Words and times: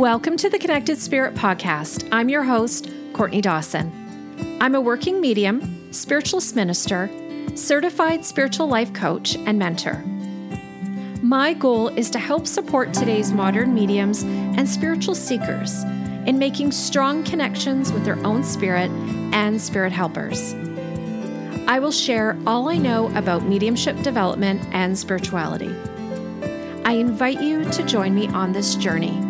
Welcome 0.00 0.38
to 0.38 0.48
the 0.48 0.58
Connected 0.58 0.96
Spirit 0.96 1.34
Podcast. 1.34 2.08
I'm 2.10 2.30
your 2.30 2.42
host, 2.42 2.90
Courtney 3.12 3.42
Dawson. 3.42 4.56
I'm 4.58 4.74
a 4.74 4.80
working 4.80 5.20
medium, 5.20 5.92
spiritualist 5.92 6.56
minister, 6.56 7.10
certified 7.54 8.24
spiritual 8.24 8.66
life 8.66 8.94
coach, 8.94 9.36
and 9.36 9.58
mentor. 9.58 10.02
My 11.20 11.52
goal 11.52 11.88
is 11.88 12.08
to 12.12 12.18
help 12.18 12.46
support 12.46 12.94
today's 12.94 13.30
modern 13.30 13.74
mediums 13.74 14.22
and 14.22 14.66
spiritual 14.66 15.14
seekers 15.14 15.82
in 16.24 16.38
making 16.38 16.72
strong 16.72 17.22
connections 17.22 17.92
with 17.92 18.06
their 18.06 18.26
own 18.26 18.42
spirit 18.42 18.90
and 19.34 19.60
spirit 19.60 19.92
helpers. 19.92 20.54
I 21.68 21.78
will 21.78 21.92
share 21.92 22.38
all 22.46 22.70
I 22.70 22.78
know 22.78 23.14
about 23.18 23.44
mediumship 23.44 24.00
development 24.00 24.62
and 24.72 24.98
spirituality. 24.98 25.76
I 26.86 26.92
invite 26.92 27.42
you 27.42 27.66
to 27.70 27.82
join 27.82 28.14
me 28.14 28.28
on 28.28 28.52
this 28.52 28.76
journey. 28.76 29.29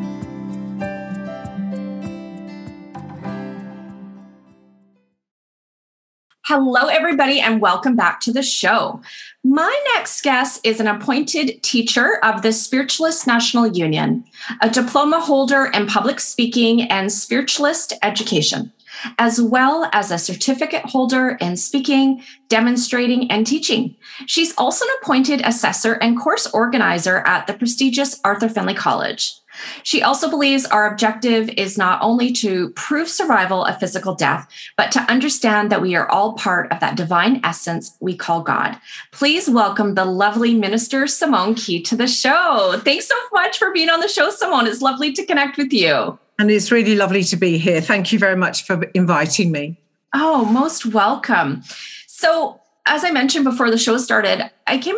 Hello, 6.52 6.88
everybody, 6.88 7.38
and 7.38 7.60
welcome 7.60 7.94
back 7.94 8.18
to 8.22 8.32
the 8.32 8.42
show. 8.42 9.00
My 9.44 9.72
next 9.94 10.20
guest 10.22 10.60
is 10.66 10.80
an 10.80 10.88
appointed 10.88 11.62
teacher 11.62 12.18
of 12.24 12.42
the 12.42 12.52
Spiritualist 12.52 13.24
National 13.24 13.68
Union, 13.68 14.24
a 14.60 14.68
diploma 14.68 15.20
holder 15.20 15.66
in 15.66 15.86
public 15.86 16.18
speaking 16.18 16.90
and 16.90 17.12
spiritualist 17.12 17.92
education, 18.02 18.72
as 19.20 19.40
well 19.40 19.88
as 19.92 20.10
a 20.10 20.18
certificate 20.18 20.86
holder 20.86 21.38
in 21.40 21.56
speaking, 21.56 22.20
demonstrating, 22.48 23.30
and 23.30 23.46
teaching. 23.46 23.94
She's 24.26 24.52
also 24.58 24.84
an 24.86 24.90
appointed 25.00 25.42
assessor 25.44 25.92
and 26.02 26.18
course 26.18 26.48
organizer 26.48 27.18
at 27.18 27.46
the 27.46 27.54
prestigious 27.54 28.18
Arthur 28.24 28.48
Findlay 28.48 28.74
College. 28.74 29.39
She 29.82 30.02
also 30.02 30.30
believes 30.30 30.64
our 30.66 30.90
objective 30.90 31.48
is 31.50 31.76
not 31.76 32.00
only 32.02 32.32
to 32.34 32.70
prove 32.70 33.08
survival 33.08 33.64
of 33.64 33.78
physical 33.78 34.14
death, 34.14 34.48
but 34.76 34.92
to 34.92 35.00
understand 35.00 35.70
that 35.70 35.82
we 35.82 35.94
are 35.94 36.08
all 36.10 36.34
part 36.34 36.70
of 36.72 36.80
that 36.80 36.96
divine 36.96 37.40
essence 37.44 37.96
we 38.00 38.16
call 38.16 38.42
God. 38.42 38.78
Please 39.12 39.48
welcome 39.48 39.94
the 39.94 40.04
lovely 40.04 40.54
minister 40.54 41.06
Simone 41.06 41.54
Key 41.54 41.82
to 41.82 41.96
the 41.96 42.06
show. 42.06 42.80
Thanks 42.84 43.06
so 43.06 43.16
much 43.32 43.58
for 43.58 43.72
being 43.72 43.90
on 43.90 44.00
the 44.00 44.08
show, 44.08 44.30
Simone. 44.30 44.66
It's 44.66 44.82
lovely 44.82 45.12
to 45.12 45.26
connect 45.26 45.56
with 45.56 45.72
you. 45.72 46.18
And 46.38 46.50
it's 46.50 46.72
really 46.72 46.96
lovely 46.96 47.22
to 47.24 47.36
be 47.36 47.58
here. 47.58 47.80
Thank 47.80 48.12
you 48.12 48.18
very 48.18 48.36
much 48.36 48.64
for 48.64 48.82
inviting 48.94 49.52
me. 49.52 49.78
Oh, 50.14 50.44
most 50.46 50.86
welcome. 50.86 51.62
So, 52.06 52.60
as 52.86 53.04
I 53.04 53.10
mentioned 53.10 53.44
before 53.44 53.70
the 53.70 53.78
show 53.78 53.98
started, 53.98 54.50
I 54.66 54.78
came 54.78 54.96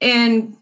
in 0.00 0.56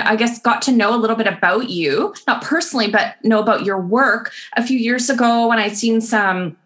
I 0.00 0.16
guess 0.16 0.40
got 0.40 0.62
to 0.62 0.72
know 0.72 0.94
a 0.94 0.98
little 0.98 1.16
bit 1.16 1.26
about 1.26 1.70
you, 1.70 2.14
not 2.26 2.42
personally, 2.42 2.90
but 2.90 3.22
know 3.24 3.40
about 3.40 3.64
your 3.64 3.80
work 3.80 4.32
a 4.56 4.66
few 4.66 4.78
years 4.78 5.08
ago 5.08 5.48
when 5.48 5.58
I'd 5.58 5.76
seen 5.76 6.00
some 6.00 6.56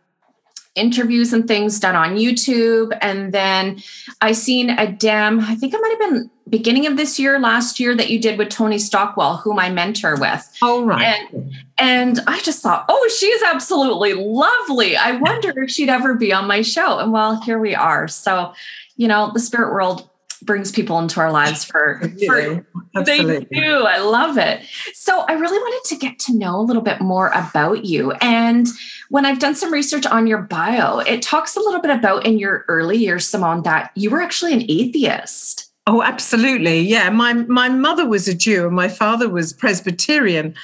interviews 0.77 1.33
and 1.33 1.47
things 1.47 1.81
done 1.81 1.97
on 1.97 2.17
YouTube. 2.17 2.97
And 3.03 3.33
then 3.33 3.83
I 4.21 4.33
seen 4.33 4.71
a 4.71 4.91
dem, 4.91 5.41
I 5.41 5.55
think 5.55 5.75
it 5.75 5.81
might 5.81 5.97
have 6.01 6.11
been 6.11 6.31
beginning 6.49 6.87
of 6.87 6.97
this 6.97 7.19
year, 7.19 7.39
last 7.39 7.79
year 7.79 7.95
that 7.97 8.11
you 8.11 8.21
did 8.21 8.39
with 8.39 8.49
Tony 8.49 8.79
Stockwell, 8.79 9.37
whom 9.37 9.59
I 9.59 9.71
mentor 9.71 10.17
with. 10.19 10.49
Oh, 10.63 10.85
right. 10.85 11.27
And, 11.33 11.55
and 11.79 12.21
I 12.27 12.41
just 12.41 12.63
thought, 12.63 12.85
oh, 12.89 13.11
she's 13.19 13.43
absolutely 13.43 14.15
lovely. 14.15 14.97
I 14.97 15.13
wonder 15.13 15.53
if 15.63 15.71
she'd 15.71 15.89
ever 15.89 16.15
be 16.15 16.33
on 16.33 16.47
my 16.47 16.63
show. 16.63 16.99
And 16.99 17.13
well, 17.13 17.41
here 17.43 17.59
we 17.59 17.75
are. 17.75 18.09
So, 18.09 18.53
you 18.97 19.09
know, 19.09 19.31
the 19.33 19.41
spirit 19.41 19.73
world 19.73 20.10
brings 20.43 20.73
people 20.73 20.99
into 20.99 21.21
our 21.21 21.31
lives 21.31 21.65
for, 21.65 22.01
for 22.27 22.67
they 23.05 23.45
do. 23.45 23.85
I 23.87 23.99
love 23.99 24.39
it. 24.39 24.63
So 24.95 25.21
I 25.21 25.33
really 25.35 25.59
wanted 25.59 25.89
to 25.89 25.97
get 25.97 26.19
to 26.21 26.37
know 26.37 26.59
a 26.59 26.63
little 26.63 26.83
bit 26.83 27.01
more 27.01 27.29
about 27.29 27.85
you. 27.85 28.13
And 28.21 28.67
when 29.09 29.27
I've 29.27 29.39
done 29.39 29.55
some 29.55 29.73
research 29.73 30.07
on 30.07 30.27
your 30.27 30.43
bio, 30.43 30.99
it 30.99 31.23
talks 31.23 31.57
a 31.57 31.61
little 31.61 31.81
bit 31.81 31.91
about 31.91 32.27
in 32.27 32.39
your 32.39 32.65
early 32.69 32.97
years, 32.97 33.27
Simone, 33.27 33.63
that 33.63 33.91
you 33.95 34.11
were 34.11 34.23
actually 34.23 34.53
an 34.55 34.65
atheist. 34.69 35.70
Oh, 35.93 36.03
absolutely. 36.03 36.83
Yeah. 36.83 37.11
My 37.11 37.33
my 37.33 37.69
mother 37.69 38.07
was 38.07 38.29
a 38.29 38.35
Jew 38.35 38.65
and 38.67 38.77
my 38.77 38.87
father 38.89 39.29
was 39.29 39.53
Presbyterian. 39.53 40.55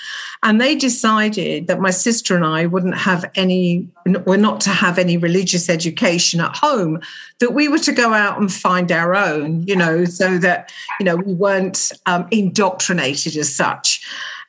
And 0.44 0.60
they 0.60 0.76
decided 0.76 1.66
that 1.66 1.80
my 1.80 1.90
sister 1.90 2.36
and 2.36 2.44
I 2.44 2.66
wouldn't 2.66 2.96
have 2.96 3.28
any, 3.34 3.88
were 4.24 4.36
not 4.36 4.60
to 4.60 4.70
have 4.70 4.98
any 4.98 5.16
religious 5.16 5.68
education 5.68 6.40
at 6.40 6.54
home, 6.54 7.00
that 7.40 7.54
we 7.54 7.66
were 7.66 7.80
to 7.80 7.90
go 7.90 8.12
out 8.12 8.38
and 8.38 8.52
find 8.52 8.92
our 8.92 9.16
own, 9.16 9.66
you 9.66 9.74
know, 9.74 10.04
so 10.04 10.38
that, 10.38 10.70
you 11.00 11.04
know, 11.04 11.16
we 11.16 11.34
weren't 11.34 11.90
um, 12.06 12.28
indoctrinated 12.30 13.36
as 13.36 13.52
such 13.52 14.06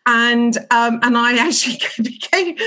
and 0.07 0.57
um, 0.72 1.00
and 1.03 1.18
I 1.18 1.38
actually 1.38 1.79
became 2.01 2.57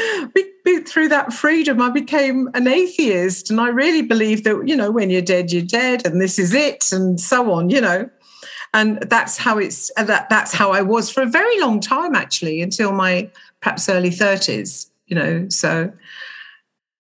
through 0.87 1.09
that 1.09 1.33
freedom. 1.33 1.81
I 1.81 1.91
became 1.91 2.51
an 2.55 2.69
atheist, 2.69 3.51
and 3.51 3.61
I 3.61 3.69
really 3.69 4.03
believe 4.03 4.45
that 4.45 4.69
you 4.69 4.77
know 4.77 4.91
when 4.91 5.11
you're 5.11 5.23
dead, 5.23 5.51
you're 5.51 5.62
dead, 5.62 6.06
and 6.06 6.21
this 6.21 6.39
is 6.39 6.55
it, 6.55 6.93
and 6.93 7.19
so 7.19 7.51
on. 7.51 7.71
You 7.71 7.81
know, 7.81 8.11
and 8.75 9.01
that's 9.09 9.39
how 9.39 9.59
it's 9.59 9.91
that 9.97 10.28
that's 10.28 10.53
how 10.53 10.71
I 10.73 10.83
was 10.83 11.11
for 11.11 11.23
a 11.23 11.27
very 11.27 11.59
long 11.61 11.81
time, 11.81 12.15
actually, 12.15 12.61
until 12.61 12.93
my 12.93 13.31
perhaps 13.61 13.89
early 13.89 14.11
thirties. 14.11 14.91
You 15.07 15.17
know, 15.17 15.49
so. 15.49 15.91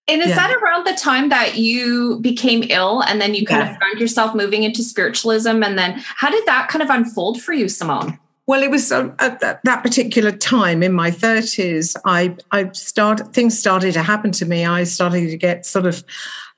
And 0.08 0.20
is 0.22 0.30
yeah. 0.30 0.36
that 0.36 0.56
around 0.56 0.88
the 0.88 0.94
time 0.94 1.28
that 1.28 1.56
you 1.56 2.18
became 2.18 2.64
ill 2.68 3.00
and 3.02 3.20
then 3.20 3.32
you 3.32 3.46
kind 3.46 3.62
yeah. 3.62 3.74
of 3.74 3.80
found 3.80 4.00
yourself 4.00 4.34
moving 4.34 4.64
into 4.64 4.82
spiritualism? 4.82 5.62
And 5.62 5.78
then 5.78 6.02
how 6.04 6.30
did 6.30 6.44
that 6.46 6.68
kind 6.68 6.82
of 6.82 6.90
unfold 6.90 7.40
for 7.40 7.52
you, 7.52 7.68
Simone? 7.68 8.18
Well, 8.50 8.64
it 8.64 8.70
was 8.72 8.90
uh, 8.90 9.14
at 9.20 9.62
that 9.62 9.84
particular 9.84 10.32
time 10.32 10.82
in 10.82 10.92
my 10.92 11.12
30s, 11.12 11.94
I, 12.04 12.36
I 12.50 12.68
started, 12.72 13.32
things 13.32 13.56
started 13.56 13.92
to 13.92 14.02
happen 14.02 14.32
to 14.32 14.44
me. 14.44 14.66
I 14.66 14.82
started 14.82 15.30
to 15.30 15.36
get 15.36 15.64
sort 15.64 15.86
of 15.86 16.02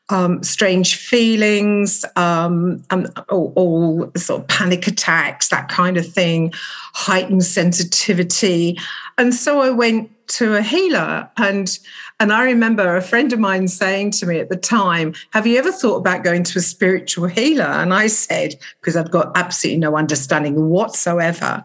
um, 0.09 0.43
strange 0.43 0.97
feelings, 0.97 2.03
um, 2.17 2.83
and 2.89 3.13
all, 3.29 3.53
all, 3.57 4.11
sort 4.17 4.41
of 4.41 4.49
panic 4.49 4.87
attacks, 4.87 5.49
that 5.49 5.69
kind 5.69 5.99
of 5.99 6.11
thing, 6.11 6.55
heightened 6.95 7.45
sensitivity. 7.45 8.79
And 9.19 9.35
so 9.35 9.61
I 9.61 9.69
went 9.69 10.11
to 10.29 10.57
a 10.57 10.63
healer 10.63 11.29
and 11.37 11.79
and 12.23 12.33
I 12.33 12.45
remember 12.45 12.95
a 12.95 13.03
friend 13.03 13.33
of 13.33 13.41
mine 13.41 13.67
saying 13.67 14.13
to 14.13 14.27
me 14.27 14.39
at 14.39 14.49
the 14.49 14.57
time, 14.57 15.13
Have 15.31 15.45
you 15.45 15.59
ever 15.59 15.73
thought 15.73 15.97
about 15.97 16.23
going 16.23 16.45
to 16.45 16.61
a 16.61 16.63
spiritual 16.63 17.27
healer? 17.27 17.65
And 17.65 17.93
I 17.93 18.07
said, 18.07 18.55
because 18.81 18.95
I've 18.95 19.11
got 19.11 19.33
absolutely 19.37 19.81
no 19.81 19.97
understanding 19.97 20.69
whatsoever, 20.69 21.65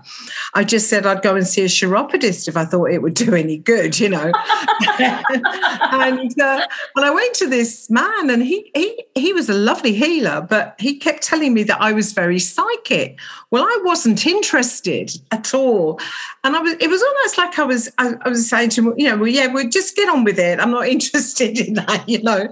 I 0.56 0.64
just 0.64 0.90
said 0.90 1.06
I'd 1.06 1.22
go 1.22 1.36
and 1.36 1.46
see 1.46 1.64
a 1.64 1.70
chiropodist 1.70 2.48
if 2.48 2.58
I 2.58 2.66
thought 2.66 2.86
it 2.86 3.04
would 3.04 3.14
do 3.14 3.36
any 3.36 3.60
good, 3.60 4.00
you 4.00 4.10
know. 4.10 4.32
and 5.00 6.42
uh, 6.42 6.68
and 6.96 7.06
I 7.06 7.12
went 7.14 7.36
to 7.36 7.48
this 7.48 7.88
man, 7.92 8.32
and 8.32 8.42
he 8.42 8.72
he 8.74 9.06
he 9.14 9.34
was 9.34 9.50
a 9.50 9.54
lovely 9.54 9.94
healer, 9.94 10.42
but 10.42 10.76
he 10.80 10.98
kept 10.98 11.22
telling 11.22 11.54
me 11.54 11.62
that 11.64 11.80
I 11.80 11.92
was 11.92 12.14
very 12.14 12.40
psychic. 12.40 13.20
Well, 13.52 13.64
I 13.64 13.82
wasn't 13.84 14.26
interested 14.26 15.12
at 15.30 15.54
all, 15.54 16.00
and 16.44 16.56
I 16.56 16.62
was. 16.62 16.74
It 16.80 16.90
was 16.90 17.04
almost 17.04 17.38
like 17.38 17.60
I 17.60 17.64
was. 17.64 17.94
I, 18.00 18.16
I 18.22 18.30
was 18.30 18.50
saying 18.50 18.72
to 18.72 18.82
him, 18.82 18.94
you 18.98 19.08
know, 19.08 19.18
well, 19.18 19.28
yeah, 19.28 19.54
we'll 19.54 19.70
just 19.70 19.96
get 19.96 20.10
on 20.10 20.24
with 20.24 20.40
it 20.40 20.47
it. 20.48 20.60
I'm 20.60 20.72
not 20.72 20.88
interested 20.96 21.60
in 21.60 21.76
that, 21.76 22.08
you 22.08 22.22
know. 22.24 22.48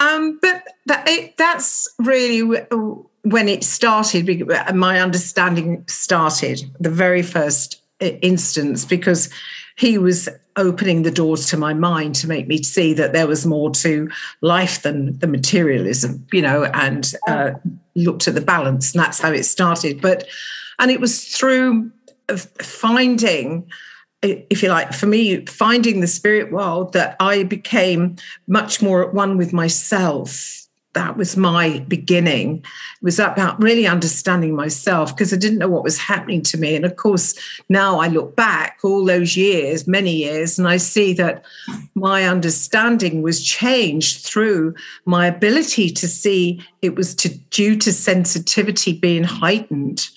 Um, 0.00 0.38
but 0.40 0.62
that, 0.86 1.08
it, 1.08 1.36
that's 1.36 1.88
really 1.98 2.40
when 3.22 3.48
it 3.48 3.64
started. 3.64 4.48
My 4.74 5.00
understanding 5.00 5.84
started 5.86 6.62
the 6.80 6.90
very 6.90 7.22
first 7.22 7.80
instance 8.00 8.84
because 8.84 9.30
he 9.76 9.98
was 9.98 10.28
opening 10.56 11.02
the 11.02 11.10
doors 11.10 11.46
to 11.46 11.56
my 11.56 11.74
mind 11.74 12.14
to 12.14 12.28
make 12.28 12.46
me 12.46 12.62
see 12.62 12.94
that 12.94 13.12
there 13.12 13.26
was 13.26 13.44
more 13.44 13.70
to 13.70 14.08
life 14.40 14.82
than 14.82 15.18
the 15.18 15.26
materialism, 15.26 16.24
you 16.32 16.42
know, 16.42 16.64
and 16.64 17.12
uh, 17.26 17.52
looked 17.96 18.28
at 18.28 18.34
the 18.34 18.40
balance, 18.40 18.94
and 18.94 19.02
that's 19.02 19.20
how 19.20 19.32
it 19.32 19.44
started. 19.44 20.00
But 20.00 20.26
and 20.78 20.90
it 20.90 21.00
was 21.00 21.24
through 21.24 21.90
finding 22.36 23.68
if 24.24 24.62
you 24.62 24.68
like, 24.68 24.92
for 24.92 25.06
me, 25.06 25.44
finding 25.46 26.00
the 26.00 26.06
spirit 26.06 26.52
world, 26.52 26.92
that 26.94 27.16
I 27.20 27.44
became 27.44 28.16
much 28.46 28.82
more 28.82 29.06
at 29.06 29.14
one 29.14 29.36
with 29.36 29.52
myself 29.52 30.63
that 30.94 31.16
was 31.16 31.36
my 31.36 31.80
beginning. 31.88 32.58
It 32.58 33.02
was 33.02 33.18
about 33.18 33.60
really 33.62 33.86
understanding 33.86 34.54
myself 34.56 35.14
because 35.14 35.32
I 35.32 35.36
didn't 35.36 35.58
know 35.58 35.68
what 35.68 35.84
was 35.84 35.98
happening 35.98 36.42
to 36.42 36.58
me. 36.58 36.74
And 36.74 36.84
of 36.84 36.96
course, 36.96 37.34
now 37.68 38.00
I 38.00 38.08
look 38.08 38.34
back 38.34 38.78
all 38.82 39.04
those 39.04 39.36
years, 39.36 39.86
many 39.86 40.16
years, 40.16 40.58
and 40.58 40.66
I 40.66 40.78
see 40.78 41.12
that 41.14 41.44
my 41.94 42.24
understanding 42.24 43.22
was 43.22 43.44
changed 43.44 44.24
through 44.24 44.74
my 45.04 45.26
ability 45.26 45.90
to 45.90 46.08
see 46.08 46.64
it 46.82 46.96
was 46.96 47.14
to, 47.16 47.28
due 47.50 47.76
to 47.76 47.92
sensitivity 47.92 48.92
being 48.92 49.24
heightened 49.24 50.08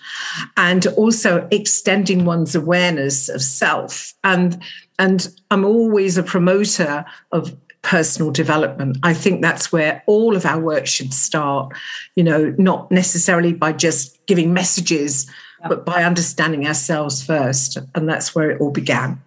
and 0.55 0.87
also 0.87 1.47
extending 1.51 2.25
one's 2.25 2.55
awareness 2.55 3.29
of 3.29 3.41
self. 3.41 4.13
And 4.23 4.61
and 4.99 5.29
I'm 5.51 5.63
always 5.63 6.17
a 6.17 6.23
promoter 6.23 7.05
of 7.31 7.55
personal 7.87 8.31
development. 8.31 8.97
I 9.01 9.13
think 9.13 9.41
that's 9.41 9.71
where 9.71 10.03
all 10.07 10.35
of 10.35 10.45
our 10.45 10.59
work 10.59 10.87
should 10.87 11.13
start, 11.13 11.73
you 12.15 12.23
know, 12.23 12.53
not 12.57 12.91
necessarily 12.91 13.53
by 13.53 13.71
just 13.71 14.25
giving 14.25 14.53
messages, 14.53 15.25
but 15.69 15.85
by 15.85 16.03
understanding 16.03 16.67
ourselves 16.67 17.25
first. 17.25 17.77
And 17.95 18.09
that's 18.09 18.35
where 18.35 18.51
it 18.51 18.59
all 18.59 18.71
began. 18.71 19.21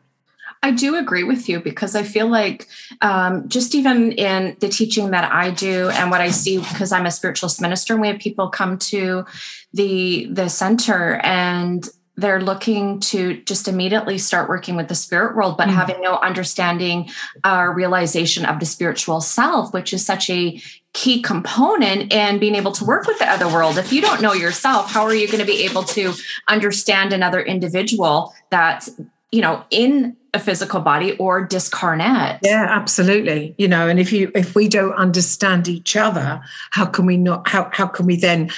I 0.62 0.73
do 0.73 0.97
agree 0.97 1.25
with 1.25 1.49
you 1.49 1.61
because 1.61 1.97
I 1.97 2.03
feel 2.03 2.29
like 2.29 2.69
um, 3.01 3.49
just 3.49 3.75
even 3.75 4.12
in 4.12 4.59
the 4.61 4.69
teaching 4.69 5.12
that 5.12 5.33
I 5.33 5.53
do 5.53 5.89
and 5.89 6.11
what 6.11 6.21
I 6.21 6.31
see, 6.31 6.59
because 6.59 6.93
I'm 6.93 7.07
a 7.07 7.11
spiritualist 7.11 7.62
minister, 7.62 7.95
and 7.95 8.03
we 8.03 8.09
have 8.09 8.19
people 8.19 8.51
come 8.51 8.77
to 8.93 9.25
the 9.73 10.27
the 10.31 10.51
center 10.51 11.15
and 11.25 11.89
they're 12.21 12.41
looking 12.41 13.01
to 13.01 13.41
just 13.43 13.67
immediately 13.67 14.19
start 14.19 14.49
working 14.49 14.77
with 14.77 14.89
the 14.89 14.95
spirit 14.95 15.35
world, 15.35 15.57
but 15.57 15.69
mm-hmm. 15.69 15.77
having 15.77 16.01
no 16.01 16.17
understanding 16.19 17.09
or 17.45 17.75
realization 17.75 18.45
of 18.45 18.61
the 18.61 18.67
spiritual 18.67 19.21
self, 19.21 19.73
which 19.73 19.93
is 19.93 20.05
such 20.05 20.29
a 20.29 20.61
key 20.93 21.23
component 21.23 22.13
in 22.13 22.39
being 22.39 22.55
able 22.55 22.73
to 22.73 22.85
work 22.85 23.07
with 23.07 23.19
the 23.19 23.27
other 23.27 23.49
world. 23.49 23.79
If 23.79 23.93
you 23.93 24.01
don't 24.01 24.21
know 24.21 24.33
yourself, 24.33 24.91
how 24.91 25.05
are 25.05 25.15
you 25.15 25.27
going 25.27 25.41
to 25.41 25.47
be 25.47 25.65
able 25.65 25.85
to 25.85 26.13
understand 26.49 27.13
another 27.13 27.41
individual 27.41 28.35
that's, 28.51 28.91
you 29.31 29.41
know, 29.41 29.65
in 29.71 30.17
a 30.33 30.39
physical 30.39 30.81
body 30.81 31.17
or 31.17 31.45
discarnate 31.45 32.39
yeah 32.45 32.67
absolutely 32.71 33.53
you 33.59 33.67
know 33.67 33.89
and 33.89 33.99
if 33.99 34.13
you 34.13 34.31
if 34.33 34.55
we 34.55 34.69
don't 34.69 34.93
understand 34.93 35.67
each 35.67 35.97
other 35.97 36.41
how 36.71 36.87
can 36.87 37.05
we 37.05 37.17
not 37.17 37.49
how, 37.49 37.69
how 37.73 37.87
can 37.87 38.07
we 38.07 38.15
then 38.15 38.49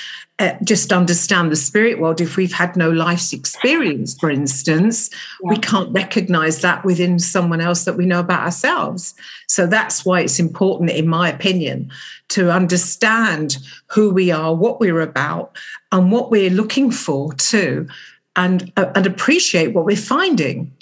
uh, 0.42 0.56
just 0.64 0.92
understand 0.92 1.50
the 1.52 1.56
spirit 1.56 2.00
world. 2.00 2.20
If 2.20 2.36
we've 2.36 2.52
had 2.52 2.76
no 2.76 2.90
life's 2.90 3.32
experience 3.32 4.18
for 4.18 4.28
instance 4.30 5.08
yeah. 5.42 5.50
we 5.50 5.58
can't 5.58 5.92
recognize 5.92 6.60
that 6.60 6.84
within 6.84 7.18
someone 7.18 7.60
else 7.60 7.84
that 7.84 7.96
we 7.96 8.06
know 8.06 8.20
about 8.20 8.40
ourselves. 8.40 9.14
So 9.46 9.66
that's 9.66 10.04
why 10.04 10.20
it's 10.22 10.40
important 10.40 10.90
in 10.90 11.06
my 11.06 11.28
opinion 11.28 11.90
to 12.30 12.50
understand 12.50 13.58
who 13.86 14.10
we 14.10 14.30
are 14.30 14.54
what 14.54 14.80
we're 14.80 15.00
about 15.00 15.56
and 15.92 16.10
what 16.10 16.30
we're 16.30 16.50
looking 16.50 16.90
for 16.90 17.32
too 17.34 17.86
and 18.34 18.72
uh, 18.76 18.90
and 18.96 19.06
appreciate 19.06 19.74
what 19.74 19.84
we're 19.84 19.96
finding. 19.96 20.72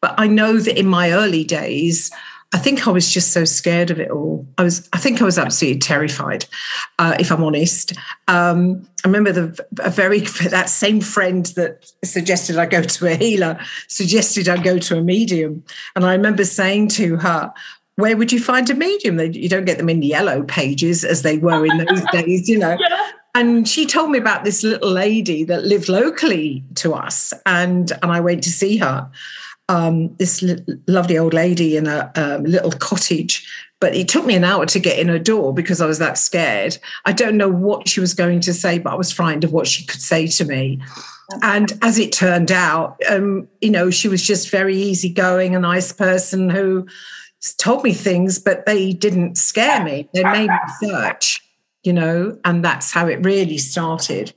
But 0.00 0.14
I 0.18 0.26
know 0.26 0.58
that 0.58 0.78
in 0.78 0.86
my 0.86 1.12
early 1.12 1.44
days, 1.44 2.10
I 2.54 2.58
think 2.58 2.88
I 2.88 2.90
was 2.90 3.12
just 3.12 3.32
so 3.32 3.44
scared 3.44 3.90
of 3.90 4.00
it 4.00 4.10
all. 4.10 4.46
I 4.56 4.62
was, 4.62 4.88
I 4.94 4.98
think 4.98 5.20
I 5.20 5.24
was 5.24 5.38
absolutely 5.38 5.80
terrified, 5.80 6.46
uh, 6.98 7.14
if 7.20 7.30
I'm 7.30 7.44
honest. 7.44 7.92
Um, 8.26 8.88
I 9.04 9.08
remember 9.08 9.32
the 9.32 9.66
a 9.80 9.90
very 9.90 10.20
that 10.50 10.70
same 10.70 11.00
friend 11.00 11.46
that 11.56 11.92
suggested 12.04 12.56
I 12.56 12.66
go 12.66 12.82
to 12.82 13.06
a 13.06 13.14
healer 13.14 13.58
suggested 13.88 14.48
I 14.48 14.62
go 14.62 14.78
to 14.78 14.96
a 14.96 15.02
medium, 15.02 15.62
and 15.94 16.06
I 16.06 16.14
remember 16.14 16.44
saying 16.44 16.88
to 16.88 17.16
her, 17.16 17.52
"Where 17.96 18.16
would 18.16 18.32
you 18.32 18.40
find 18.40 18.68
a 18.70 18.74
medium? 18.74 19.20
You 19.20 19.48
don't 19.50 19.66
get 19.66 19.76
them 19.76 19.90
in 19.90 20.02
yellow 20.02 20.42
pages 20.42 21.04
as 21.04 21.22
they 21.22 21.36
were 21.36 21.66
in 21.66 21.84
those 21.84 22.02
days, 22.12 22.48
you 22.48 22.58
know." 22.58 22.76
Yeah 22.78 23.10
and 23.34 23.68
she 23.68 23.86
told 23.86 24.10
me 24.10 24.18
about 24.18 24.44
this 24.44 24.64
little 24.64 24.90
lady 24.90 25.44
that 25.44 25.64
lived 25.64 25.88
locally 25.88 26.64
to 26.74 26.94
us 26.94 27.32
and 27.46 27.92
and 28.02 28.10
I 28.10 28.20
went 28.20 28.42
to 28.44 28.50
see 28.50 28.78
her 28.78 29.08
um, 29.68 30.14
this 30.16 30.44
lovely 30.86 31.18
old 31.18 31.34
lady 31.34 31.76
in 31.76 31.86
a 31.86 32.10
um, 32.14 32.44
little 32.44 32.72
cottage. 32.72 33.46
But 33.80 33.94
it 33.94 34.08
took 34.08 34.26
me 34.26 34.34
an 34.34 34.44
hour 34.44 34.66
to 34.66 34.80
get 34.80 34.98
in 34.98 35.08
her 35.08 35.20
door 35.20 35.54
because 35.54 35.80
I 35.80 35.86
was 35.86 36.00
that 36.00 36.18
scared. 36.18 36.78
I 37.04 37.12
don't 37.12 37.36
know 37.36 37.48
what 37.48 37.88
she 37.88 38.00
was 38.00 38.12
going 38.12 38.40
to 38.40 38.52
say, 38.52 38.78
but 38.78 38.92
I 38.92 38.96
was 38.96 39.12
frightened 39.12 39.44
of 39.44 39.52
what 39.52 39.68
she 39.68 39.84
could 39.84 40.00
say 40.00 40.26
to 40.26 40.44
me. 40.44 40.80
And 41.42 41.72
as 41.82 41.98
it 41.98 42.10
turned 42.10 42.50
out, 42.50 43.00
um, 43.08 43.46
you 43.60 43.70
know, 43.70 43.90
she 43.90 44.08
was 44.08 44.22
just 44.22 44.50
very 44.50 44.76
easygoing, 44.76 45.54
a 45.54 45.60
nice 45.60 45.92
person 45.92 46.50
who 46.50 46.86
told 47.58 47.84
me 47.84 47.92
things, 47.92 48.38
but 48.38 48.66
they 48.66 48.92
didn't 48.92 49.36
scare 49.36 49.84
me. 49.84 50.08
They 50.12 50.24
made 50.24 50.48
me 50.48 50.58
search, 50.80 51.42
you 51.84 51.92
know, 51.92 52.38
and 52.44 52.64
that's 52.64 52.90
how 52.90 53.06
it 53.06 53.24
really 53.24 53.58
started. 53.58 54.32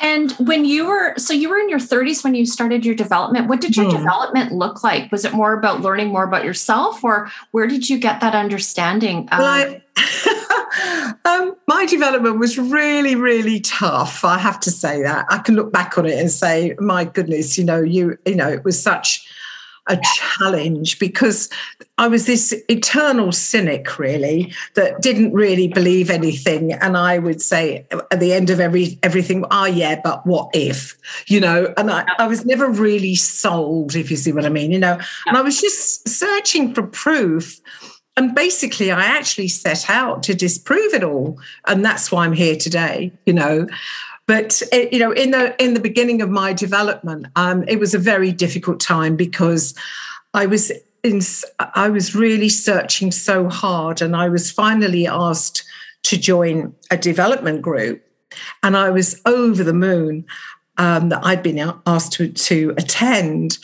And 0.00 0.32
when 0.32 0.64
you 0.64 0.86
were, 0.86 1.14
so 1.16 1.32
you 1.32 1.48
were 1.48 1.58
in 1.58 1.68
your 1.68 1.78
30s 1.78 2.24
when 2.24 2.34
you 2.34 2.46
started 2.46 2.84
your 2.84 2.94
development. 2.94 3.48
What 3.48 3.60
did 3.60 3.76
your 3.76 3.86
hmm. 3.86 3.96
development 3.96 4.52
look 4.52 4.82
like? 4.82 5.10
Was 5.12 5.24
it 5.24 5.32
more 5.32 5.52
about 5.52 5.80
learning 5.82 6.08
more 6.08 6.24
about 6.24 6.44
yourself, 6.44 7.02
or 7.04 7.30
where 7.52 7.66
did 7.66 7.88
you 7.88 7.98
get 7.98 8.20
that 8.20 8.34
understanding? 8.34 9.28
Well, 9.30 9.44
I, 9.44 9.82
um, 11.24 11.56
my 11.68 11.86
development 11.86 12.38
was 12.38 12.58
really, 12.58 13.14
really 13.14 13.60
tough. 13.60 14.24
I 14.24 14.38
have 14.38 14.60
to 14.60 14.70
say 14.70 15.02
that. 15.02 15.26
I 15.30 15.38
can 15.38 15.54
look 15.54 15.72
back 15.72 15.96
on 15.96 16.06
it 16.06 16.18
and 16.18 16.30
say, 16.30 16.74
my 16.78 17.04
goodness, 17.04 17.56
you 17.56 17.64
know, 17.64 17.80
you, 17.80 18.18
you 18.26 18.34
know, 18.34 18.48
it 18.48 18.64
was 18.64 18.80
such 18.80 19.28
a 19.86 19.98
challenge 20.14 20.98
because 20.98 21.50
I 21.98 22.08
was 22.08 22.26
this 22.26 22.54
eternal 22.68 23.32
cynic, 23.32 23.98
really, 23.98 24.52
that 24.74 25.02
didn't 25.02 25.32
really 25.32 25.68
believe 25.68 26.10
anything. 26.10 26.72
And 26.72 26.96
I 26.96 27.18
would 27.18 27.42
say 27.42 27.86
at 28.10 28.20
the 28.20 28.32
end 28.32 28.50
of 28.50 28.60
every 28.60 28.98
everything, 29.02 29.44
oh 29.50 29.66
yeah, 29.66 30.00
but 30.02 30.26
what 30.26 30.50
if? 30.54 30.96
You 31.26 31.40
know, 31.40 31.72
and 31.76 31.90
I, 31.90 32.06
I 32.18 32.26
was 32.26 32.44
never 32.46 32.68
really 32.68 33.14
sold, 33.14 33.94
if 33.94 34.10
you 34.10 34.16
see 34.16 34.32
what 34.32 34.46
I 34.46 34.48
mean, 34.48 34.72
you 34.72 34.78
know, 34.78 34.98
and 35.26 35.36
I 35.36 35.42
was 35.42 35.60
just 35.60 36.08
searching 36.08 36.74
for 36.74 36.82
proof. 36.82 37.60
And 38.16 38.32
basically, 38.34 38.92
I 38.92 39.04
actually 39.04 39.48
set 39.48 39.90
out 39.90 40.22
to 40.22 40.34
disprove 40.34 40.94
it 40.94 41.02
all. 41.02 41.36
And 41.66 41.84
that's 41.84 42.12
why 42.12 42.24
I'm 42.24 42.32
here 42.32 42.56
today, 42.56 43.10
you 43.26 43.32
know. 43.32 43.66
But 44.26 44.62
it, 44.72 44.92
you 44.92 44.98
know, 44.98 45.12
in 45.12 45.32
the 45.32 45.54
in 45.62 45.74
the 45.74 45.80
beginning 45.80 46.22
of 46.22 46.30
my 46.30 46.52
development, 46.52 47.26
um, 47.36 47.64
it 47.68 47.78
was 47.78 47.94
a 47.94 47.98
very 47.98 48.32
difficult 48.32 48.80
time 48.80 49.16
because 49.16 49.74
I 50.32 50.46
was 50.46 50.72
in, 51.02 51.20
I 51.74 51.90
was 51.90 52.14
really 52.14 52.48
searching 52.48 53.12
so 53.12 53.48
hard, 53.48 54.00
and 54.00 54.16
I 54.16 54.28
was 54.30 54.50
finally 54.50 55.06
asked 55.06 55.64
to 56.04 56.16
join 56.16 56.74
a 56.90 56.96
development 56.96 57.60
group, 57.60 58.02
and 58.62 58.76
I 58.76 58.88
was 58.88 59.20
over 59.26 59.62
the 59.62 59.74
moon 59.74 60.24
um, 60.78 61.10
that 61.10 61.24
I'd 61.24 61.42
been 61.42 61.74
asked 61.86 62.12
to 62.14 62.28
to 62.28 62.74
attend, 62.78 63.58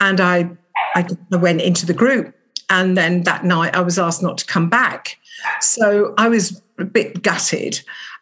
and 0.00 0.20
I 0.20 0.50
I 0.96 1.06
went 1.30 1.60
into 1.60 1.86
the 1.86 1.94
group, 1.94 2.34
and 2.68 2.96
then 2.96 3.22
that 3.22 3.44
night 3.44 3.76
I 3.76 3.80
was 3.82 3.96
asked 3.96 4.24
not 4.24 4.38
to 4.38 4.46
come 4.46 4.68
back, 4.68 5.18
so 5.60 6.14
I 6.18 6.28
was 6.28 6.60
a 6.78 6.84
bit 6.84 7.22
gutted 7.22 7.80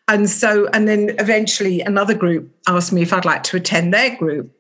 and 0.09 0.29
so 0.29 0.67
and 0.73 0.89
then 0.89 1.15
eventually 1.19 1.81
another 1.83 2.15
group 2.15 2.51
asked 2.67 2.93
me 2.93 3.03
if 3.03 3.13
i'd 3.13 3.25
like 3.25 3.43
to 3.45 3.57
attend 3.57 3.93
their 3.95 4.17
group. 4.17 4.51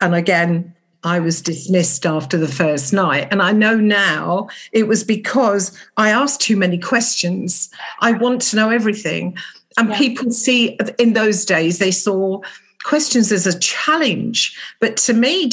And 0.00 0.14
again 0.14 0.74
i 1.04 1.20
was 1.20 1.40
dismissed 1.40 2.04
after 2.06 2.36
the 2.36 2.48
first 2.48 2.92
night. 2.92 3.28
And 3.30 3.40
i 3.42 3.52
know 3.52 3.76
now 3.76 4.48
it 4.72 4.88
was 4.88 5.04
because 5.04 5.78
i 5.96 6.10
asked 6.10 6.40
too 6.40 6.56
many 6.56 6.78
questions. 6.78 7.70
I 8.00 8.12
want 8.12 8.42
to 8.42 8.56
know 8.56 8.70
everything. 8.70 9.36
And 9.78 9.90
yeah. 9.90 9.98
people 9.98 10.30
see 10.30 10.78
in 10.98 11.12
those 11.12 11.44
days 11.44 11.78
they 11.78 11.90
saw 11.90 12.40
questions 12.84 13.32
as 13.32 13.46
a 13.46 13.58
challenge. 13.58 14.56
But 14.80 14.96
to 14.98 15.14
me, 15.14 15.50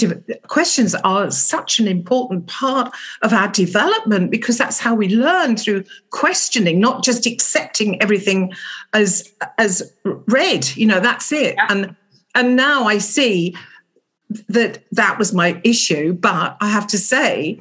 questions 0.48 0.95
are 0.95 1.31
such 1.31 1.79
an 1.79 1.88
important 1.88 2.48
part 2.48 2.93
of 3.21 3.33
our 3.33 3.48
development 3.48 4.31
because 4.31 4.57
that's 4.57 4.79
how 4.79 4.95
we 4.95 5.09
learn 5.09 5.57
through 5.57 5.83
questioning, 6.12 6.79
not 6.79 7.03
just 7.03 7.25
accepting 7.25 8.01
everything 8.01 8.53
as 8.93 9.31
as 9.57 9.93
read. 10.03 10.67
You 10.75 10.88
know, 10.88 11.00
that's 11.00 11.31
it. 11.31 11.55
Yeah. 11.55 11.67
And 11.69 11.95
and 12.36 12.55
now 12.55 12.86
I 12.86 12.98
see 12.98 13.55
that 14.50 14.83
that 14.91 15.19
was 15.19 15.33
my 15.33 15.59
issue. 15.63 16.13
But 16.13 16.57
I 16.59 16.69
have 16.69 16.88
to 16.88 16.98
say, 16.98 17.59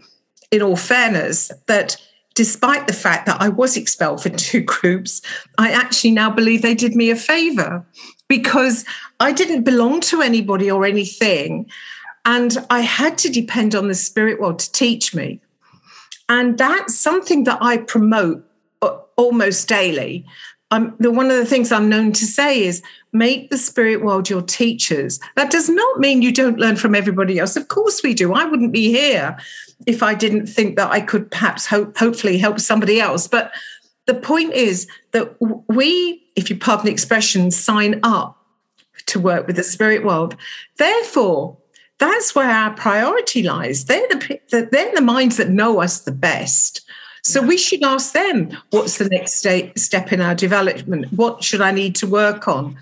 in 0.51 0.63
all 0.63 0.77
fairness, 0.77 1.51
that 1.67 1.97
despite 2.35 2.87
the 2.87 2.93
fact 2.93 3.27
that 3.27 3.41
I 3.41 3.49
was 3.49 3.77
expelled 3.77 4.23
for 4.23 4.31
two 4.31 4.61
groups, 4.65 5.23
I 5.59 5.71
actually 5.71 6.13
now 6.13 6.31
believe 6.31 6.63
they 6.63 6.75
did 6.75 6.95
me 6.95 7.11
a 7.11 7.17
favor 7.17 7.87
because 8.33 8.87
I 9.21 9.31
didn't 9.31 9.63
belong 9.63 10.01
to 10.09 10.23
anybody 10.23 10.71
or 10.71 10.87
anything. 10.87 11.71
And 12.25 12.57
I 12.71 12.81
had 12.81 13.19
to 13.19 13.29
depend 13.29 13.75
on 13.75 13.89
the 13.89 13.95
spirit 13.95 14.41
world 14.41 14.59
to 14.61 14.73
teach 14.73 15.15
me. 15.15 15.39
And 16.31 16.57
that's 16.57 16.95
something 16.95 17.45
that 17.45 17.59
I 17.61 17.77
promote 17.77 18.43
uh, 18.81 18.97
almost 19.17 19.69
daily. 19.69 20.25
Um, 20.71 20.95
the, 20.99 21.11
one 21.11 21.31
of 21.31 21.37
the 21.37 21.45
things 21.45 21.71
I'm 21.71 21.91
known 21.91 22.13
to 22.13 22.25
say 22.25 22.65
is 22.65 22.83
make 23.13 23.51
the 23.51 23.59
spirit 23.59 24.03
world 24.03 24.31
your 24.31 24.41
teachers. 24.41 25.21
That 25.37 25.51
does 25.51 25.69
not 25.69 26.01
mean 26.01 26.23
you 26.23 26.33
don't 26.33 26.59
learn 26.59 26.77
from 26.77 26.95
everybody 26.95 27.39
else. 27.39 27.55
Of 27.55 27.69
course 27.69 28.03
we 28.03 28.15
do. 28.15 28.33
I 28.33 28.47
wouldn't 28.47 28.73
be 28.73 28.91
here 28.91 29.37
if 29.85 30.03
I 30.03 30.15
didn't 30.15 30.47
think 30.47 30.77
that 30.77 30.91
I 30.91 31.03
could 31.03 31.31
perhaps 31.31 31.67
hope, 31.67 31.99
hopefully 31.99 32.39
help 32.39 32.61
somebody 32.61 32.99
else. 32.99 33.29
But 33.29 33.53
the 34.07 34.15
point 34.15 34.53
is 34.53 34.89
that 35.13 35.37
we, 35.69 36.23
if 36.37 36.51
you 36.51 36.57
pardon 36.57 36.87
the 36.87 36.93
expression, 36.93 37.51
sign 37.51 38.01
up 38.03 38.39
to 39.07 39.21
work 39.21 39.47
with 39.47 39.57
the 39.57 39.63
spirit 39.63 40.05
world. 40.05 40.37
Therefore, 40.77 41.57
that's 41.99 42.35
where 42.35 42.51
our 42.51 42.75
priority 42.75 43.43
lies. 43.43 43.85
They're 43.85 44.09
the, 44.09 44.69
they're 44.73 44.95
the 44.95 45.01
minds 45.01 45.37
that 45.37 45.51
know 45.51 45.81
us 45.81 46.01
the 46.01 46.13
best. 46.13 46.83
So 47.25 47.41
we 47.41 47.57
should 47.57 47.85
ask 47.85 48.13
them 48.13 48.57
what's 48.71 48.99
the 48.99 49.09
next 49.09 49.47
step 49.77 50.13
in 50.13 50.21
our 50.21 50.35
development? 50.35 51.13
What 51.13 51.45
should 51.45 51.61
I 51.61 51.71
need 51.71 51.95
to 51.97 52.07
work 52.09 52.49
on? 52.49 52.77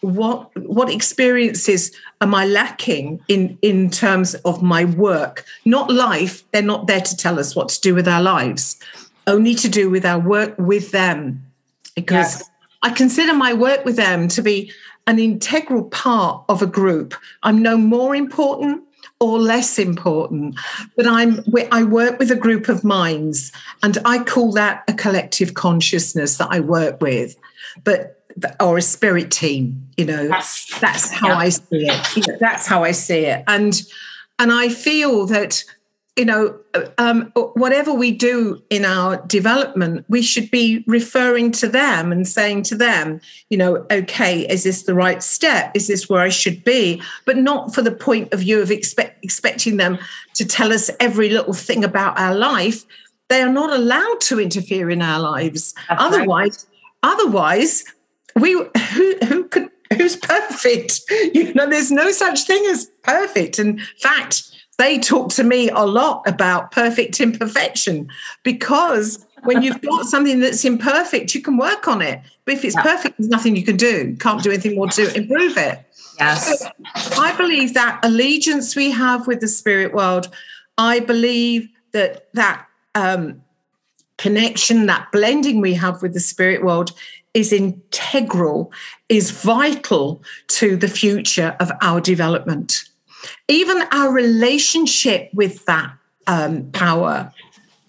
What 0.00 0.54
what 0.56 0.92
experiences 0.92 1.90
am 2.20 2.34
I 2.34 2.44
lacking 2.44 3.20
in 3.28 3.58
in 3.62 3.90
terms 3.90 4.34
of 4.44 4.62
my 4.62 4.84
work? 4.84 5.44
Not 5.64 5.90
life. 5.90 6.44
They're 6.52 6.62
not 6.62 6.86
there 6.86 7.00
to 7.00 7.16
tell 7.16 7.38
us 7.40 7.56
what 7.56 7.70
to 7.70 7.80
do 7.80 7.94
with 7.94 8.06
our 8.06 8.22
lives 8.22 8.78
only 9.28 9.54
to 9.54 9.68
do 9.68 9.90
with 9.90 10.04
our 10.04 10.18
work 10.18 10.54
with 10.58 10.90
them 10.90 11.44
because 11.94 12.40
yes. 12.40 12.50
I 12.82 12.90
consider 12.90 13.34
my 13.34 13.52
work 13.52 13.84
with 13.84 13.96
them 13.96 14.28
to 14.28 14.42
be 14.42 14.72
an 15.06 15.18
integral 15.18 15.84
part 15.84 16.44
of 16.48 16.62
a 16.62 16.66
group. 16.66 17.14
I'm 17.42 17.62
no 17.62 17.76
more 17.76 18.14
important 18.14 18.82
or 19.20 19.38
less 19.38 19.78
important. 19.78 20.58
But 20.96 21.06
I'm 21.06 21.44
I 21.72 21.84
work 21.84 22.18
with 22.18 22.30
a 22.30 22.36
group 22.36 22.68
of 22.68 22.84
minds, 22.84 23.52
and 23.82 23.98
I 24.04 24.22
call 24.22 24.52
that 24.52 24.84
a 24.88 24.92
collective 24.92 25.54
consciousness 25.54 26.38
that 26.38 26.48
I 26.50 26.60
work 26.60 27.00
with. 27.00 27.36
But 27.84 28.22
or 28.60 28.78
a 28.78 28.82
spirit 28.82 29.32
team, 29.32 29.88
you 29.96 30.04
know, 30.04 30.22
yes. 30.22 30.70
that's 30.80 31.10
how 31.10 31.28
yeah. 31.28 31.36
I 31.36 31.48
see 31.48 31.88
it. 31.88 32.38
That's 32.38 32.66
how 32.66 32.84
I 32.84 32.92
see 32.92 33.24
it, 33.26 33.44
and 33.48 33.82
and 34.38 34.52
I 34.52 34.68
feel 34.68 35.26
that 35.26 35.64
you 36.18 36.24
know, 36.24 36.58
um, 36.98 37.32
whatever 37.54 37.94
we 37.94 38.10
do 38.10 38.60
in 38.70 38.84
our 38.84 39.24
development, 39.28 40.04
we 40.08 40.20
should 40.20 40.50
be 40.50 40.82
referring 40.88 41.52
to 41.52 41.68
them 41.68 42.10
and 42.10 42.26
saying 42.26 42.64
to 42.64 42.74
them, 42.74 43.20
you 43.50 43.56
know, 43.56 43.86
okay, 43.92 44.40
is 44.48 44.64
this 44.64 44.82
the 44.82 44.94
right 44.94 45.22
step? 45.22 45.70
Is 45.74 45.86
this 45.86 46.08
where 46.08 46.20
I 46.20 46.28
should 46.28 46.64
be? 46.64 47.00
But 47.24 47.36
not 47.36 47.72
for 47.72 47.82
the 47.82 47.92
point 47.92 48.32
of 48.32 48.40
view 48.40 48.60
of 48.60 48.72
expect, 48.72 49.24
expecting 49.24 49.76
them 49.76 49.96
to 50.34 50.44
tell 50.44 50.72
us 50.72 50.90
every 50.98 51.30
little 51.30 51.54
thing 51.54 51.84
about 51.84 52.18
our 52.18 52.34
life. 52.34 52.84
They 53.28 53.40
are 53.40 53.52
not 53.52 53.72
allowed 53.72 54.20
to 54.22 54.40
interfere 54.40 54.90
in 54.90 55.02
our 55.02 55.20
lives. 55.20 55.72
That's 55.88 56.02
otherwise, 56.02 56.66
right. 57.04 57.12
otherwise, 57.12 57.84
we 58.34 58.52
who 58.52 59.16
who 59.26 59.44
could 59.44 59.68
who's 59.96 60.16
perfect? 60.16 61.02
You 61.34 61.52
know, 61.54 61.68
there's 61.68 61.90
no 61.90 62.10
such 62.10 62.44
thing 62.44 62.64
as 62.70 62.86
perfect. 63.02 63.58
In 63.58 63.80
fact, 64.00 64.50
they 64.78 64.98
talk 64.98 65.30
to 65.30 65.44
me 65.44 65.68
a 65.70 65.84
lot 65.84 66.26
about 66.26 66.70
perfect 66.70 67.20
imperfection 67.20 68.08
because 68.44 69.26
when 69.42 69.62
you've 69.62 69.82
got 69.82 70.06
something 70.06 70.40
that's 70.40 70.64
imperfect, 70.64 71.34
you 71.34 71.42
can 71.42 71.56
work 71.56 71.88
on 71.88 72.00
it. 72.00 72.20
But 72.44 72.54
if 72.54 72.64
it's 72.64 72.76
yeah. 72.76 72.82
perfect, 72.82 73.18
there's 73.18 73.28
nothing 73.28 73.56
you 73.56 73.64
can 73.64 73.76
do. 73.76 74.16
Can't 74.16 74.42
do 74.42 74.50
anything 74.50 74.76
more 74.76 74.88
to 74.88 75.14
improve 75.16 75.56
it. 75.56 75.84
Yes. 76.18 76.60
So 76.60 76.70
I 77.20 77.36
believe 77.36 77.74
that 77.74 78.00
allegiance 78.02 78.74
we 78.74 78.90
have 78.90 79.26
with 79.26 79.40
the 79.40 79.48
spirit 79.48 79.94
world, 79.94 80.28
I 80.76 81.00
believe 81.00 81.68
that 81.92 82.32
that 82.34 82.66
um, 82.94 83.42
connection, 84.16 84.86
that 84.86 85.10
blending 85.12 85.60
we 85.60 85.74
have 85.74 86.02
with 86.02 86.14
the 86.14 86.20
spirit 86.20 86.64
world 86.64 86.92
is 87.34 87.52
integral, 87.52 88.72
is 89.08 89.30
vital 89.30 90.22
to 90.48 90.76
the 90.76 90.88
future 90.88 91.56
of 91.60 91.70
our 91.82 92.00
development 92.00 92.87
even 93.48 93.82
our 93.92 94.12
relationship 94.12 95.30
with 95.32 95.64
that 95.66 95.92
um, 96.26 96.70
power 96.72 97.32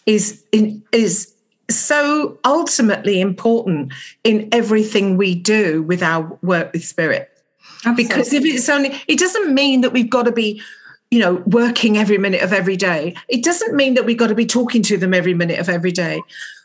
is 0.06 0.44
in, 0.52 0.84
is 0.92 1.34
so 1.70 2.38
ultimately 2.46 3.22
important 3.22 3.94
in 4.24 4.50
everything 4.52 5.18
we 5.18 5.36
do 5.36 5.84
with 5.84 6.02
our 6.02 6.38
work 6.42 6.74
with 6.74 6.84
spirit. 6.84 7.30
Absolutely. 7.86 8.04
Because 8.04 8.34
if 8.34 8.46
it's 8.46 8.70
only, 8.70 9.02
it 9.08 9.20
doesn't 9.20 9.54
mean 9.54 9.82
that 9.82 9.94
we've 9.94 10.10
got 10.10 10.24
to 10.24 10.32
be, 10.32 10.62
you 11.12 11.20
know, 11.20 11.36
working 11.46 11.98
every 11.98 12.18
minute 12.18 12.42
of 12.42 12.52
every 12.52 12.76
day. 12.76 13.16
It 13.28 13.44
doesn't 13.44 13.76
mean 13.76 13.94
that 13.94 14.06
we've 14.06 14.18
got 14.18 14.28
to 14.28 14.36
be 14.36 14.46
talking 14.46 14.82
to 14.84 14.98
them 14.98 15.14
every 15.14 15.34
minute 15.34 15.60
of 15.60 15.70
every 15.70 15.92
day. 15.92 16.22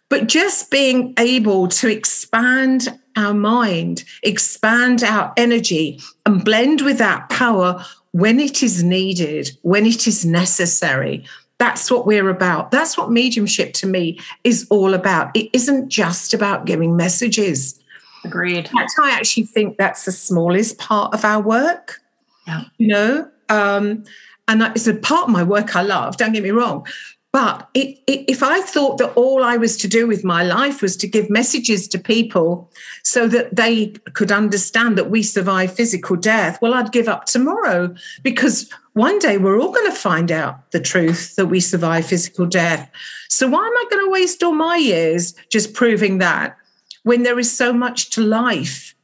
But 0.09 0.27
just 0.27 0.71
being 0.71 1.15
able 1.19 1.69
to 1.69 1.89
expand 1.89 2.99
our 3.17 3.35
mind, 3.35 4.05
expand 4.23 5.03
our 5.03 5.33
energy, 5.37 6.01
and 6.27 6.45
blend 6.45 6.83
with 6.83 6.99
that 6.99 7.29
power 7.31 7.85
when 8.15 8.39
it 8.39 8.63
is 8.63 8.85
needed, 8.85 9.51
when 9.63 9.85
it 9.85 10.07
is 10.07 10.25
necessary. 10.25 11.25
That's 11.59 11.91
what 11.91 12.07
we're 12.07 12.29
about. 12.29 12.71
That's 12.71 12.97
what 12.97 13.11
mediumship 13.11 13.73
to 13.75 13.89
me 13.89 14.21
is 14.45 14.69
all 14.71 14.95
about. 14.95 15.37
It 15.37 15.51
isn't 15.53 15.89
just 15.89 16.33
about 16.33 16.65
giving 16.65 16.97
messages. 16.97 17.81
Agreed. 18.25 18.71
I 19.03 19.11
actually 19.11 19.47
think 19.47 19.79
that's 19.79 20.05
the 20.05 20.13
smallest 20.13 20.79
part 20.79 21.13
of 21.13 21.25
our 21.25 21.43
work. 21.43 22.01
Yeah. 22.47 22.63
You 22.79 22.87
know, 22.87 23.31
um, 23.49 24.05
and 24.47 24.63
it's 24.63 24.87
a 24.87 24.95
part 24.95 25.25
of 25.25 25.31
my 25.31 25.43
work 25.43 25.75
I 25.75 25.83
love. 25.83 26.17
Don't 26.17 26.33
get 26.33 26.45
me 26.45 26.53
wrong, 26.53 26.87
but 27.35 27.69
it, 27.75 27.99
it, 28.07 28.31
if 28.31 28.45
I 28.45 28.61
thought 28.61 28.99
that 28.99 29.13
all 29.15 29.43
I 29.43 29.57
was 29.57 29.77
to 29.79 29.89
do 29.89 30.07
with 30.07 30.23
my 30.23 30.45
life 30.45 30.81
was 30.81 30.97
to 30.99 31.09
give 31.09 31.29
messages 31.29 31.89
to 31.89 31.99
people 31.99 32.71
so 33.03 33.27
that 33.27 33.57
they 33.57 33.89
could 34.13 34.31
understand 34.31 34.97
that 34.97 35.11
we 35.11 35.25
survive 35.25 35.75
physical 35.75 36.15
death, 36.15 36.63
well, 36.63 36.75
I'd 36.75 36.93
give 36.93 37.09
up 37.09 37.25
tomorrow 37.25 37.93
because 38.23 38.71
one 38.93 39.19
day 39.19 39.37
we're 39.37 39.61
all 39.61 39.73
going 39.73 39.91
to 39.91 39.97
find 39.97 40.31
out 40.31 40.71
the 40.71 40.79
truth 40.79 41.35
that 41.35 41.47
we 41.47 41.59
survive 41.59 42.07
physical 42.07 42.47
death. 42.47 42.89
So 43.29 43.49
why 43.49 43.67
am 43.67 43.77
I 43.79 43.85
going 43.91 44.07
to 44.07 44.13
waste 44.13 44.45
all 44.45 44.55
my 44.55 44.77
years 44.77 45.35
just 45.51 45.75
proving 45.75 46.19
that 46.19 46.57
when 47.03 47.25
there 47.25 47.41
is 47.41 47.51
so 47.51 47.73
much 47.73 48.11
to 48.11 48.21
life, 48.21 48.95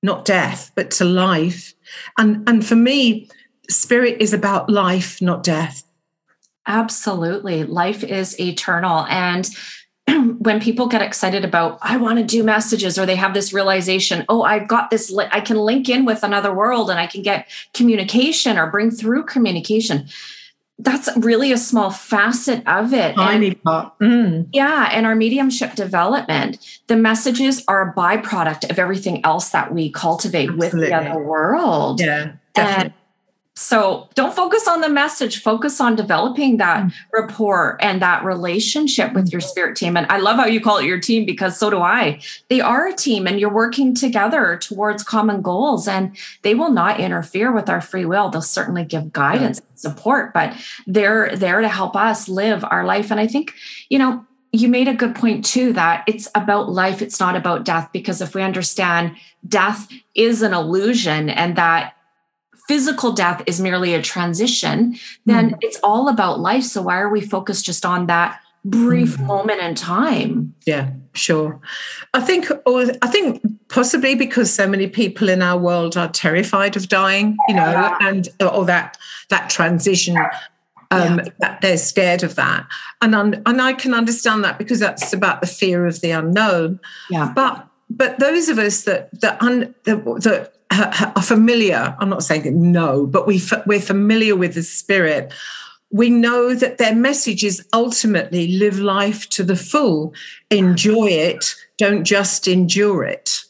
not 0.00 0.24
death, 0.24 0.70
but 0.76 0.92
to 0.92 1.04
life? 1.04 1.74
And, 2.16 2.48
and 2.48 2.64
for 2.64 2.76
me, 2.76 3.28
spirit 3.68 4.18
is 4.20 4.32
about 4.32 4.70
life, 4.70 5.20
not 5.20 5.42
death. 5.42 5.82
Absolutely. 6.66 7.64
Life 7.64 8.04
is 8.04 8.38
eternal. 8.38 9.06
And 9.06 9.48
when 10.38 10.60
people 10.60 10.86
get 10.86 11.02
excited 11.02 11.44
about, 11.44 11.78
I 11.82 11.96
want 11.96 12.18
to 12.18 12.24
do 12.24 12.42
messages, 12.42 12.98
or 12.98 13.06
they 13.06 13.16
have 13.16 13.34
this 13.34 13.52
realization, 13.52 14.24
oh, 14.28 14.42
I've 14.42 14.68
got 14.68 14.90
this, 14.90 15.10
li- 15.10 15.28
I 15.30 15.40
can 15.40 15.56
link 15.56 15.88
in 15.88 16.04
with 16.04 16.22
another 16.22 16.52
world 16.52 16.90
and 16.90 16.98
I 16.98 17.06
can 17.06 17.22
get 17.22 17.48
communication 17.74 18.58
or 18.58 18.70
bring 18.70 18.90
through 18.90 19.24
communication. 19.24 20.08
That's 20.78 21.14
really 21.18 21.52
a 21.52 21.58
small 21.58 21.90
facet 21.90 22.66
of 22.66 22.94
it. 22.94 23.14
Tiny 23.14 23.54
part. 23.54 23.98
Mm. 23.98 24.48
Yeah. 24.52 24.88
And 24.90 25.04
our 25.04 25.14
mediumship 25.14 25.74
development, 25.74 26.80
the 26.86 26.96
messages 26.96 27.62
are 27.68 27.90
a 27.90 27.94
byproduct 27.94 28.70
of 28.70 28.78
everything 28.78 29.22
else 29.24 29.50
that 29.50 29.74
we 29.74 29.90
cultivate 29.90 30.48
Absolutely. 30.48 30.80
with 30.80 30.88
the 30.88 30.94
other 30.94 31.22
world. 31.22 32.00
Yeah. 32.00 32.32
Definitely. 32.54 32.84
And 32.84 32.94
so 33.56 34.08
don't 34.14 34.34
focus 34.34 34.66
on 34.68 34.80
the 34.80 34.88
message, 34.88 35.42
focus 35.42 35.80
on 35.80 35.96
developing 35.96 36.56
that 36.58 36.84
mm. 36.84 36.92
rapport 37.12 37.76
and 37.80 38.00
that 38.00 38.24
relationship 38.24 39.12
with 39.12 39.32
your 39.32 39.40
spirit 39.40 39.76
team. 39.76 39.96
And 39.96 40.06
I 40.06 40.18
love 40.18 40.36
how 40.36 40.46
you 40.46 40.60
call 40.60 40.78
it 40.78 40.86
your 40.86 41.00
team 41.00 41.26
because 41.26 41.58
so 41.58 41.68
do 41.68 41.80
I. 41.80 42.20
They 42.48 42.60
are 42.60 42.86
a 42.86 42.94
team 42.94 43.26
and 43.26 43.40
you're 43.40 43.52
working 43.52 43.94
together 43.94 44.56
towards 44.56 45.02
common 45.02 45.42
goals 45.42 45.88
and 45.88 46.16
they 46.42 46.54
will 46.54 46.70
not 46.70 47.00
interfere 47.00 47.52
with 47.52 47.68
our 47.68 47.80
free 47.80 48.04
will. 48.04 48.30
They'll 48.30 48.40
certainly 48.40 48.84
give 48.84 49.12
guidance, 49.12 49.60
yeah. 49.60 49.74
support, 49.74 50.32
but 50.32 50.56
they're 50.86 51.36
there 51.36 51.60
to 51.60 51.68
help 51.68 51.96
us 51.96 52.28
live 52.28 52.64
our 52.64 52.84
life. 52.84 53.10
And 53.10 53.20
I 53.20 53.26
think, 53.26 53.52
you 53.88 53.98
know, 53.98 54.24
you 54.52 54.68
made 54.68 54.88
a 54.88 54.94
good 54.94 55.14
point 55.14 55.44
too 55.44 55.72
that 55.74 56.04
it's 56.06 56.28
about 56.34 56.70
life, 56.70 57.02
it's 57.02 57.20
not 57.20 57.36
about 57.36 57.64
death. 57.64 57.90
Because 57.92 58.20
if 58.20 58.34
we 58.34 58.42
understand 58.42 59.16
death 59.46 59.88
is 60.14 60.42
an 60.42 60.54
illusion 60.54 61.28
and 61.28 61.56
that 61.56 61.94
physical 62.70 63.10
death 63.10 63.42
is 63.46 63.60
merely 63.60 63.94
a 63.94 64.00
transition, 64.00 64.96
then 65.26 65.50
mm. 65.50 65.58
it's 65.60 65.80
all 65.82 66.08
about 66.08 66.38
life. 66.38 66.62
So 66.62 66.82
why 66.82 67.00
are 67.00 67.08
we 67.08 67.20
focused 67.20 67.64
just 67.66 67.84
on 67.84 68.06
that 68.06 68.40
brief 68.64 69.18
mm. 69.18 69.26
moment 69.26 69.60
in 69.60 69.74
time? 69.74 70.54
Yeah, 70.66 70.92
sure. 71.12 71.58
I 72.14 72.20
think, 72.20 72.48
or 72.66 72.84
I 73.02 73.08
think 73.08 73.42
possibly 73.70 74.14
because 74.14 74.54
so 74.54 74.68
many 74.68 74.86
people 74.86 75.28
in 75.28 75.42
our 75.42 75.58
world 75.58 75.96
are 75.96 76.08
terrified 76.08 76.76
of 76.76 76.88
dying, 76.88 77.36
you 77.48 77.56
know, 77.56 77.72
yeah. 77.72 77.98
and 78.02 78.28
or 78.40 78.64
that 78.66 78.96
that 79.30 79.50
transition. 79.50 80.16
Um, 80.92 81.18
yeah. 81.18 81.24
that 81.38 81.60
they're 81.60 81.76
scared 81.76 82.24
of 82.24 82.34
that, 82.34 82.66
and 83.00 83.14
and 83.14 83.62
I 83.62 83.72
can 83.74 83.94
understand 83.94 84.42
that 84.42 84.58
because 84.58 84.80
that's 84.80 85.12
about 85.12 85.40
the 85.40 85.46
fear 85.46 85.86
of 85.86 86.00
the 86.00 86.10
unknown. 86.10 86.80
Yeah. 87.08 87.32
But 87.32 87.68
but 87.88 88.18
those 88.18 88.48
of 88.48 88.58
us 88.58 88.82
that 88.84 89.08
that 89.20 89.40
un, 89.40 89.72
that, 89.84 90.04
that 90.22 90.59
are 91.16 91.22
familiar. 91.22 91.96
I'm 91.98 92.08
not 92.08 92.22
saying 92.22 92.72
no, 92.72 93.06
but 93.06 93.26
we 93.26 93.42
we're 93.66 93.80
familiar 93.80 94.36
with 94.36 94.54
the 94.54 94.62
spirit. 94.62 95.32
We 95.90 96.08
know 96.08 96.54
that 96.54 96.78
their 96.78 96.94
message 96.94 97.42
is 97.42 97.66
ultimately 97.72 98.56
live 98.56 98.78
life 98.78 99.28
to 99.30 99.42
the 99.42 99.56
full, 99.56 100.14
enjoy 100.50 101.08
it, 101.08 101.56
don't 101.78 102.04
just 102.04 102.46
endure 102.46 103.02
it. 103.02 103.40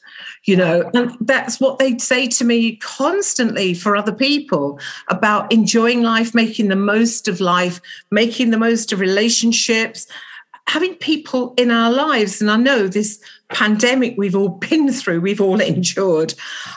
You 0.45 0.57
know, 0.57 0.91
and 0.95 1.15
that's 1.21 1.61
what 1.61 1.79
they 1.79 1.99
say 1.99 2.27
to 2.29 2.45
me 2.45 2.77
constantly 2.77 3.75
for 3.75 3.95
other 3.95 4.13
people 4.13 4.81
about 5.09 5.53
enjoying 5.53 6.03
life, 6.03 6.35
making 6.35 6.69
the 6.69 6.77
most 6.77 7.29
of 7.29 7.41
life, 7.41 7.79
making 8.11 8.51
the 8.51 8.59
most 8.59 8.91
of 8.91 9.01
relationships, 9.01 10.07
having 10.71 10.95
people 10.95 11.53
in 11.57 11.73
our 11.73 11.91
lives. 11.91 12.41
And 12.41 12.49
I 12.49 12.57
know 12.57 12.87
this 12.87 13.21
pandemic 13.49 14.15
we've 14.17 14.37
all 14.37 14.49
been 14.71 14.93
through, 14.93 15.21
we've 15.21 15.41
all 15.41 15.61
endured. 15.61 16.35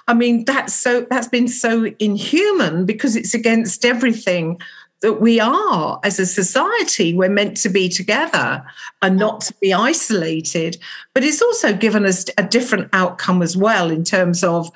I 0.07 0.15
mean, 0.15 0.45
that's 0.45 0.73
so 0.73 1.01
that's 1.09 1.27
been 1.27 1.47
so 1.47 1.85
inhuman 1.99 2.85
because 2.85 3.15
it's 3.15 3.35
against 3.35 3.85
everything 3.85 4.59
that 5.01 5.21
we 5.21 5.39
are 5.39 5.99
as 6.03 6.17
a 6.17 6.25
society. 6.25 7.13
We're 7.13 7.29
meant 7.29 7.57
to 7.57 7.69
be 7.69 7.87
together 7.87 8.63
and 9.03 9.17
not 9.17 9.41
to 9.41 9.53
be 9.61 9.73
isolated. 9.73 10.77
But 11.13 11.23
it's 11.23 11.41
also 11.41 11.73
given 11.73 12.05
us 12.05 12.25
a 12.37 12.43
different 12.43 12.89
outcome 12.93 13.43
as 13.43 13.55
well 13.55 13.91
in 13.91 14.03
terms 14.03 14.43
of 14.43 14.71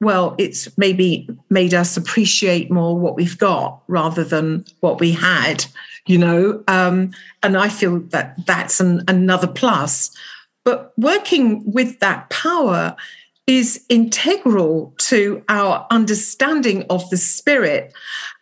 well, 0.00 0.34
it's 0.38 0.76
maybe 0.76 1.28
made 1.48 1.72
us 1.72 1.96
appreciate 1.96 2.70
more 2.70 2.98
what 2.98 3.16
we've 3.16 3.38
got 3.38 3.80
rather 3.88 4.24
than 4.24 4.64
what 4.80 5.00
we 5.00 5.12
had, 5.12 5.64
you 6.06 6.18
know. 6.18 6.62
Um, 6.68 7.12
and 7.42 7.56
I 7.56 7.68
feel 7.68 8.00
that 8.10 8.46
that's 8.46 8.80
an, 8.80 9.02
another 9.08 9.46
plus. 9.46 10.10
But 10.64 10.92
working 10.96 11.70
with 11.70 12.00
that 12.00 12.30
power, 12.30 12.96
is 13.46 13.84
integral 13.88 14.92
to 14.98 15.42
our 15.48 15.86
understanding 15.90 16.84
of 16.90 17.08
the 17.10 17.16
spirit 17.16 17.92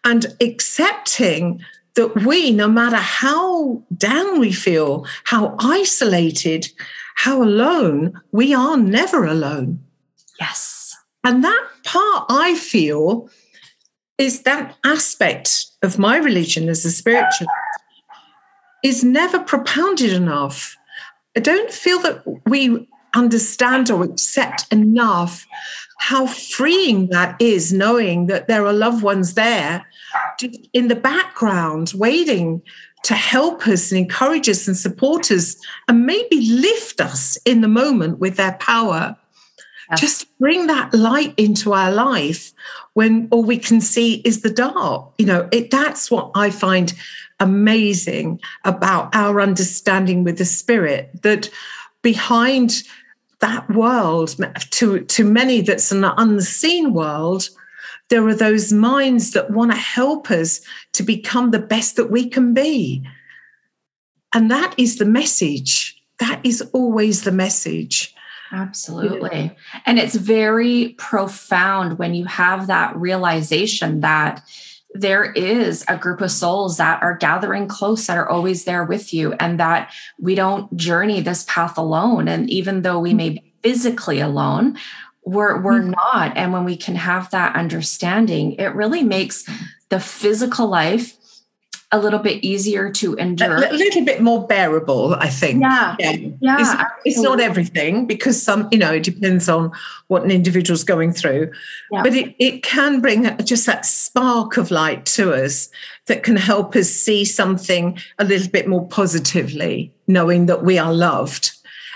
and 0.02 0.26
accepting 0.40 1.60
that 1.94 2.24
we, 2.24 2.50
no 2.50 2.68
matter 2.68 2.96
how 2.96 3.82
down 3.96 4.40
we 4.40 4.52
feel, 4.52 5.06
how 5.24 5.54
isolated, 5.58 6.70
how 7.16 7.42
alone, 7.42 8.20
we 8.32 8.54
are 8.54 8.76
never 8.76 9.24
alone. 9.24 9.78
Yes. 10.40 10.96
And 11.22 11.44
that 11.44 11.68
part 11.84 12.26
I 12.28 12.54
feel 12.54 13.28
is 14.18 14.42
that 14.42 14.76
aspect 14.84 15.66
of 15.82 15.98
my 15.98 16.16
religion 16.16 16.68
as 16.68 16.84
a 16.84 16.90
spiritual 16.90 17.48
is 18.82 19.02
never 19.02 19.40
propounded 19.40 20.12
enough. 20.12 20.76
I 21.36 21.40
don't 21.40 21.72
feel 21.72 22.00
that 22.00 22.22
we 22.46 22.88
understand 23.14 23.90
or 23.90 24.04
accept 24.04 24.66
enough 24.72 25.46
how 25.98 26.26
freeing 26.26 27.08
that 27.08 27.40
is, 27.40 27.72
knowing 27.72 28.26
that 28.26 28.46
there 28.46 28.66
are 28.66 28.72
loved 28.72 29.02
ones 29.02 29.34
there 29.34 29.86
in 30.72 30.88
the 30.88 30.96
background 30.96 31.92
waiting 31.94 32.60
to 33.04 33.14
help 33.14 33.66
us 33.68 33.90
and 33.90 34.00
encourage 34.00 34.48
us 34.48 34.66
and 34.66 34.76
support 34.76 35.30
us 35.30 35.56
and 35.88 36.06
maybe 36.06 36.40
lift 36.50 37.00
us 37.00 37.36
in 37.44 37.60
the 37.60 37.68
moment 37.68 38.18
with 38.18 38.36
their 38.36 38.54
power. 38.54 39.16
Yes. 39.90 40.00
Just 40.00 40.38
bring 40.38 40.66
that 40.66 40.94
light 40.94 41.34
into 41.36 41.72
our 41.72 41.92
life 41.92 42.52
when 42.94 43.28
all 43.30 43.44
we 43.44 43.58
can 43.58 43.80
see 43.80 44.22
is 44.24 44.40
the 44.40 44.50
dark. 44.50 45.12
You 45.18 45.26
know, 45.26 45.48
it 45.52 45.70
that's 45.70 46.10
what 46.10 46.30
I 46.34 46.50
find 46.50 46.94
amazing 47.40 48.40
about 48.64 49.14
our 49.14 49.40
understanding 49.40 50.24
with 50.24 50.38
the 50.38 50.44
spirit 50.44 51.10
that 51.22 51.50
behind 52.02 52.82
that 53.40 53.68
world 53.70 54.36
to 54.70 55.00
to 55.00 55.24
many 55.24 55.60
that's 55.60 55.90
an 55.90 56.04
unseen 56.04 56.92
world 56.92 57.48
there 58.08 58.26
are 58.28 58.34
those 58.34 58.72
minds 58.72 59.32
that 59.32 59.50
want 59.50 59.72
to 59.72 59.76
help 59.76 60.30
us 60.30 60.60
to 60.92 61.02
become 61.02 61.50
the 61.50 61.58
best 61.58 61.96
that 61.96 62.10
we 62.10 62.28
can 62.28 62.54
be 62.54 63.04
and 64.32 64.50
that 64.50 64.72
is 64.78 64.98
the 64.98 65.04
message 65.04 66.00
that 66.20 66.40
is 66.44 66.62
always 66.72 67.24
the 67.24 67.32
message 67.32 68.13
absolutely. 68.52 69.56
And 69.86 69.98
it's 69.98 70.14
very 70.14 70.94
profound 70.98 71.98
when 71.98 72.14
you 72.14 72.24
have 72.26 72.66
that 72.66 72.96
realization 72.96 74.00
that 74.00 74.42
there 74.96 75.32
is 75.32 75.84
a 75.88 75.96
group 75.96 76.20
of 76.20 76.30
souls 76.30 76.76
that 76.76 77.02
are 77.02 77.16
gathering 77.16 77.66
close 77.66 78.06
that 78.06 78.16
are 78.16 78.28
always 78.28 78.64
there 78.64 78.84
with 78.84 79.12
you 79.12 79.32
and 79.34 79.58
that 79.58 79.92
we 80.20 80.36
don't 80.36 80.74
journey 80.76 81.20
this 81.20 81.44
path 81.48 81.76
alone. 81.76 82.28
And 82.28 82.48
even 82.48 82.82
though 82.82 83.00
we 83.00 83.12
may 83.12 83.30
be 83.30 83.54
physically 83.62 84.20
alone 84.20 84.78
we're 85.24 85.60
we're 85.60 85.80
mm-hmm. 85.80 85.92
not. 85.92 86.36
And 86.36 86.52
when 86.52 86.64
we 86.64 86.76
can 86.76 86.94
have 86.94 87.30
that 87.30 87.56
understanding 87.56 88.52
it 88.52 88.74
really 88.74 89.02
makes 89.02 89.44
the 89.88 90.00
physical 90.00 90.66
life 90.68 91.16
a 91.94 91.98
little 91.98 92.18
bit 92.18 92.42
easier 92.44 92.90
to 92.90 93.14
endure. 93.14 93.54
A 93.54 93.72
little 93.72 94.04
bit 94.04 94.20
more 94.20 94.44
bearable, 94.48 95.14
I 95.14 95.28
think. 95.28 95.62
Yeah. 95.62 95.94
Yeah. 96.00 96.16
yeah 96.40 96.56
it's, 96.58 96.82
it's, 97.04 97.20
not 97.20 97.38
everything 97.38 98.06
because 98.06 98.42
some, 98.42 98.68
you 98.72 98.78
know, 98.78 98.92
it 98.92 99.04
depends 99.04 99.48
on 99.48 99.70
what 100.08 100.24
an 100.24 100.32
individual's 100.32 100.82
going 100.82 101.12
through. 101.12 101.52
Yeah. 101.92 102.02
But 102.02 102.14
it, 102.14 102.34
it 102.40 102.64
can 102.64 103.00
bring 103.00 103.36
just 103.44 103.64
that 103.66 103.86
spark 103.86 104.56
of 104.56 104.72
light 104.72 105.06
to 105.06 105.32
us 105.32 105.70
that 106.06 106.24
can 106.24 106.34
help 106.34 106.74
us 106.74 106.90
see 106.90 107.24
something 107.24 107.96
a 108.18 108.24
little 108.24 108.50
bit 108.50 108.66
more 108.66 108.88
positively, 108.88 109.94
knowing 110.08 110.46
that 110.46 110.64
we 110.64 110.78
are 110.78 110.92
loved 110.92 111.52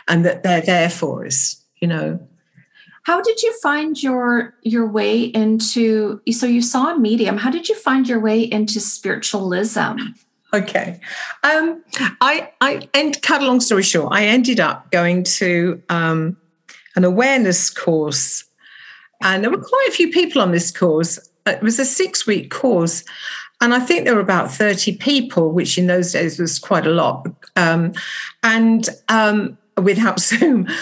and 0.07 0.25
that 0.25 0.45
they're 0.45 0.63
there 0.63 0.91
for 0.91 1.27
us, 1.27 1.61
you 1.81 1.89
know. 1.89 2.21
How 3.09 3.23
did 3.23 3.43
you 3.43 3.59
find 3.61 4.03
your 4.03 4.53
your 4.61 4.87
way 4.87 5.23
into 5.23 6.21
so 6.31 6.45
you 6.45 6.61
saw 6.61 6.95
a 6.95 6.99
medium. 6.99 7.39
How 7.39 7.51
did 7.51 7.67
you 7.67 7.75
find 7.75 8.07
your 8.07 8.21
way 8.21 8.43
into 8.43 8.81
spiritualism? 8.81 9.97
Okay. 10.53 11.01
Um, 11.43 11.83
I 12.21 12.51
I 12.61 12.87
and 12.93 13.21
cut 13.23 13.41
a 13.41 13.47
long 13.47 13.61
story 13.61 13.83
short, 13.83 14.13
I 14.13 14.27
ended 14.27 14.61
up 14.61 14.91
going 14.91 15.25
to 15.41 15.83
um, 15.89 16.37
an 16.97 17.05
awareness 17.05 17.71
course. 17.71 18.45
And 19.23 19.43
there 19.43 19.51
were 19.51 19.65
quite 19.65 19.89
a 19.89 19.93
few 19.93 20.11
people 20.11 20.43
on 20.43 20.53
this 20.53 20.71
course. 20.71 21.19
It 21.47 21.63
was 21.63 21.79
a 21.79 21.87
six-week 21.87 22.51
course. 22.51 23.05
And 23.63 23.73
I 23.73 23.81
think 23.81 24.05
there 24.05 24.17
were 24.17 24.21
about 24.21 24.53
30 24.53 24.99
people, 24.99 25.51
which 25.51 25.79
in 25.79 25.87
those 25.87 26.13
days 26.13 26.39
was 26.39 26.59
quite 26.59 26.87
a 26.87 26.91
lot. 26.91 27.27
Um, 27.57 27.95
and 28.43 28.87
um, 29.09 29.57
without 29.83 30.21
Zoom. 30.21 30.69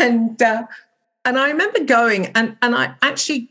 And 0.00 0.40
uh, 0.40 0.62
and 1.24 1.38
I 1.38 1.48
remember 1.48 1.84
going 1.84 2.26
and 2.34 2.56
and 2.62 2.74
I 2.74 2.94
actually 3.02 3.50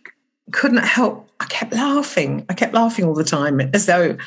couldn't 0.52 0.84
help. 0.84 1.30
I 1.40 1.46
kept 1.46 1.74
laughing. 1.74 2.46
I 2.50 2.54
kept 2.54 2.74
laughing 2.74 3.06
all 3.06 3.14
the 3.14 3.24
time 3.24 3.60
as 3.74 3.86
though 3.86 4.18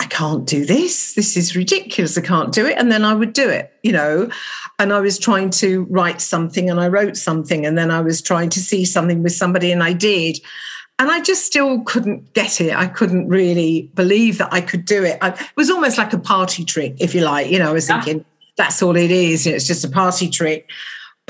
I 0.00 0.04
can't 0.06 0.46
do 0.46 0.64
this. 0.64 1.14
This 1.14 1.36
is 1.36 1.54
ridiculous. 1.54 2.16
I 2.16 2.22
can't 2.22 2.52
do 2.52 2.66
it. 2.66 2.76
And 2.78 2.90
then 2.90 3.04
I 3.04 3.14
would 3.14 3.32
do 3.32 3.48
it, 3.48 3.72
you 3.82 3.92
know. 3.92 4.30
And 4.78 4.92
I 4.92 5.00
was 5.00 5.18
trying 5.18 5.50
to 5.50 5.84
write 5.90 6.20
something 6.20 6.70
and 6.70 6.80
I 6.80 6.88
wrote 6.88 7.16
something. 7.16 7.66
And 7.66 7.76
then 7.76 7.90
I 7.90 8.00
was 8.00 8.22
trying 8.22 8.48
to 8.50 8.60
see 8.60 8.84
something 8.84 9.22
with 9.22 9.32
somebody 9.32 9.70
and 9.70 9.82
I 9.82 9.92
did. 9.92 10.38
And 10.98 11.10
I 11.10 11.20
just 11.20 11.44
still 11.44 11.82
couldn't 11.82 12.32
get 12.34 12.60
it. 12.60 12.74
I 12.74 12.86
couldn't 12.86 13.28
really 13.28 13.90
believe 13.94 14.38
that 14.38 14.52
I 14.52 14.60
could 14.60 14.84
do 14.84 15.04
it. 15.04 15.18
I, 15.20 15.28
it 15.28 15.56
was 15.56 15.70
almost 15.70 15.98
like 15.98 16.12
a 16.12 16.18
party 16.18 16.64
trick, 16.64 16.96
if 16.98 17.14
you 17.14 17.22
like. 17.22 17.50
You 17.50 17.58
know, 17.58 17.70
I 17.70 17.72
was 17.72 17.86
thinking, 17.86 18.24
that's 18.56 18.82
all 18.82 18.96
it 18.96 19.10
is. 19.10 19.46
You 19.46 19.52
know, 19.52 19.56
it's 19.56 19.66
just 19.66 19.84
a 19.84 19.90
party 19.90 20.28
trick. 20.28 20.68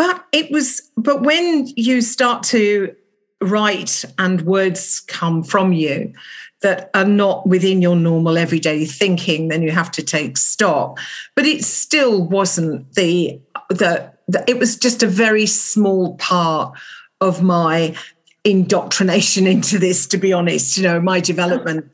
But 0.00 0.24
it 0.32 0.50
was, 0.50 0.90
but 0.96 1.20
when 1.20 1.66
you 1.76 2.00
start 2.00 2.42
to 2.44 2.96
write 3.42 4.02
and 4.16 4.40
words 4.40 5.00
come 5.00 5.42
from 5.42 5.74
you 5.74 6.14
that 6.62 6.88
are 6.94 7.04
not 7.04 7.46
within 7.46 7.82
your 7.82 7.96
normal 7.96 8.38
everyday 8.38 8.86
thinking, 8.86 9.48
then 9.48 9.60
you 9.60 9.72
have 9.72 9.90
to 9.90 10.02
take 10.02 10.38
stock. 10.38 10.98
But 11.36 11.44
it 11.44 11.66
still 11.66 12.26
wasn't 12.26 12.94
the, 12.94 13.42
the, 13.68 14.10
the 14.26 14.42
it 14.48 14.58
was 14.58 14.78
just 14.78 15.02
a 15.02 15.06
very 15.06 15.44
small 15.44 16.16
part 16.16 16.78
of 17.20 17.42
my 17.42 17.94
indoctrination 18.42 19.46
into 19.54 19.78
this, 19.78 20.06
to 20.06 20.16
be 20.16 20.32
honest, 20.32 20.78
you 20.78 20.82
know, 20.82 20.98
my 20.98 21.20
development. 21.20 21.90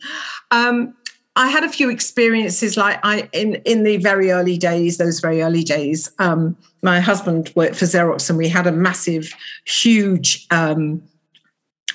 Um, 0.52 0.94
I 1.36 1.48
had 1.48 1.64
a 1.64 1.68
few 1.68 1.90
experiences 1.90 2.78
like 2.78 2.98
I 3.02 3.28
in 3.32 3.56
in 3.66 3.82
the 3.82 3.98
very 3.98 4.30
early 4.30 4.56
days, 4.56 4.96
those 4.96 5.20
very 5.20 5.42
early 5.42 5.62
days. 5.62 6.10
Um, 6.18 6.56
my 6.86 7.00
husband 7.00 7.52
worked 7.56 7.74
for 7.74 7.84
Xerox, 7.84 8.30
and 8.30 8.38
we 8.38 8.48
had 8.48 8.66
a 8.66 8.72
massive, 8.72 9.34
huge 9.66 10.46
um, 10.52 11.02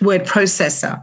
word 0.01 0.25
processor, 0.25 1.01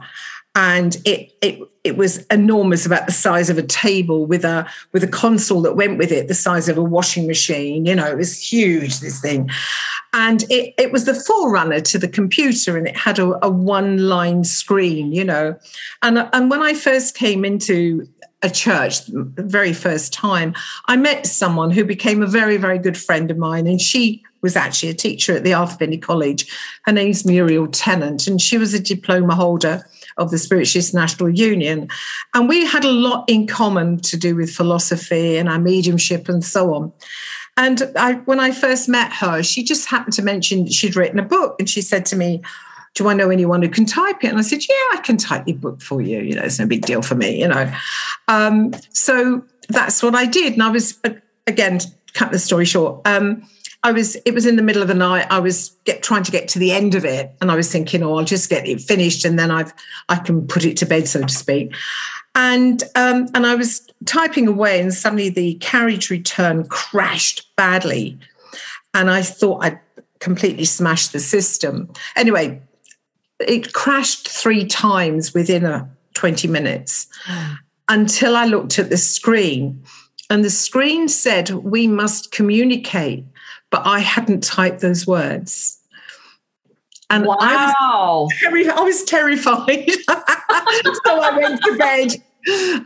and 0.54 0.96
it 1.06 1.32
it 1.40 1.58
it 1.84 1.96
was 1.96 2.18
enormous, 2.26 2.84
about 2.84 3.06
the 3.06 3.12
size 3.12 3.48
of 3.48 3.56
a 3.56 3.62
table, 3.62 4.26
with 4.26 4.44
a 4.44 4.68
with 4.92 5.02
a 5.02 5.08
console 5.08 5.62
that 5.62 5.74
went 5.74 5.96
with 5.96 6.12
it, 6.12 6.28
the 6.28 6.34
size 6.34 6.68
of 6.68 6.76
a 6.76 6.82
washing 6.82 7.26
machine. 7.26 7.86
You 7.86 7.94
know, 7.94 8.06
it 8.06 8.18
was 8.18 8.52
huge. 8.52 9.00
This 9.00 9.22
thing, 9.22 9.48
and 10.12 10.44
it 10.50 10.74
it 10.76 10.92
was 10.92 11.06
the 11.06 11.14
forerunner 11.14 11.80
to 11.80 11.98
the 11.98 12.08
computer, 12.08 12.76
and 12.76 12.86
it 12.86 12.96
had 12.96 13.18
a, 13.18 13.44
a 13.44 13.48
one 13.48 14.06
line 14.06 14.44
screen. 14.44 15.12
You 15.12 15.24
know, 15.24 15.56
and 16.02 16.28
and 16.34 16.50
when 16.50 16.62
I 16.62 16.74
first 16.74 17.14
came 17.14 17.42
into 17.42 18.06
a 18.42 18.50
church 18.50 19.04
the 19.06 19.24
very 19.36 19.72
first 19.72 20.12
time, 20.12 20.54
I 20.86 20.96
met 20.96 21.26
someone 21.26 21.70
who 21.70 21.84
became 21.84 22.22
a 22.22 22.26
very, 22.26 22.56
very 22.56 22.78
good 22.78 22.96
friend 22.96 23.30
of 23.30 23.38
mine. 23.38 23.66
And 23.66 23.80
she 23.80 24.22
was 24.42 24.54
actually 24.54 24.90
a 24.90 24.94
teacher 24.94 25.36
at 25.36 25.44
the 25.44 25.54
Arthur 25.54 25.78
Findlay 25.78 25.98
College. 25.98 26.46
Her 26.84 26.92
name's 26.92 27.24
Muriel 27.24 27.66
Tennant, 27.66 28.26
and 28.28 28.40
she 28.40 28.56
was 28.56 28.72
a 28.74 28.80
diploma 28.80 29.34
holder 29.34 29.84
of 30.16 30.30
the 30.30 30.38
Spiritualist 30.38 30.94
National 30.94 31.28
Union. 31.28 31.88
And 32.34 32.48
we 32.48 32.64
had 32.64 32.84
a 32.84 32.90
lot 32.90 33.24
in 33.28 33.46
common 33.46 33.98
to 34.00 34.16
do 34.16 34.36
with 34.36 34.50
philosophy 34.50 35.36
and 35.36 35.48
our 35.48 35.58
mediumship 35.58 36.28
and 36.28 36.44
so 36.44 36.74
on. 36.74 36.92
And 37.56 37.90
I, 37.96 38.14
when 38.26 38.38
I 38.38 38.52
first 38.52 38.88
met 38.88 39.12
her, 39.14 39.42
she 39.42 39.64
just 39.64 39.88
happened 39.88 40.14
to 40.14 40.22
mention 40.22 40.68
she'd 40.68 40.94
written 40.94 41.18
a 41.18 41.24
book, 41.24 41.56
and 41.58 41.68
she 41.68 41.82
said 41.82 42.06
to 42.06 42.16
me, 42.16 42.40
do 42.94 43.08
I 43.08 43.14
know 43.14 43.30
anyone 43.30 43.62
who 43.62 43.68
can 43.68 43.86
type 43.86 44.24
it? 44.24 44.28
And 44.28 44.38
I 44.38 44.42
said, 44.42 44.60
yeah, 44.68 44.98
I 44.98 45.00
can 45.02 45.16
type 45.16 45.46
your 45.46 45.56
book 45.56 45.80
for 45.80 46.00
you. 46.00 46.20
You 46.20 46.34
know, 46.34 46.42
it's 46.42 46.58
no 46.58 46.66
big 46.66 46.84
deal 46.84 47.02
for 47.02 47.14
me, 47.14 47.40
you 47.40 47.48
know. 47.48 47.72
Um, 48.28 48.74
so 48.90 49.44
that's 49.68 50.02
what 50.02 50.14
I 50.14 50.26
did. 50.26 50.54
And 50.54 50.62
I 50.62 50.70
was, 50.70 51.00
again, 51.46 51.80
cut 52.14 52.32
the 52.32 52.38
story 52.38 52.64
short, 52.64 53.00
um, 53.06 53.46
I 53.84 53.92
was, 53.92 54.16
it 54.24 54.34
was 54.34 54.44
in 54.44 54.56
the 54.56 54.62
middle 54.62 54.82
of 54.82 54.88
the 54.88 54.94
night. 54.94 55.26
I 55.30 55.38
was 55.38 55.70
get, 55.84 56.02
trying 56.02 56.24
to 56.24 56.32
get 56.32 56.48
to 56.48 56.58
the 56.58 56.72
end 56.72 56.94
of 56.96 57.04
it. 57.04 57.32
And 57.40 57.50
I 57.50 57.54
was 57.54 57.70
thinking, 57.70 58.02
oh, 58.02 58.16
I'll 58.16 58.24
just 58.24 58.50
get 58.50 58.66
it 58.66 58.80
finished 58.80 59.24
and 59.24 59.38
then 59.38 59.50
I've, 59.50 59.72
I 60.08 60.16
can 60.16 60.46
put 60.46 60.64
it 60.64 60.76
to 60.78 60.86
bed, 60.86 61.06
so 61.06 61.22
to 61.22 61.32
speak. 61.32 61.74
And, 62.34 62.82
um, 62.96 63.28
and 63.34 63.46
I 63.46 63.54
was 63.54 63.86
typing 64.04 64.48
away 64.48 64.80
and 64.80 64.92
suddenly 64.92 65.28
the 65.28 65.54
carriage 65.54 66.10
return 66.10 66.66
crashed 66.66 67.54
badly. 67.56 68.18
And 68.94 69.10
I 69.10 69.22
thought 69.22 69.64
I'd 69.64 69.78
completely 70.18 70.64
smashed 70.64 71.12
the 71.12 71.20
system. 71.20 71.92
Anyway, 72.16 72.60
it 73.40 73.72
crashed 73.72 74.28
three 74.28 74.64
times 74.64 75.34
within 75.34 75.64
a 75.64 75.88
20 76.14 76.48
minutes 76.48 77.06
until 77.88 78.36
I 78.36 78.44
looked 78.46 78.78
at 78.78 78.90
the 78.90 78.96
screen. 78.96 79.82
And 80.30 80.44
the 80.44 80.50
screen 80.50 81.08
said, 81.08 81.50
We 81.50 81.86
must 81.86 82.32
communicate. 82.32 83.24
But 83.70 83.82
I 83.84 83.98
hadn't 83.98 84.42
typed 84.42 84.80
those 84.80 85.06
words. 85.06 85.78
And 87.10 87.26
wow. 87.26 87.36
I 87.40 87.72
was, 87.74 88.32
terri- 88.42 88.68
I 88.68 88.80
was 88.80 89.04
terrified. 89.04 89.90
so 91.04 91.20
I 91.20 91.38
went 91.38 91.62
to 91.62 91.76
bed. 91.76 92.22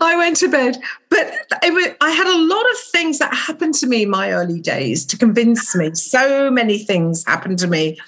I 0.01 0.17
went 0.17 0.37
to 0.39 0.49
bed. 0.49 0.77
But 1.09 1.35
was, 1.63 1.89
I 2.01 2.11
had 2.11 2.27
a 2.27 2.39
lot 2.39 2.71
of 2.71 2.79
things 2.93 3.19
that 3.19 3.35
happened 3.35 3.75
to 3.75 3.87
me 3.87 4.03
in 4.03 4.11
my 4.11 4.33
early 4.33 4.61
days 4.61 5.05
to 5.07 5.17
convince 5.17 5.75
me. 5.75 5.95
So 5.95 6.51
many 6.51 6.79
things 6.79 7.25
happened 7.27 7.59
to 7.61 7.67
me. 7.67 7.99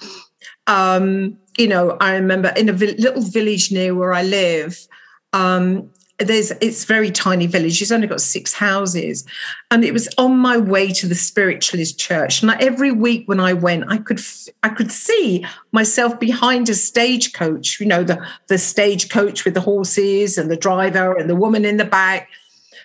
Um, 0.66 1.38
you 1.56 1.68
know, 1.68 1.96
I 2.00 2.14
remember 2.14 2.52
in 2.56 2.68
a 2.68 2.72
vi- 2.72 2.96
little 2.98 3.22
village 3.22 3.70
near 3.70 3.94
where 3.94 4.12
I 4.12 4.22
live, 4.22 4.86
um, 5.32 5.90
there's 6.18 6.52
it's 6.60 6.84
very 6.84 7.10
tiny 7.10 7.46
village 7.46 7.82
it's 7.82 7.90
only 7.90 8.06
got 8.06 8.20
six 8.20 8.54
houses 8.54 9.26
and 9.72 9.84
it 9.84 9.92
was 9.92 10.08
on 10.16 10.36
my 10.38 10.56
way 10.56 10.92
to 10.92 11.08
the 11.08 11.14
spiritualist 11.14 11.98
church. 11.98 12.40
And 12.40 12.52
every 12.60 12.92
week 12.92 13.26
when 13.26 13.40
i 13.40 13.52
went 13.52 13.84
i 13.88 13.98
could 13.98 14.20
i 14.62 14.68
could 14.68 14.92
see 14.92 15.44
myself 15.72 16.20
behind 16.20 16.68
a 16.68 16.74
stagecoach 16.74 17.80
you 17.80 17.86
know 17.86 18.04
the 18.04 18.24
the 18.46 18.58
stagecoach 18.58 19.44
with 19.44 19.54
the 19.54 19.60
horses 19.60 20.38
and 20.38 20.50
the 20.50 20.56
driver 20.56 21.16
and 21.16 21.28
the 21.28 21.36
woman 21.36 21.64
in 21.64 21.78
the 21.78 21.84
back 21.84 22.28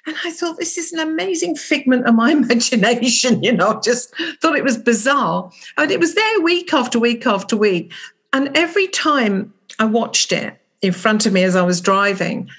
and 0.06 0.16
i 0.26 0.32
thought 0.32 0.58
this 0.58 0.78
is 0.78 0.92
an 0.92 1.00
amazing 1.00 1.56
figment 1.56 2.08
of 2.08 2.16
my 2.16 2.32
imagination 2.44 3.42
you 3.44 3.52
know 3.52 3.80
just 3.84 4.14
thought 4.42 4.58
it 4.58 4.64
was 4.64 4.78
bizarre 4.78 5.52
and 5.78 5.92
it 5.92 6.00
was 6.00 6.16
there 6.16 6.42
week 6.42 6.74
after 6.74 7.00
week 7.00 7.26
after 7.26 7.56
week 7.56 7.92
and 8.34 8.56
every 8.56 8.88
time 8.88 9.54
i 9.80 9.86
watched 9.86 10.32
it 10.32 10.60
in 10.82 10.92
front 10.92 11.26
of 11.26 11.34
me 11.34 11.44
as 11.44 11.56
i 11.56 11.62
was 11.62 11.82
driving 11.82 12.50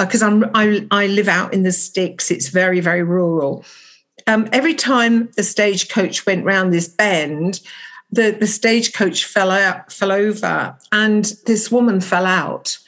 because 0.00 0.22
uh, 0.22 0.26
I'm 0.26 0.44
I, 0.54 0.86
I 0.90 1.06
live 1.06 1.28
out 1.28 1.52
in 1.52 1.62
the 1.62 1.72
sticks. 1.72 2.30
It's 2.30 2.48
very 2.48 2.80
very 2.80 3.02
rural. 3.02 3.64
Um, 4.26 4.48
every 4.52 4.74
time 4.74 5.30
the 5.36 5.42
stagecoach 5.42 6.26
went 6.26 6.44
round 6.44 6.72
this 6.72 6.88
bend, 6.88 7.60
the 8.10 8.30
the 8.30 8.46
stagecoach 8.46 9.24
fell 9.24 9.50
out 9.50 9.92
fell 9.92 10.12
over, 10.12 10.76
and 10.92 11.24
this 11.46 11.70
woman 11.70 12.00
fell 12.00 12.26
out. 12.26 12.78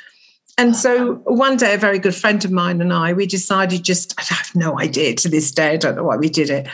And 0.58 0.76
so 0.76 1.14
one 1.24 1.56
day, 1.56 1.74
a 1.74 1.78
very 1.78 1.98
good 1.98 2.14
friend 2.14 2.44
of 2.44 2.50
mine 2.50 2.80
and 2.80 2.92
I, 2.92 3.12
we 3.12 3.26
decided 3.26 3.82
just, 3.82 4.14
I 4.18 4.34
have 4.34 4.54
no 4.54 4.78
idea 4.78 5.14
to 5.16 5.28
this 5.28 5.50
day, 5.50 5.70
I 5.70 5.76
don't 5.76 5.96
know 5.96 6.04
why 6.04 6.16
we 6.16 6.28
did 6.28 6.50
it. 6.50 6.68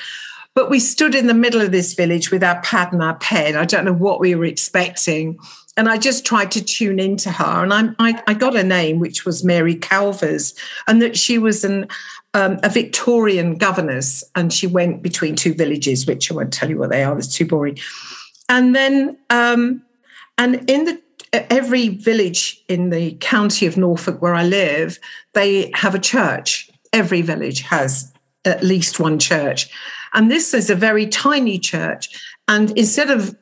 But 0.54 0.68
we 0.68 0.80
stood 0.80 1.14
in 1.14 1.28
the 1.28 1.34
middle 1.34 1.60
of 1.60 1.70
this 1.70 1.94
village 1.94 2.32
with 2.32 2.42
our 2.42 2.60
pad 2.62 2.92
and 2.92 3.02
our 3.02 3.14
pen. 3.16 3.56
I 3.56 3.64
don't 3.64 3.84
know 3.84 3.92
what 3.92 4.18
we 4.18 4.34
were 4.34 4.44
expecting 4.44 5.38
and 5.78 5.88
I 5.88 5.96
just 5.96 6.26
tried 6.26 6.50
to 6.52 6.64
tune 6.64 6.98
into 6.98 7.30
her. 7.30 7.62
And 7.62 7.72
I, 7.72 7.94
I, 8.00 8.22
I 8.26 8.34
got 8.34 8.56
a 8.56 8.64
name, 8.64 8.98
which 8.98 9.24
was 9.24 9.44
Mary 9.44 9.76
Calvers, 9.76 10.52
and 10.88 11.00
that 11.00 11.16
she 11.16 11.38
was 11.38 11.62
an 11.62 11.86
um, 12.34 12.58
a 12.62 12.68
Victorian 12.68 13.54
governess, 13.54 14.22
and 14.34 14.52
she 14.52 14.66
went 14.66 15.02
between 15.02 15.34
two 15.34 15.54
villages, 15.54 16.06
which 16.06 16.30
I 16.30 16.34
won't 16.34 16.52
tell 16.52 16.68
you 16.68 16.78
what 16.78 16.90
they 16.90 17.02
are. 17.04 17.16
It's 17.16 17.34
too 17.34 17.46
boring. 17.46 17.78
And 18.48 18.74
then, 18.74 19.16
um, 19.30 19.82
and 20.36 20.68
in 20.68 20.84
the 20.84 21.00
every 21.32 21.88
village 21.88 22.62
in 22.68 22.90
the 22.90 23.12
county 23.20 23.66
of 23.66 23.76
Norfolk 23.76 24.22
where 24.22 24.34
I 24.34 24.44
live, 24.44 24.98
they 25.34 25.70
have 25.74 25.94
a 25.94 25.98
church. 25.98 26.70
Every 26.92 27.22
village 27.22 27.60
has 27.62 28.12
at 28.44 28.62
least 28.62 28.98
one 28.98 29.18
church. 29.18 29.70
And 30.14 30.30
this 30.30 30.54
is 30.54 30.70
a 30.70 30.74
very 30.74 31.06
tiny 31.06 31.58
church. 31.58 32.08
And 32.48 32.76
instead 32.78 33.10
of 33.10 33.36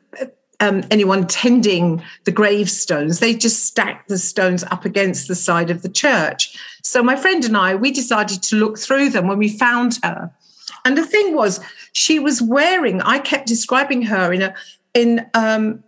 um, 0.60 0.84
anyone 0.90 1.26
tending 1.26 2.02
the 2.24 2.32
gravestones. 2.32 3.20
They 3.20 3.34
just 3.34 3.64
stacked 3.64 4.08
the 4.08 4.18
stones 4.18 4.64
up 4.64 4.84
against 4.84 5.28
the 5.28 5.34
side 5.34 5.70
of 5.70 5.82
the 5.82 5.88
church. 5.88 6.56
So 6.82 7.02
my 7.02 7.16
friend 7.16 7.44
and 7.44 7.56
I, 7.56 7.74
we 7.74 7.90
decided 7.90 8.42
to 8.44 8.56
look 8.56 8.78
through 8.78 9.10
them 9.10 9.28
when 9.28 9.38
we 9.38 9.48
found 9.48 9.98
her. 10.02 10.30
And 10.84 10.96
the 10.96 11.04
thing 11.04 11.34
was, 11.34 11.60
she 11.92 12.18
was 12.18 12.40
wearing. 12.40 13.00
I 13.02 13.18
kept 13.18 13.46
describing 13.46 14.02
her 14.02 14.32
in 14.32 14.42
a 14.42 14.54
in 14.94 15.26
um, 15.34 15.84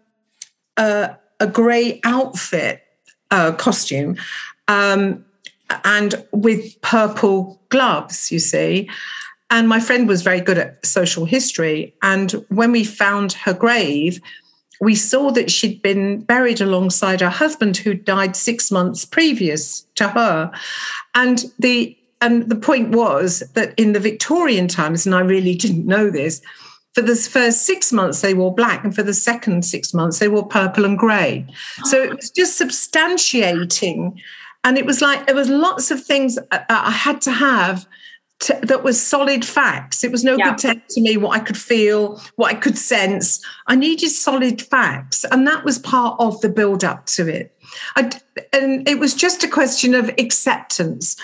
a, 0.76 1.16
a 1.40 1.46
grey 1.46 2.00
outfit 2.04 2.82
uh, 3.30 3.52
costume, 3.52 4.16
um, 4.68 5.24
and 5.84 6.14
with 6.32 6.80
purple 6.82 7.60
gloves. 7.68 8.30
You 8.32 8.38
see. 8.38 8.88
And 9.50 9.66
my 9.66 9.80
friend 9.80 10.06
was 10.06 10.20
very 10.20 10.42
good 10.42 10.58
at 10.58 10.84
social 10.84 11.24
history. 11.24 11.94
And 12.02 12.32
when 12.50 12.70
we 12.70 12.84
found 12.84 13.32
her 13.32 13.54
grave, 13.54 14.20
we 14.80 14.94
saw 14.94 15.30
that 15.32 15.50
she'd 15.50 15.82
been 15.82 16.20
buried 16.20 16.60
alongside 16.60 17.20
her 17.20 17.30
husband 17.30 17.76
who 17.76 17.94
died 17.94 18.36
six 18.36 18.70
months 18.70 19.04
previous 19.04 19.82
to 19.96 20.08
her 20.08 20.52
and 21.14 21.44
the 21.58 21.96
and 22.20 22.48
the 22.48 22.56
point 22.56 22.90
was 22.90 23.40
that 23.54 23.74
in 23.78 23.92
the 23.92 24.00
victorian 24.00 24.68
times 24.68 25.06
and 25.06 25.14
i 25.14 25.20
really 25.20 25.54
didn't 25.54 25.86
know 25.86 26.10
this 26.10 26.40
for 26.94 27.02
the 27.02 27.14
first 27.14 27.62
six 27.62 27.92
months 27.92 28.20
they 28.20 28.34
wore 28.34 28.54
black 28.54 28.84
and 28.84 28.94
for 28.94 29.02
the 29.02 29.14
second 29.14 29.64
six 29.64 29.94
months 29.94 30.18
they 30.18 30.28
wore 30.28 30.46
purple 30.46 30.84
and 30.84 30.98
grey 30.98 31.46
so 31.84 32.02
it 32.02 32.14
was 32.14 32.30
just 32.30 32.60
substantiating 32.60 34.14
and 34.64 34.76
it 34.78 34.86
was 34.86 35.00
like 35.00 35.26
there 35.26 35.34
was 35.34 35.48
lots 35.48 35.90
of 35.90 36.02
things 36.02 36.38
i 36.50 36.90
had 36.90 37.20
to 37.20 37.30
have 37.30 37.86
to, 38.40 38.58
that 38.62 38.84
was 38.84 39.00
solid 39.00 39.44
facts. 39.44 40.04
It 40.04 40.12
was 40.12 40.22
no 40.22 40.36
yeah. 40.36 40.50
good 40.50 40.58
to, 40.58 40.82
to 40.90 41.00
me 41.00 41.16
what 41.16 41.36
I 41.36 41.40
could 41.40 41.56
feel, 41.56 42.20
what 42.36 42.52
I 42.52 42.54
could 42.54 42.78
sense. 42.78 43.44
I 43.66 43.74
needed 43.74 44.10
solid 44.10 44.62
facts, 44.62 45.24
and 45.30 45.46
that 45.46 45.64
was 45.64 45.78
part 45.78 46.16
of 46.20 46.40
the 46.40 46.48
build 46.48 46.84
up 46.84 47.06
to 47.06 47.28
it. 47.28 47.54
I, 47.96 48.10
and 48.52 48.88
it 48.88 48.98
was 48.98 49.14
just 49.14 49.42
a 49.42 49.48
question 49.48 49.94
of 49.94 50.08
acceptance, 50.18 51.16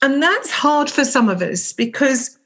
and 0.00 0.22
that's 0.22 0.50
hard 0.50 0.90
for 0.90 1.04
some 1.04 1.28
of 1.28 1.42
us 1.42 1.72
because 1.72 2.38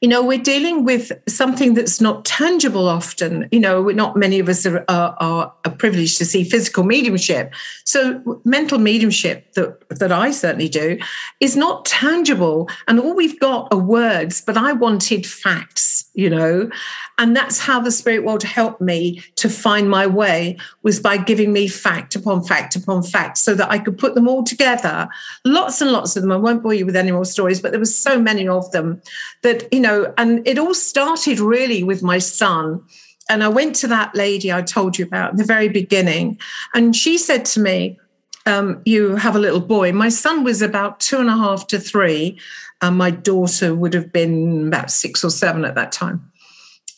you 0.00 0.08
know 0.08 0.24
we're 0.24 0.38
dealing 0.38 0.84
with 0.84 1.12
something 1.28 1.74
that's 1.74 2.00
not 2.00 2.24
tangible 2.24 2.88
often. 2.88 3.48
You 3.52 3.60
know 3.60 3.82
we're 3.82 3.94
not 3.94 4.16
many 4.16 4.38
of 4.38 4.48
us 4.48 4.64
are, 4.66 4.84
are, 4.88 5.16
are, 5.20 5.70
privileged 5.78 6.18
to 6.18 6.24
see 6.24 6.44
physical 6.44 6.84
mediumship. 6.84 7.54
So 7.84 8.40
mental 8.44 8.78
mediumship 8.78 9.52
that, 9.54 9.88
that 9.90 10.12
i 10.12 10.30
certainly 10.30 10.68
do 10.68 10.98
is 11.40 11.56
not 11.56 11.84
tangible. 11.84 12.68
And 12.88 12.98
all 12.98 13.14
we've 13.14 13.38
got 13.40 13.68
are 13.72 13.78
words 13.78 14.40
but 14.40 14.56
i 14.56 14.72
wanted 14.72 15.26
facts 15.26 16.09
you 16.14 16.28
know? 16.28 16.70
And 17.18 17.36
that's 17.36 17.58
how 17.58 17.80
the 17.80 17.90
spirit 17.90 18.24
world 18.24 18.42
helped 18.42 18.80
me 18.80 19.22
to 19.36 19.48
find 19.48 19.88
my 19.88 20.06
way 20.06 20.56
was 20.82 21.00
by 21.00 21.16
giving 21.16 21.52
me 21.52 21.68
fact 21.68 22.16
upon 22.16 22.42
fact 22.44 22.76
upon 22.76 23.02
fact 23.02 23.38
so 23.38 23.54
that 23.54 23.70
i 23.70 23.78
could 23.78 23.98
put 23.98 24.14
them 24.14 24.28
all 24.28 24.42
together. 24.42 25.08
Lots 25.44 25.80
and 25.80 25.92
lots 25.92 26.16
of 26.16 26.22
them. 26.22 26.32
I 26.32 26.36
won't 26.36 26.62
bore 26.62 26.74
you 26.74 26.86
with 26.86 26.96
any 26.96 27.12
more 27.12 27.24
stories 27.24 27.60
but 27.60 27.70
there 27.70 27.80
was 27.80 27.96
so 27.96 28.20
many 28.20 28.48
of 28.48 28.70
them 28.72 29.00
that 29.42 29.72
you 29.72 29.80
know 29.80 30.12
and 30.18 30.46
it 30.46 30.58
all 30.58 30.74
started 30.74 31.40
really 31.40 31.82
with 31.82 32.02
my 32.02 32.18
son. 32.18 32.82
And 33.28 33.44
i 33.44 33.48
went 33.48 33.76
to 33.76 33.86
that 33.86 34.14
lady 34.14 34.52
i 34.52 34.62
told 34.62 34.98
you 34.98 35.04
about 35.04 35.32
in 35.32 35.36
the 35.36 35.44
very 35.44 35.68
beginning 35.68 36.38
and 36.74 36.96
she 36.96 37.16
said 37.16 37.44
to 37.46 37.60
me 37.60 37.98
um, 38.46 38.80
you 38.84 39.16
have 39.16 39.36
a 39.36 39.38
little 39.38 39.60
boy. 39.60 39.92
My 39.92 40.08
son 40.08 40.44
was 40.44 40.62
about 40.62 40.98
two 40.98 41.18
and 41.18 41.28
a 41.28 41.36
half 41.36 41.66
to 41.68 41.78
three 41.78 42.38
and 42.82 42.96
my 42.96 43.10
daughter 43.10 43.74
would 43.74 43.94
have 43.94 44.12
been 44.12 44.68
about 44.68 44.90
six 44.90 45.24
or 45.24 45.30
seven 45.30 45.64
at 45.64 45.74
that 45.74 45.92
time 45.92 46.30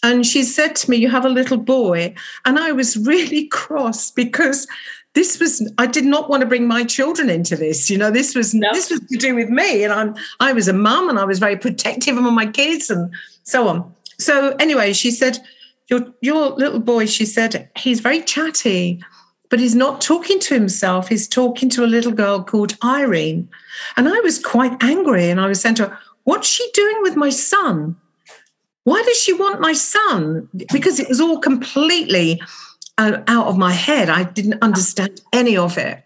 and 0.02 0.26
she 0.26 0.42
said 0.42 0.74
to 0.76 0.90
me, 0.90 0.96
You 0.96 1.08
have 1.10 1.24
a 1.24 1.30
little 1.30 1.56
boy. 1.56 2.14
And 2.44 2.58
I 2.58 2.72
was 2.72 2.96
really 2.96 3.46
cross 3.48 4.10
because 4.10 4.66
this 5.14 5.38
was 5.38 5.70
I 5.78 5.86
did 5.86 6.04
not 6.04 6.28
want 6.28 6.40
to 6.40 6.46
bring 6.46 6.66
my 6.66 6.84
children 6.84 7.30
into 7.30 7.56
this. 7.56 7.90
You 7.90 7.98
know, 7.98 8.10
this 8.10 8.34
was 8.34 8.54
no. 8.54 8.72
this 8.72 8.90
was 8.90 9.00
to 9.00 9.16
do 9.16 9.34
with 9.34 9.48
me. 9.48 9.84
And 9.84 9.92
I'm 9.92 10.14
I 10.40 10.52
was 10.52 10.68
a 10.68 10.72
mum 10.72 11.08
and 11.08 11.18
I 11.18 11.24
was 11.24 11.38
very 11.38 11.56
protective 11.56 12.16
of 12.16 12.24
my 12.32 12.46
kids 12.46 12.90
and 12.90 13.12
so 13.44 13.68
on. 13.68 13.94
So 14.18 14.56
anyway, 14.58 14.92
she 14.92 15.10
said, 15.10 15.38
Your 15.88 16.12
your 16.20 16.50
little 16.50 16.80
boy, 16.80 17.06
she 17.06 17.24
said, 17.24 17.70
he's 17.76 18.00
very 18.00 18.22
chatty, 18.22 19.02
but 19.52 19.60
he's 19.60 19.74
not 19.74 20.00
talking 20.00 20.40
to 20.40 20.54
himself. 20.54 21.08
He's 21.08 21.28
talking 21.28 21.68
to 21.68 21.84
a 21.84 21.86
little 21.86 22.10
girl 22.10 22.42
called 22.42 22.74
Irene. 22.82 23.50
And 23.98 24.08
I 24.08 24.18
was 24.20 24.38
quite 24.38 24.82
angry. 24.82 25.28
And 25.28 25.38
I 25.38 25.46
was 25.46 25.60
saying 25.60 25.74
to 25.74 25.88
her, 25.88 25.98
What's 26.24 26.48
she 26.48 26.66
doing 26.72 27.02
with 27.02 27.16
my 27.16 27.28
son? 27.28 27.96
why 28.84 29.02
does 29.02 29.22
she 29.22 29.34
want 29.34 29.60
my 29.60 29.74
son? 29.74 30.48
Because 30.72 30.98
it 30.98 31.08
was 31.08 31.20
all 31.20 31.38
completely 31.38 32.40
uh, 32.96 33.18
out 33.28 33.46
of 33.46 33.58
my 33.58 33.72
head. 33.72 34.08
I 34.08 34.24
didn't 34.24 34.62
understand 34.62 35.20
any 35.34 35.54
of 35.56 35.76
it. 35.76 36.02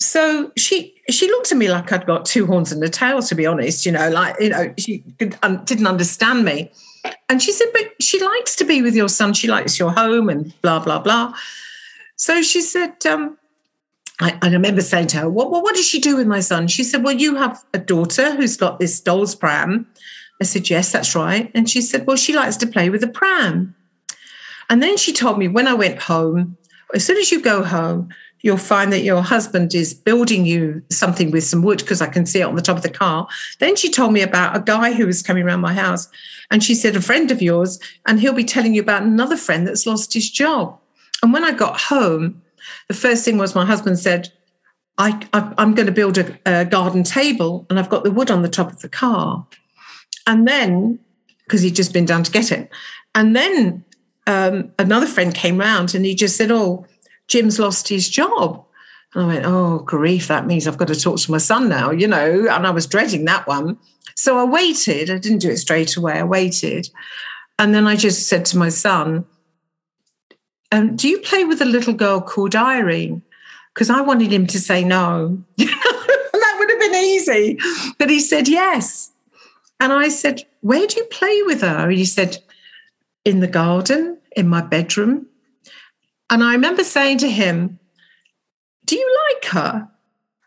So 0.00 0.50
she 0.56 0.92
she 1.08 1.28
looked 1.28 1.52
at 1.52 1.58
me 1.58 1.68
like 1.70 1.92
I'd 1.92 2.04
got 2.04 2.26
two 2.26 2.46
horns 2.46 2.72
and 2.72 2.82
a 2.82 2.88
tail, 2.88 3.22
to 3.22 3.34
be 3.36 3.46
honest. 3.46 3.86
You 3.86 3.92
know, 3.92 4.10
like 4.10 4.34
you 4.40 4.50
know, 4.50 4.74
she 4.76 4.98
didn't 5.18 5.86
understand 5.86 6.44
me. 6.44 6.70
And 7.30 7.40
she 7.40 7.52
said, 7.52 7.68
"But 7.72 7.94
she 8.02 8.22
likes 8.22 8.56
to 8.56 8.64
be 8.64 8.82
with 8.82 8.94
your 8.94 9.08
son. 9.08 9.32
She 9.32 9.48
likes 9.48 9.78
your 9.78 9.92
home, 9.92 10.28
and 10.28 10.52
blah 10.60 10.80
blah 10.80 10.98
blah." 10.98 11.32
So 12.16 12.42
she 12.42 12.62
said, 12.62 13.04
um, 13.06 13.38
I, 14.20 14.38
I, 14.42 14.48
remember 14.48 14.80
saying 14.80 15.08
to 15.08 15.18
her, 15.18 15.28
well, 15.28 15.50
what 15.50 15.74
does 15.74 15.86
she 15.86 16.00
do 16.00 16.16
with 16.16 16.26
my 16.26 16.40
son? 16.40 16.68
She 16.68 16.82
said, 16.82 17.04
Well, 17.04 17.14
you 17.14 17.36
have 17.36 17.62
a 17.74 17.78
daughter 17.78 18.34
who's 18.34 18.56
got 18.56 18.78
this 18.78 18.98
doll's 19.00 19.34
pram 19.34 19.86
I 20.40 20.44
said, 20.44 20.68
Yes, 20.68 20.92
that's 20.92 21.14
right. 21.14 21.50
And 21.54 21.68
she 21.68 21.80
said, 21.80 22.06
Well, 22.06 22.16
she 22.16 22.34
likes 22.34 22.56
to 22.58 22.66
play 22.66 22.90
with 22.90 23.02
a 23.02 23.08
pram. 23.08 23.74
And 24.68 24.82
then 24.82 24.96
she 24.96 25.12
told 25.12 25.38
me 25.38 25.48
when 25.48 25.68
I 25.68 25.74
went 25.74 26.00
home, 26.00 26.56
as 26.94 27.04
soon 27.04 27.16
as 27.16 27.30
you 27.30 27.40
go 27.40 27.62
home, 27.62 28.08
you'll 28.40 28.56
find 28.56 28.92
that 28.92 29.02
your 29.02 29.22
husband 29.22 29.74
is 29.74 29.94
building 29.94 30.44
you 30.44 30.82
something 30.90 31.30
with 31.30 31.44
some 31.44 31.62
wood 31.62 31.78
because 31.78 32.00
I 32.00 32.06
can 32.06 32.26
see 32.26 32.40
it 32.40 32.44
on 32.44 32.54
the 32.54 32.62
top 32.62 32.76
of 32.76 32.82
the 32.82 32.90
car. 32.90 33.26
Then 33.58 33.76
she 33.76 33.90
told 33.90 34.12
me 34.12 34.22
about 34.22 34.56
a 34.56 34.60
guy 34.60 34.92
who 34.92 35.06
was 35.06 35.22
coming 35.22 35.44
around 35.44 35.60
my 35.60 35.72
house. 35.72 36.08
And 36.50 36.62
she 36.62 36.74
said, 36.74 36.96
A 36.96 37.00
friend 37.00 37.30
of 37.30 37.42
yours, 37.42 37.78
and 38.06 38.20
he'll 38.20 38.32
be 38.32 38.44
telling 38.44 38.74
you 38.74 38.82
about 38.82 39.02
another 39.02 39.36
friend 39.36 39.66
that's 39.66 39.86
lost 39.86 40.12
his 40.12 40.30
job. 40.30 40.78
And 41.22 41.32
when 41.32 41.44
I 41.44 41.52
got 41.52 41.80
home, 41.80 42.42
the 42.88 42.94
first 42.94 43.24
thing 43.24 43.38
was 43.38 43.54
my 43.54 43.64
husband 43.64 43.98
said, 43.98 44.32
I, 44.98 45.26
am 45.32 45.74
going 45.74 45.86
to 45.86 45.92
build 45.92 46.18
a, 46.18 46.38
a, 46.46 46.64
garden 46.64 47.02
table 47.02 47.66
and 47.68 47.78
I've 47.78 47.90
got 47.90 48.04
the 48.04 48.10
wood 48.10 48.30
on 48.30 48.42
the 48.42 48.48
top 48.48 48.72
of 48.72 48.80
the 48.80 48.88
car. 48.88 49.46
And 50.26 50.48
then, 50.48 50.98
because 51.44 51.62
he'd 51.62 51.76
just 51.76 51.92
been 51.92 52.06
down 52.06 52.22
to 52.24 52.32
get 52.32 52.50
it. 52.50 52.70
And 53.14 53.36
then 53.36 53.84
um, 54.26 54.72
another 54.78 55.06
friend 55.06 55.34
came 55.34 55.58
round 55.58 55.94
and 55.94 56.04
he 56.04 56.14
just 56.14 56.36
said, 56.36 56.50
Oh, 56.50 56.86
Jim's 57.28 57.58
lost 57.58 57.88
his 57.88 58.08
job. 58.08 58.64
And 59.14 59.24
I 59.24 59.26
went, 59.26 59.46
Oh, 59.46 59.78
grief, 59.80 60.28
that 60.28 60.46
means 60.46 60.66
I've 60.66 60.78
got 60.78 60.88
to 60.88 60.98
talk 60.98 61.18
to 61.18 61.30
my 61.30 61.38
son 61.38 61.68
now, 61.68 61.90
you 61.90 62.08
know. 62.08 62.48
And 62.48 62.66
I 62.66 62.70
was 62.70 62.86
dreading 62.86 63.26
that 63.26 63.46
one. 63.46 63.78
So 64.16 64.38
I 64.38 64.44
waited. 64.44 65.10
I 65.10 65.18
didn't 65.18 65.38
do 65.38 65.50
it 65.50 65.58
straight 65.58 65.96
away. 65.96 66.14
I 66.14 66.24
waited. 66.24 66.88
And 67.58 67.74
then 67.74 67.86
I 67.86 67.96
just 67.96 68.28
said 68.28 68.44
to 68.46 68.58
my 68.58 68.70
son, 68.70 69.24
um, 70.72 70.96
Do 70.96 71.08
you 71.08 71.18
play 71.20 71.44
with 71.44 71.60
a 71.60 71.66
little 71.66 71.94
girl 71.94 72.20
called 72.20 72.54
Irene? 72.54 73.22
because 73.76 73.90
I 73.90 74.00
wanted 74.00 74.32
him 74.32 74.46
to 74.46 74.58
say 74.58 74.82
no. 74.82 75.44
that 75.58 76.56
would 76.58 76.70
have 76.70 76.80
been 76.80 76.94
easy. 76.94 77.58
But 77.98 78.08
he 78.08 78.20
said 78.20 78.48
yes. 78.48 79.12
And 79.78 79.92
I 79.92 80.08
said, 80.08 80.46
Where 80.62 80.86
do 80.86 80.96
you 80.96 81.04
play 81.04 81.42
with 81.42 81.60
her? 81.60 81.90
And 81.90 81.92
he 81.92 82.06
said, 82.06 82.38
In 83.26 83.40
the 83.40 83.46
garden, 83.46 84.16
in 84.34 84.48
my 84.48 84.62
bedroom. 84.62 85.26
And 86.30 86.42
I 86.42 86.52
remember 86.52 86.84
saying 86.84 87.18
to 87.18 87.30
him, 87.30 87.78
Do 88.86 88.96
you 88.96 89.16
like 89.28 89.52
her? 89.52 89.88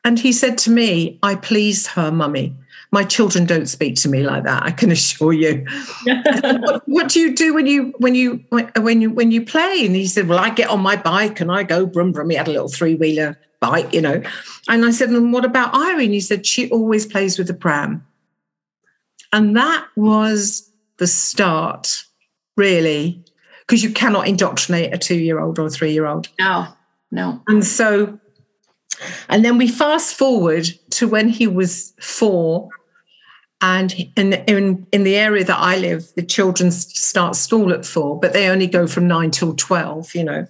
And 0.03 0.17
he 0.17 0.31
said 0.31 0.57
to 0.59 0.71
me, 0.71 1.19
I 1.21 1.35
please 1.35 1.85
her, 1.85 2.11
mummy 2.11 2.55
my 2.91 3.03
children 3.03 3.45
don't 3.45 3.67
speak 3.67 3.95
to 3.97 4.09
me 4.09 4.23
like 4.23 4.43
that. 4.43 4.63
I 4.63 4.71
can 4.71 4.91
assure 4.97 5.33
you. 5.33 5.65
what, 6.03 6.83
what, 6.87 7.09
do 7.09 7.19
you 7.19 7.35
do 7.35 7.53
when 7.53 7.67
you 7.67 7.93
when 7.97 8.15
you 8.15 8.43
when 8.77 9.01
you 9.01 9.11
when 9.11 9.31
you 9.31 9.45
play? 9.45 9.85
And 9.85 9.95
he 9.95 10.07
said, 10.07 10.27
"Well, 10.27 10.39
I 10.39 10.49
get 10.49 10.69
on 10.69 10.81
my 10.81 10.95
bike 10.95 11.39
and 11.39 11.51
I 11.51 11.63
go 11.63 11.85
brum 11.85 12.11
brum." 12.11 12.29
He 12.29 12.35
had 12.35 12.47
a 12.47 12.51
little 12.51 12.69
three 12.69 12.95
wheeler 12.95 13.39
bike, 13.59 13.93
you 13.93 14.01
know. 14.01 14.21
And 14.67 14.85
I 14.85 14.91
said, 14.91 15.09
"And 15.09 15.33
what 15.33 15.45
about 15.45 15.73
Irene?" 15.75 16.13
He 16.13 16.19
said, 16.19 16.45
"She 16.45 16.69
always 16.69 17.05
plays 17.05 17.37
with 17.37 17.47
the 17.47 17.53
pram." 17.53 18.05
And 19.31 19.55
that 19.55 19.85
was 19.95 20.71
the 20.97 21.05
start, 21.05 22.03
really, 22.57 23.23
because 23.61 23.83
you 23.83 23.91
cannot 23.91 24.27
indoctrinate 24.27 24.91
a 24.91 24.97
two-year-old 24.97 25.59
or 25.59 25.67
a 25.67 25.69
three-year-old. 25.69 26.29
No, 26.39 26.67
no. 27.11 27.43
And 27.47 27.63
so 27.63 28.19
and 29.27 29.45
then 29.45 29.57
we 29.57 29.67
fast 29.67 30.15
forward 30.15 30.67
to 30.91 31.07
when 31.07 31.29
he 31.29 31.47
was 31.47 31.93
four, 31.99 32.69
and 33.61 33.93
in, 34.15 34.33
in, 34.33 34.87
in 34.91 35.03
the 35.03 35.17
area 35.17 35.43
that 35.43 35.57
I 35.57 35.77
live, 35.77 36.13
the 36.15 36.23
children 36.23 36.71
start 36.71 37.35
school 37.35 37.73
at 37.73 37.85
four, 37.85 38.19
but 38.19 38.31
they 38.31 38.47
only 38.47 38.67
go 38.67 38.87
from 38.87 39.07
nine 39.07 39.31
till 39.31 39.53
12, 39.53 40.15
you 40.15 40.23
know. 40.23 40.47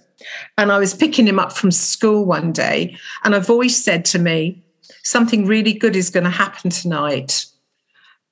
And 0.56 0.70
I 0.70 0.78
was 0.78 0.94
picking 0.94 1.26
him 1.26 1.38
up 1.38 1.52
from 1.52 1.70
school 1.70 2.24
one 2.24 2.52
day, 2.52 2.96
and 3.24 3.34
a 3.34 3.40
voice 3.40 3.82
said 3.82 4.04
to 4.06 4.18
me, 4.18 4.62
Something 5.02 5.46
really 5.46 5.72
good 5.72 5.96
is 5.96 6.10
going 6.10 6.24
to 6.24 6.30
happen 6.30 6.70
tonight. 6.70 7.46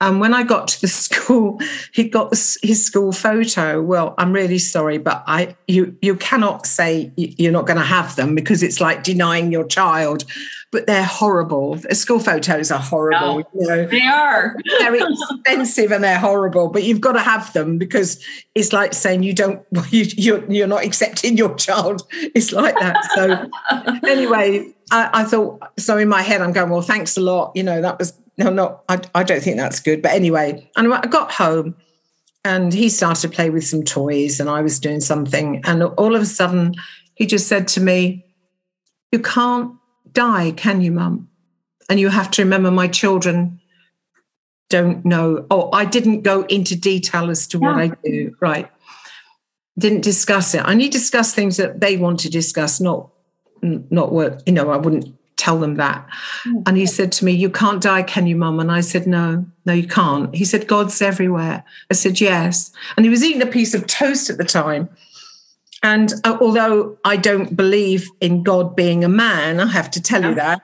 And 0.01 0.21
when 0.21 0.33
I 0.33 0.45
got 0.45 0.69
to 0.69 0.81
the 0.81 0.89
school, 0.89 1.61
he 1.93 2.09
got 2.09 2.31
his 2.31 2.85
school 2.85 3.13
photo. 3.13 3.83
Well, 3.83 4.15
I'm 4.19 4.33
really 4.33 4.59
sorry, 4.59 4.99
but 4.99 5.23
I 5.27 5.57
you 5.67 5.97
you 6.03 6.17
cannot 6.17 6.67
say 6.67 7.13
you're 7.17 7.53
not 7.53 7.67
going 7.67 7.79
to 7.79 7.85
have 7.85 8.17
them 8.17 8.35
because 8.35 8.63
it's 8.63 8.81
like 8.81 9.03
denying 9.03 9.53
your 9.53 9.67
child. 9.67 10.25
But 10.71 10.87
they're 10.87 11.03
horrible. 11.03 11.79
School 11.93 12.21
photos 12.21 12.71
are 12.71 12.79
horrible. 12.79 13.39
No, 13.39 13.45
you 13.55 13.67
know. 13.69 13.87
They 13.87 14.03
are. 14.03 14.55
they're 14.79 14.97
expensive 14.97 15.93
and 15.93 16.05
they're 16.05 16.19
horrible. 16.19 16.69
But 16.69 16.83
you've 16.83 17.01
got 17.01 17.13
to 17.13 17.21
have 17.21 17.51
them 17.55 17.79
because 17.79 18.23
it's 18.55 18.71
like 18.71 18.93
saying 18.93 19.23
you 19.23 19.33
don't 19.33 19.65
you 19.91 20.05
you're, 20.17 20.53
you're 20.53 20.67
not 20.67 20.85
accepting 20.85 21.39
your 21.39 21.55
child. 21.55 22.07
It's 22.13 22.53
like 22.53 22.79
that. 22.81 23.03
So 23.15 23.49
anyway, 24.07 24.71
I, 24.91 25.23
I 25.23 25.25
thought 25.25 25.73
so 25.79 25.97
in 25.97 26.09
my 26.09 26.21
head 26.21 26.43
I'm 26.43 26.53
going 26.53 26.69
well. 26.69 26.83
Thanks 26.83 27.17
a 27.17 27.23
lot. 27.23 27.53
You 27.55 27.63
know 27.63 27.81
that 27.81 27.99
was 27.99 28.13
no, 28.39 28.51
not. 28.51 28.85
I, 28.89 29.01
I 29.15 29.23
don't 29.23 29.43
think 29.43 29.57
that's 29.57 29.81
good. 29.81 30.01
But 30.01 30.13
anyway, 30.13 30.71
and 30.77 30.93
I 30.93 31.01
got 31.03 31.33
home, 31.33 31.75
and 32.45 32.73
he 32.73 32.89
started 32.89 33.21
to 33.23 33.29
play 33.29 33.51
with 33.51 33.67
some 33.67 33.83
toys, 33.83 34.41
and 34.41 34.49
I 34.49 34.63
was 34.63 34.79
doing 34.79 35.01
something, 35.01 35.61
and 35.65 35.83
all 35.83 36.15
of 36.15 36.23
a 36.23 36.27
sudden, 36.27 36.75
he 37.15 37.27
just 37.27 37.49
said 37.49 37.69
to 37.69 37.81
me, 37.81 38.25
"You 39.13 39.19
can't 39.19 39.73
die, 40.13 40.53
can 40.53 40.81
you, 40.81 40.93
Mum? 40.93 41.29
And 41.89 41.99
you 41.99 42.09
have 42.09 42.31
to 42.33 42.43
remember, 42.43 42.71
my 42.71 42.89
children 42.89 43.61
don't 44.69 45.05
know. 45.05 45.47
Oh, 45.51 45.71
I 45.73 45.85
didn't 45.85 46.23
go 46.23 46.43
into 46.43 46.77
detail 46.77 47.31
as 47.31 47.47
to 47.49 47.59
yeah. 47.59 47.67
what 47.67 47.77
I 47.77 47.91
do. 48.05 48.37
Right? 48.41 48.71
Didn't 49.79 50.03
discuss 50.03 50.55
it. 50.55 50.59
I 50.61 50.73
only 50.73 50.89
discuss 50.89 51.35
things 51.35 51.57
that 51.57 51.81
they 51.81 51.97
want 51.97 52.21
to 52.21 52.31
discuss, 52.31 52.81
not 52.81 53.11
not 53.63 54.13
what 54.13 54.43
you 54.47 54.53
know. 54.53 54.71
I 54.71 54.77
wouldn't 54.77 55.15
tell 55.39 55.59
them 55.59 55.77
that. 55.77 56.07
Mm. 56.47 56.63
And 56.67 56.77
he 56.77 56.85
said 56.85 57.13
to 57.13 57.25
me, 57.25 57.33
You 57.33 57.49
can't 57.49 57.83
die, 57.83 58.03
can 58.03 58.27
you, 58.27 58.37
mum? 58.37 58.61
And 58.61 58.71
I 58.71 58.81
said, 58.81 59.07
No, 59.07 59.47
no, 59.65 59.73
you 59.73 59.87
can't. 59.87 60.35
He 60.35 60.45
said, 60.45 60.67
God's 60.67 61.01
everywhere. 61.01 61.65
I 61.91 61.95
said, 61.95 62.21
Yes. 62.21 62.71
And 62.97 63.07
he 63.07 63.11
was 63.11 63.25
eating 63.25 63.41
a 63.41 63.47
piece 63.47 63.73
of 63.73 63.87
toast 63.87 64.29
at 64.29 64.37
the 64.37 64.45
time. 64.45 64.91
And 65.83 66.13
uh, 66.25 66.37
although 66.41 66.99
I 67.05 67.17
don't 67.17 67.57
believe 67.57 68.09
in 68.21 68.43
God 68.43 68.75
being 68.75 69.05
a 69.05 69.09
man, 69.09 69.61
I 69.61 69.67
have 69.67 69.91
to 69.93 70.03
tell 70.03 70.23
yeah. 70.23 70.29
you 70.29 70.35
that, 70.35 70.63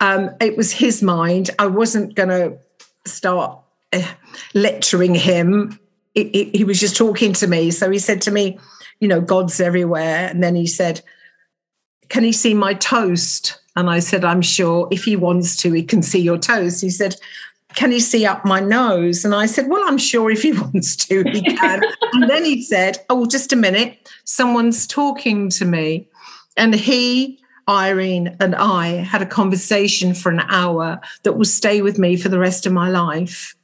um, 0.00 0.30
it 0.40 0.56
was 0.56 0.70
his 0.70 1.02
mind. 1.02 1.50
I 1.58 1.66
wasn't 1.66 2.14
going 2.14 2.28
to 2.28 2.58
start 3.06 3.58
uh, 3.92 4.06
lecturing 4.54 5.14
him. 5.14 5.78
It, 6.14 6.26
it, 6.34 6.56
he 6.56 6.64
was 6.64 6.78
just 6.78 6.96
talking 6.96 7.32
to 7.34 7.46
me. 7.46 7.70
So 7.70 7.90
he 7.90 7.98
said 7.98 8.20
to 8.22 8.30
me, 8.30 8.58
You 9.00 9.08
know, 9.08 9.20
God's 9.22 9.60
everywhere. 9.60 10.28
And 10.28 10.42
then 10.42 10.54
he 10.54 10.66
said, 10.66 11.00
Can 12.10 12.22
he 12.22 12.32
see 12.32 12.52
my 12.52 12.74
toast? 12.74 13.59
And 13.80 13.90
I 13.90 13.98
said, 13.98 14.24
I'm 14.24 14.42
sure 14.42 14.86
if 14.90 15.04
he 15.04 15.16
wants 15.16 15.56
to, 15.56 15.72
he 15.72 15.82
can 15.82 16.02
see 16.02 16.20
your 16.20 16.38
toes. 16.38 16.80
He 16.80 16.90
said, 16.90 17.16
Can 17.74 17.90
he 17.90 17.98
see 17.98 18.26
up 18.26 18.44
my 18.44 18.60
nose? 18.60 19.24
And 19.24 19.34
I 19.34 19.46
said, 19.46 19.68
Well, 19.68 19.82
I'm 19.86 19.98
sure 19.98 20.30
if 20.30 20.42
he 20.42 20.52
wants 20.60 20.94
to, 20.96 21.24
he 21.24 21.42
can. 21.42 21.82
and 22.12 22.30
then 22.30 22.44
he 22.44 22.62
said, 22.62 22.98
Oh, 23.08 23.26
just 23.26 23.52
a 23.52 23.56
minute. 23.56 24.08
Someone's 24.24 24.86
talking 24.86 25.48
to 25.50 25.64
me. 25.64 26.06
And 26.56 26.74
he, 26.74 27.40
Irene, 27.68 28.36
and 28.38 28.54
I 28.54 28.88
had 28.88 29.22
a 29.22 29.26
conversation 29.26 30.14
for 30.14 30.30
an 30.30 30.40
hour 30.48 31.00
that 31.22 31.32
will 31.32 31.44
stay 31.44 31.80
with 31.82 31.98
me 31.98 32.16
for 32.16 32.28
the 32.28 32.38
rest 32.38 32.66
of 32.66 32.72
my 32.72 32.90
life. 32.90 33.56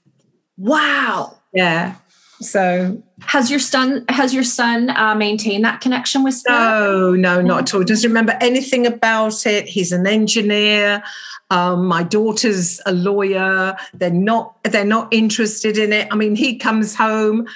Wow. 0.56 1.36
Yeah. 1.52 1.96
So 2.40 3.02
has 3.20 3.50
your 3.50 3.60
son 3.60 4.04
has 4.08 4.34
your 4.34 4.44
son 4.44 4.90
uh, 4.90 5.14
maintained 5.14 5.64
that 5.64 5.80
connection 5.80 6.22
with 6.22 6.34
spirit? 6.34 6.58
No, 6.58 7.12
no, 7.12 7.40
not 7.40 7.62
at 7.62 7.74
all. 7.74 7.82
Doesn't 7.82 8.10
remember 8.10 8.36
anything 8.40 8.86
about 8.86 9.46
it. 9.46 9.66
He's 9.66 9.92
an 9.92 10.06
engineer. 10.06 11.02
Um, 11.50 11.86
my 11.86 12.02
daughter's 12.02 12.80
a 12.84 12.92
lawyer. 12.92 13.76
They're 13.94 14.10
not 14.10 14.62
they're 14.64 14.84
not 14.84 15.12
interested 15.12 15.78
in 15.78 15.92
it. 15.92 16.08
I 16.10 16.16
mean, 16.16 16.36
he 16.36 16.56
comes 16.58 16.94
home. 16.94 17.46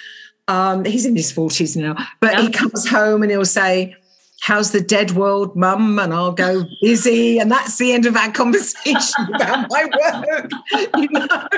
Um, 0.49 0.85
he's 0.85 1.07
in 1.07 1.14
his 1.14 1.31
forties 1.31 1.77
now, 1.77 1.97
but 2.21 2.33
yeah. 2.33 2.43
he 2.43 2.51
comes 2.51 2.88
home 2.88 3.23
and 3.23 3.31
he'll 3.31 3.45
say, 3.45 3.97
how's 4.40 4.72
the 4.72 4.81
dead 4.81 5.12
world, 5.12 5.55
mum? 5.55 5.98
And 5.98 6.12
I'll 6.12 6.33
go, 6.33 6.64
busy. 6.83 7.38
And 7.38 7.50
that's 7.50 7.79
the 7.79 7.92
end 7.92 8.07
of 8.07 8.16
our 8.16 8.33
conversation 8.33 9.29
about 9.35 9.68
my 9.70 9.85
work. 9.85 10.50
You 10.96 11.09
know, 11.11 11.48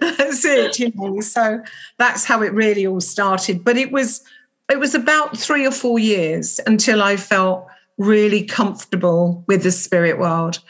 that's 0.00 0.44
it, 0.44 0.78
you 0.78 0.92
know. 0.94 1.20
So 1.20 1.62
that's 1.98 2.24
how 2.24 2.42
it 2.42 2.52
really 2.52 2.86
all 2.86 3.00
started. 3.00 3.64
But 3.64 3.76
it 3.76 3.92
was 3.92 4.24
it 4.70 4.80
was 4.80 4.94
about 4.94 5.36
three 5.36 5.66
or 5.66 5.70
four 5.70 5.98
years 5.98 6.58
until 6.66 7.02
I 7.02 7.16
felt 7.16 7.66
really 7.98 8.44
comfortable 8.44 9.44
with 9.46 9.62
the 9.62 9.70
spirit 9.70 10.18
world. 10.18 10.60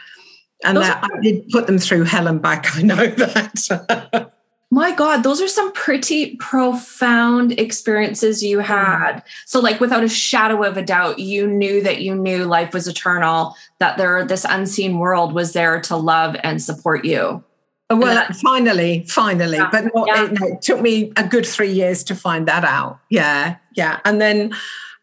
And 0.64 0.78
that 0.78 1.04
I 1.04 1.20
did 1.20 1.48
put 1.50 1.66
them 1.66 1.78
through 1.78 2.04
hell 2.04 2.26
and 2.26 2.40
back. 2.40 2.66
I 2.76 2.82
know 2.82 3.06
that. 3.06 4.32
My 4.74 4.92
god 4.92 5.22
those 5.22 5.40
are 5.40 5.46
some 5.46 5.70
pretty 5.72 6.34
profound 6.36 7.52
experiences 7.60 8.42
you 8.42 8.58
had 8.58 9.20
so 9.46 9.60
like 9.60 9.78
without 9.78 10.02
a 10.02 10.08
shadow 10.08 10.64
of 10.64 10.76
a 10.76 10.82
doubt 10.82 11.20
you 11.20 11.46
knew 11.46 11.80
that 11.80 12.02
you 12.02 12.12
knew 12.12 12.44
life 12.44 12.74
was 12.74 12.88
eternal 12.88 13.54
that 13.78 13.96
there 13.96 14.24
this 14.24 14.44
unseen 14.48 14.98
world 14.98 15.32
was 15.32 15.52
there 15.52 15.80
to 15.80 15.96
love 15.96 16.34
and 16.42 16.60
support 16.60 17.04
you 17.04 17.42
oh, 17.90 17.96
well 17.96 18.26
finally 18.42 19.04
finally 19.08 19.58
yeah. 19.58 19.68
but 19.70 19.84
not, 19.94 20.08
yeah. 20.08 20.24
it, 20.24 20.40
no, 20.40 20.46
it 20.48 20.60
took 20.60 20.80
me 20.80 21.12
a 21.16 21.22
good 21.22 21.46
three 21.46 21.72
years 21.72 22.02
to 22.02 22.14
find 22.14 22.48
that 22.48 22.64
out 22.64 22.98
yeah 23.10 23.56
yeah 23.74 24.00
and 24.04 24.20
then 24.20 24.52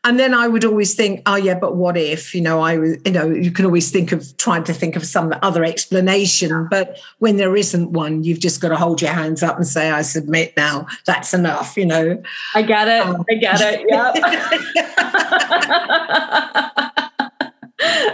and 0.04 0.20
then 0.20 0.34
I 0.34 0.48
would 0.48 0.66
always 0.66 0.96
think, 0.96 1.22
oh 1.28 1.36
yeah, 1.36 1.54
but 1.54 1.76
what 1.76 1.96
if? 1.96 2.34
You 2.34 2.42
know, 2.42 2.62
I 2.62 2.74
you 2.74 3.12
know, 3.12 3.30
you 3.30 3.52
can 3.52 3.66
always 3.66 3.92
think 3.92 4.12
of 4.12 4.36
trying 4.38 4.64
to 4.64 4.74
think 4.74 4.96
of 4.96 5.06
some 5.06 5.36
other 5.44 5.64
explanation, 5.64 6.68
but 6.72 7.00
when 7.20 7.38
there 7.38 7.56
isn't 7.56 7.92
one, 7.92 8.24
you've 8.24 8.40
just 8.40 8.62
got 8.62 8.70
to 8.70 8.78
hold 8.78 9.02
your 9.02 9.12
hands 9.12 9.44
up 9.44 9.58
and 9.58 9.68
say, 9.68 9.92
I 9.92 10.02
submit 10.02 10.58
now. 10.58 10.88
That's 11.06 11.36
enough. 11.36 11.78
You 11.78 11.86
know. 11.86 12.24
I 12.56 12.64
get 12.64 12.88
it. 12.88 13.06
Um, 13.06 13.24
I 13.30 13.36
get 13.36 13.62
it. 13.62 13.86
Yeah. 13.88 14.12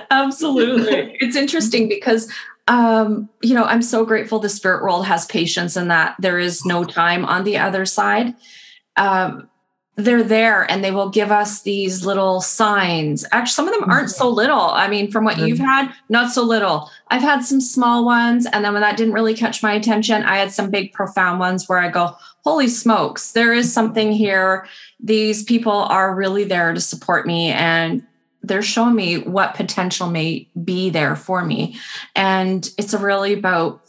Absolutely. 0.11 1.17
It's 1.21 1.35
interesting 1.35 1.87
because 1.87 2.29
um, 2.67 3.29
you 3.41 3.53
know, 3.53 3.63
I'm 3.63 3.81
so 3.81 4.05
grateful 4.05 4.39
the 4.39 4.49
spirit 4.49 4.83
world 4.83 5.05
has 5.05 5.25
patience 5.25 5.77
and 5.77 5.89
that 5.89 6.15
there 6.19 6.37
is 6.37 6.65
no 6.65 6.83
time 6.83 7.23
on 7.23 7.45
the 7.45 7.57
other 7.57 7.85
side. 7.85 8.35
Um, 8.97 9.49
they're 9.97 10.23
there 10.23 10.69
and 10.69 10.83
they 10.83 10.91
will 10.91 11.09
give 11.09 11.31
us 11.31 11.63
these 11.63 12.05
little 12.05 12.39
signs. 12.39 13.25
Actually, 13.31 13.51
some 13.51 13.67
of 13.67 13.73
them 13.73 13.89
aren't 13.89 14.11
so 14.11 14.27
mm-hmm. 14.27 14.35
little. 14.35 14.61
I 14.61 14.87
mean, 14.87 15.11
from 15.11 15.25
what 15.25 15.39
you've 15.39 15.57
mm-hmm. 15.57 15.65
had, 15.65 15.93
not 16.07 16.31
so 16.31 16.43
little. 16.43 16.91
I've 17.07 17.23
had 17.23 17.43
some 17.43 17.59
small 17.59 18.05
ones. 18.05 18.45
And 18.45 18.63
then 18.63 18.73
when 18.73 18.83
that 18.83 18.95
didn't 18.95 19.15
really 19.15 19.33
catch 19.33 19.63
my 19.63 19.73
attention, 19.73 20.21
I 20.21 20.37
had 20.37 20.51
some 20.51 20.69
big, 20.69 20.93
profound 20.93 21.39
ones 21.39 21.67
where 21.67 21.79
I 21.79 21.89
go, 21.89 22.15
holy 22.43 22.67
smokes, 22.67 23.31
there 23.31 23.53
is 23.53 23.73
something 23.73 24.11
here. 24.11 24.67
These 24.99 25.43
people 25.43 25.73
are 25.73 26.13
really 26.13 26.43
there 26.43 26.73
to 26.73 26.79
support 26.79 27.25
me 27.25 27.49
and 27.49 28.05
they're 28.43 28.61
showing 28.61 28.95
me 28.95 29.17
what 29.17 29.55
potential 29.55 30.09
may 30.09 30.47
be 30.63 30.91
there 30.91 31.15
for 31.15 31.43
me. 31.43 31.75
And 32.15 32.69
it's 32.77 32.93
really 32.93 33.33
about 33.33 33.86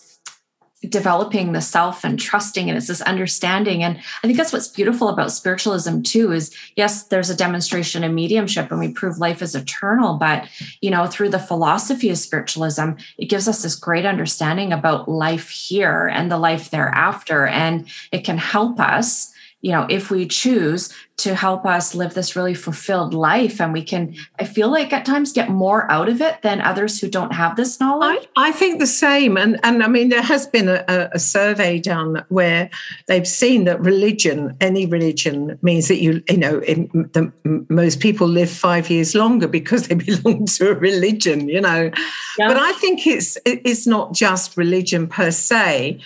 developing 0.89 1.53
the 1.53 1.61
self 1.61 2.05
and 2.05 2.21
trusting 2.21 2.69
and 2.69 2.77
it's 2.77 2.87
this 2.87 3.01
understanding. 3.03 3.83
And 3.83 3.99
i 4.23 4.27
think 4.27 4.37
that's 4.37 4.53
what's 4.53 4.69
beautiful 4.69 5.09
about 5.09 5.33
spiritualism 5.33 6.03
too 6.03 6.33
is 6.33 6.55
yes 6.77 7.05
there's 7.05 7.31
a 7.31 7.37
demonstration 7.37 8.05
of 8.05 8.13
mediumship 8.13 8.71
and 8.71 8.79
we 8.79 8.93
prove 8.93 9.19
life 9.19 9.43
is 9.43 9.55
eternal 9.55 10.15
but 10.15 10.49
you 10.81 10.91
know 10.91 11.07
through 11.07 11.31
the 11.31 11.39
philosophy 11.39 12.11
of 12.11 12.19
spiritualism 12.19 12.93
it 13.17 13.27
gives 13.27 13.49
us 13.49 13.63
this 13.63 13.75
great 13.75 14.07
understanding 14.07 14.73
about 14.73 15.09
life 15.09 15.49
here 15.49 16.09
and 16.09 16.31
the 16.31 16.39
life 16.39 16.71
thereafter. 16.71 17.47
And 17.47 17.89
it 18.13 18.25
can 18.25 18.39
help 18.39 18.81
us 18.81 19.33
you 19.61 19.73
know 19.73 19.87
if 19.91 20.11
we 20.11 20.27
choose 20.27 20.95
to 21.19 21.35
help 21.35 21.67
us 21.67 21.95
live 21.95 22.15
this 22.15 22.37
really 22.37 22.55
fulfilled 22.55 23.13
life. 23.13 23.61
And 23.61 23.73
we 23.73 23.83
can 23.83 24.15
i 24.39 24.45
feel 24.45 24.71
like 24.71 24.93
at 24.93 25.05
times 25.05 25.33
get 25.33 25.51
more 25.51 25.91
out 25.91 26.09
of 26.09 26.21
it 26.21 26.43
than 26.43 26.61
others 26.61 27.01
who 27.01 27.09
don't 27.09 27.33
have 27.33 27.57
this 27.57 27.81
knowledge. 27.81 28.27
I, 28.37 28.49
I 28.49 28.53
think 28.53 28.79
the 28.79 28.87
same. 28.87 29.37
And 29.37 29.59
and 29.63 29.83
i 29.83 29.89
mean 29.89 30.09
there 30.09 30.23
has 30.23 30.47
been 30.47 30.69
a, 30.69 30.85
a, 31.13 31.19
survey 31.19 31.79
done 31.79 32.25
where 32.29 32.71
they've 33.07 33.27
seen 33.27 33.65
that 33.65 33.81
religion 33.81 34.57
any 34.61 34.87
religion 34.87 35.59
means 35.63 35.89
that 35.89 36.01
you 36.01 36.23
you 36.29 36.37
know 36.37 36.61
in, 36.61 36.89
the, 37.13 37.33
most 37.69 38.01
people 38.01 38.29
live 38.29 38.51
five 38.51 38.89
years 38.89 39.15
longer 39.15 39.49
because 39.59 39.89
they 39.89 39.97
belong 39.97 40.47
to 40.47 40.71
a 40.71 40.75
religion 40.75 41.49
you 41.49 41.61
know. 41.61 41.91
Yeah. 42.39 42.49
but 42.49 42.57
i 42.57 42.73
think 42.73 43.07
it's 43.07 43.37
it's 43.45 43.87
not 43.87 44.15
just 44.15 44.57
religion 44.57 45.07
per 45.09 45.31
se. 45.31 46.01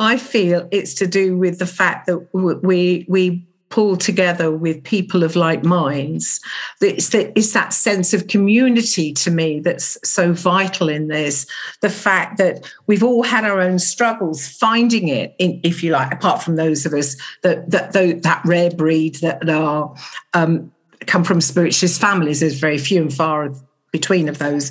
I 0.00 0.16
feel 0.16 0.68
it's 0.70 0.94
to 0.94 1.06
do 1.06 1.36
with 1.36 1.58
the 1.58 1.66
fact 1.66 2.06
that 2.06 2.18
we 2.32 3.04
we 3.08 3.44
pull 3.72 3.96
together 3.96 4.52
with 4.52 4.84
people 4.84 5.24
of 5.24 5.34
like 5.34 5.64
minds. 5.64 6.40
It's, 6.82 7.08
the, 7.08 7.36
it's 7.36 7.54
that 7.54 7.72
sense 7.72 8.12
of 8.12 8.26
community 8.26 9.14
to 9.14 9.30
me 9.30 9.60
that's 9.60 9.96
so 10.08 10.34
vital 10.34 10.90
in 10.90 11.08
this. 11.08 11.46
The 11.80 11.88
fact 11.88 12.36
that 12.36 12.70
we've 12.86 13.02
all 13.02 13.22
had 13.22 13.46
our 13.46 13.60
own 13.60 13.78
struggles 13.78 14.46
finding 14.46 15.08
it, 15.08 15.34
in, 15.38 15.58
if 15.64 15.82
you 15.82 15.90
like, 15.90 16.12
apart 16.12 16.42
from 16.42 16.56
those 16.56 16.84
of 16.84 16.92
us 16.92 17.16
that 17.42 17.70
that 17.70 17.92
that, 17.94 18.22
that 18.22 18.42
rare 18.44 18.70
breed 18.70 19.16
that 19.16 19.48
are 19.48 19.94
um, 20.34 20.70
come 21.06 21.24
from 21.24 21.40
spiritualist 21.40 21.98
families. 21.98 22.40
There's 22.40 22.60
very 22.60 22.78
few 22.78 23.00
and 23.00 23.12
far 23.12 23.54
between 23.90 24.28
of 24.28 24.38
those. 24.38 24.70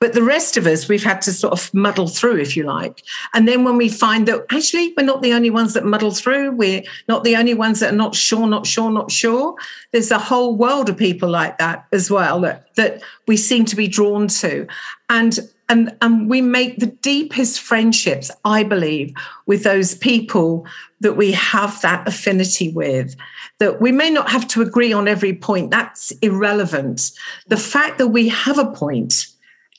But 0.00 0.12
the 0.12 0.22
rest 0.22 0.56
of 0.56 0.66
us, 0.66 0.88
we've 0.88 1.02
had 1.02 1.20
to 1.22 1.32
sort 1.32 1.52
of 1.52 1.72
muddle 1.74 2.06
through, 2.06 2.38
if 2.38 2.56
you 2.56 2.62
like. 2.62 3.02
And 3.34 3.48
then 3.48 3.64
when 3.64 3.76
we 3.76 3.88
find 3.88 4.28
that 4.28 4.44
actually 4.52 4.94
we're 4.96 5.04
not 5.04 5.22
the 5.22 5.32
only 5.32 5.50
ones 5.50 5.74
that 5.74 5.84
muddle 5.84 6.12
through, 6.12 6.52
we're 6.52 6.82
not 7.08 7.24
the 7.24 7.34
only 7.34 7.54
ones 7.54 7.80
that 7.80 7.92
are 7.92 7.96
not 7.96 8.14
sure, 8.14 8.46
not 8.46 8.64
sure, 8.64 8.90
not 8.90 9.10
sure. 9.10 9.56
There's 9.92 10.12
a 10.12 10.18
whole 10.18 10.56
world 10.56 10.88
of 10.88 10.96
people 10.96 11.28
like 11.28 11.58
that 11.58 11.86
as 11.92 12.10
well 12.10 12.40
that, 12.42 12.74
that 12.76 13.02
we 13.26 13.36
seem 13.36 13.64
to 13.66 13.76
be 13.76 13.88
drawn 13.88 14.28
to. 14.28 14.68
And 15.10 15.38
and 15.68 15.94
and 16.00 16.30
we 16.30 16.40
make 16.40 16.78
the 16.78 16.86
deepest 16.86 17.60
friendships 17.60 18.30
i 18.44 18.62
believe 18.62 19.12
with 19.44 19.64
those 19.64 19.94
people 19.94 20.66
that 21.00 21.12
we 21.12 21.30
have 21.32 21.78
that 21.82 22.08
affinity 22.08 22.70
with 22.72 23.14
that 23.58 23.78
we 23.80 23.92
may 23.92 24.08
not 24.08 24.30
have 24.30 24.48
to 24.48 24.62
agree 24.62 24.92
on 24.92 25.06
every 25.06 25.34
point 25.34 25.70
that's 25.70 26.10
irrelevant 26.22 27.12
the 27.48 27.56
fact 27.56 27.98
that 27.98 28.08
we 28.08 28.28
have 28.28 28.58
a 28.58 28.70
point 28.70 29.26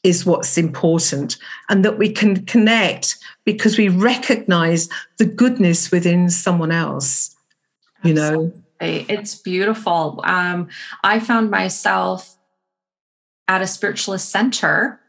is 0.04 0.26
what's 0.26 0.58
important 0.58 1.38
and 1.70 1.84
that 1.84 1.98
we 1.98 2.12
can 2.12 2.46
connect 2.46 3.18
because 3.44 3.78
we 3.78 3.90
recognize 3.90 4.88
the 5.18 5.26
goodness 5.26 5.92
within 5.92 6.30
someone 6.30 6.72
else 6.72 7.36
you 8.04 8.14
know? 8.14 8.52
It's 8.80 9.36
beautiful. 9.36 10.22
Um, 10.24 10.70
i 11.04 11.20
found 11.20 11.52
myself 11.52 12.38
at 13.48 13.62
a 13.62 13.68
spiritualist 13.68 14.30
center 14.30 15.02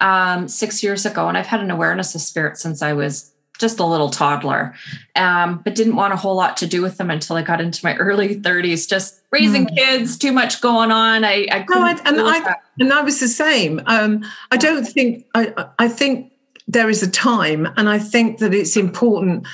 um, 0.00 0.48
six 0.48 0.82
years 0.82 1.06
ago 1.06 1.28
and 1.28 1.38
i've 1.38 1.46
had 1.46 1.60
an 1.60 1.70
awareness 1.70 2.14
of 2.14 2.20
spirit 2.20 2.58
since 2.58 2.82
i 2.82 2.92
was 2.92 3.32
just 3.58 3.78
a 3.78 3.84
little 3.84 4.10
toddler, 4.10 4.74
um, 5.14 5.60
but 5.64 5.74
didn't 5.74 5.96
want 5.96 6.12
a 6.12 6.16
whole 6.16 6.34
lot 6.34 6.56
to 6.56 6.66
do 6.66 6.82
with 6.82 6.96
them 6.96 7.10
until 7.10 7.36
I 7.36 7.42
got 7.42 7.60
into 7.60 7.84
my 7.84 7.96
early 7.96 8.36
30s. 8.36 8.88
Just 8.88 9.20
raising 9.30 9.66
mm. 9.66 9.76
kids, 9.76 10.18
too 10.18 10.32
much 10.32 10.60
going 10.60 10.90
on. 10.90 11.24
I, 11.24 11.46
I 11.50 11.64
no, 11.68 11.80
I, 11.80 11.90
and 12.04 12.20
I 12.20 12.56
and 12.78 12.92
I 12.92 13.02
was 13.02 13.20
the 13.20 13.28
same. 13.28 13.80
Um, 13.86 14.24
I 14.50 14.56
don't 14.56 14.84
think 14.84 15.24
I. 15.34 15.66
I 15.78 15.88
think 15.88 16.32
there 16.66 16.90
is 16.90 17.02
a 17.02 17.10
time, 17.10 17.68
and 17.76 17.88
I 17.88 17.98
think 17.98 18.38
that 18.38 18.52
it's 18.52 18.76
important 18.76 19.46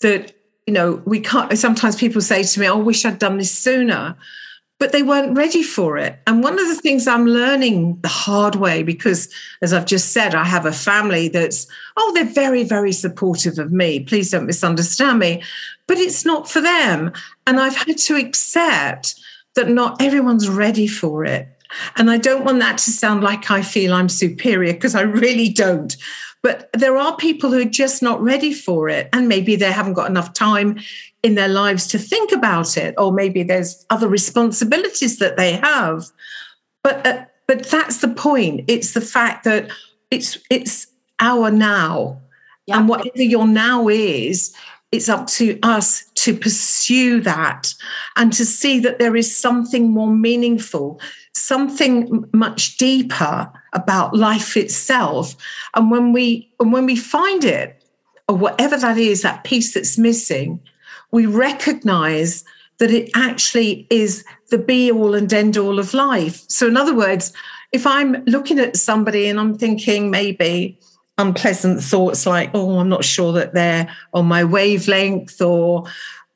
that 0.00 0.32
you 0.66 0.72
know 0.72 1.02
we 1.04 1.20
can't. 1.20 1.56
Sometimes 1.58 1.96
people 1.96 2.20
say 2.20 2.44
to 2.44 2.60
me, 2.60 2.66
"I 2.66 2.72
wish 2.72 3.04
I'd 3.04 3.18
done 3.18 3.38
this 3.38 3.52
sooner." 3.52 4.16
But 4.78 4.92
they 4.92 5.02
weren't 5.02 5.36
ready 5.36 5.62
for 5.62 5.98
it. 5.98 6.18
And 6.26 6.42
one 6.42 6.58
of 6.58 6.68
the 6.68 6.76
things 6.76 7.06
I'm 7.06 7.26
learning 7.26 7.98
the 8.00 8.08
hard 8.08 8.54
way, 8.54 8.82
because 8.82 9.28
as 9.60 9.72
I've 9.72 9.86
just 9.86 10.12
said, 10.12 10.34
I 10.34 10.44
have 10.44 10.66
a 10.66 10.72
family 10.72 11.28
that's, 11.28 11.66
oh, 11.96 12.12
they're 12.14 12.24
very, 12.24 12.62
very 12.62 12.92
supportive 12.92 13.58
of 13.58 13.72
me. 13.72 14.00
Please 14.00 14.30
don't 14.30 14.46
misunderstand 14.46 15.18
me. 15.18 15.42
But 15.88 15.98
it's 15.98 16.24
not 16.24 16.48
for 16.48 16.60
them. 16.60 17.12
And 17.46 17.58
I've 17.58 17.76
had 17.76 17.98
to 17.98 18.16
accept 18.16 19.18
that 19.54 19.68
not 19.68 20.00
everyone's 20.00 20.48
ready 20.48 20.86
for 20.86 21.24
it. 21.24 21.48
And 21.96 22.10
I 22.10 22.16
don't 22.16 22.44
want 22.44 22.60
that 22.60 22.78
to 22.78 22.90
sound 22.90 23.22
like 23.22 23.50
I 23.50 23.62
feel 23.62 23.92
I'm 23.92 24.08
superior, 24.08 24.72
because 24.72 24.94
I 24.94 25.02
really 25.02 25.48
don't. 25.48 25.96
But 26.42 26.70
there 26.72 26.96
are 26.96 27.16
people 27.16 27.50
who 27.50 27.60
are 27.60 27.64
just 27.64 28.02
not 28.02 28.22
ready 28.22 28.52
for 28.52 28.88
it. 28.88 29.08
And 29.12 29.28
maybe 29.28 29.56
they 29.56 29.72
haven't 29.72 29.94
got 29.94 30.08
enough 30.08 30.34
time 30.34 30.78
in 31.22 31.34
their 31.34 31.48
lives 31.48 31.86
to 31.88 31.98
think 31.98 32.32
about 32.32 32.76
it, 32.76 32.94
or 32.96 33.12
maybe 33.12 33.42
there's 33.42 33.84
other 33.90 34.08
responsibilities 34.08 35.18
that 35.18 35.36
they 35.36 35.52
have. 35.56 36.04
But 36.82 37.06
uh, 37.06 37.24
but 37.46 37.64
that's 37.66 38.00
the 38.00 38.08
point. 38.08 38.64
It's 38.68 38.92
the 38.92 39.00
fact 39.00 39.44
that 39.44 39.70
it's 40.10 40.38
it's 40.50 40.86
our 41.18 41.50
now, 41.50 42.20
yeah. 42.66 42.78
and 42.78 42.88
whatever 42.88 43.22
your 43.22 43.46
now 43.46 43.88
is, 43.88 44.54
it's 44.90 45.08
up 45.08 45.26
to 45.26 45.58
us 45.62 46.04
to 46.14 46.34
pursue 46.34 47.20
that 47.20 47.74
and 48.16 48.32
to 48.32 48.44
see 48.44 48.80
that 48.80 48.98
there 48.98 49.16
is 49.16 49.36
something 49.36 49.90
more 49.90 50.10
meaningful, 50.10 51.00
something 51.34 52.24
much 52.32 52.78
deeper 52.78 53.52
about 53.74 54.16
life 54.16 54.56
itself. 54.56 55.36
And 55.74 55.90
when 55.90 56.12
we 56.12 56.50
and 56.58 56.72
when 56.72 56.86
we 56.86 56.96
find 56.96 57.44
it, 57.44 57.82
or 58.28 58.36
whatever 58.36 58.76
that 58.76 58.98
is, 58.98 59.22
that 59.22 59.44
piece 59.44 59.74
that's 59.74 59.98
missing, 59.98 60.60
we 61.10 61.26
recognize 61.26 62.44
that 62.78 62.90
it 62.90 63.10
actually 63.14 63.86
is 63.90 64.24
the 64.50 64.58
be 64.58 64.92
all 64.92 65.14
and 65.14 65.32
end 65.32 65.56
all 65.56 65.78
of 65.78 65.94
life. 65.94 66.44
So, 66.48 66.68
in 66.68 66.76
other 66.76 66.94
words, 66.94 67.32
if 67.72 67.86
I'm 67.86 68.24
looking 68.26 68.58
at 68.58 68.76
somebody 68.76 69.26
and 69.28 69.40
I'm 69.40 69.56
thinking 69.56 70.10
maybe 70.10 70.78
unpleasant 71.18 71.82
thoughts 71.82 72.26
like, 72.26 72.50
oh, 72.54 72.78
I'm 72.78 72.88
not 72.88 73.04
sure 73.04 73.32
that 73.32 73.52
they're 73.52 73.94
on 74.14 74.26
my 74.26 74.44
wavelength 74.44 75.40
or 75.42 75.84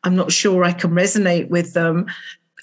I'm 0.04 0.16
not 0.16 0.32
sure 0.32 0.64
I 0.64 0.72
can 0.72 0.90
resonate 0.90 1.48
with 1.48 1.72
them, 1.72 2.06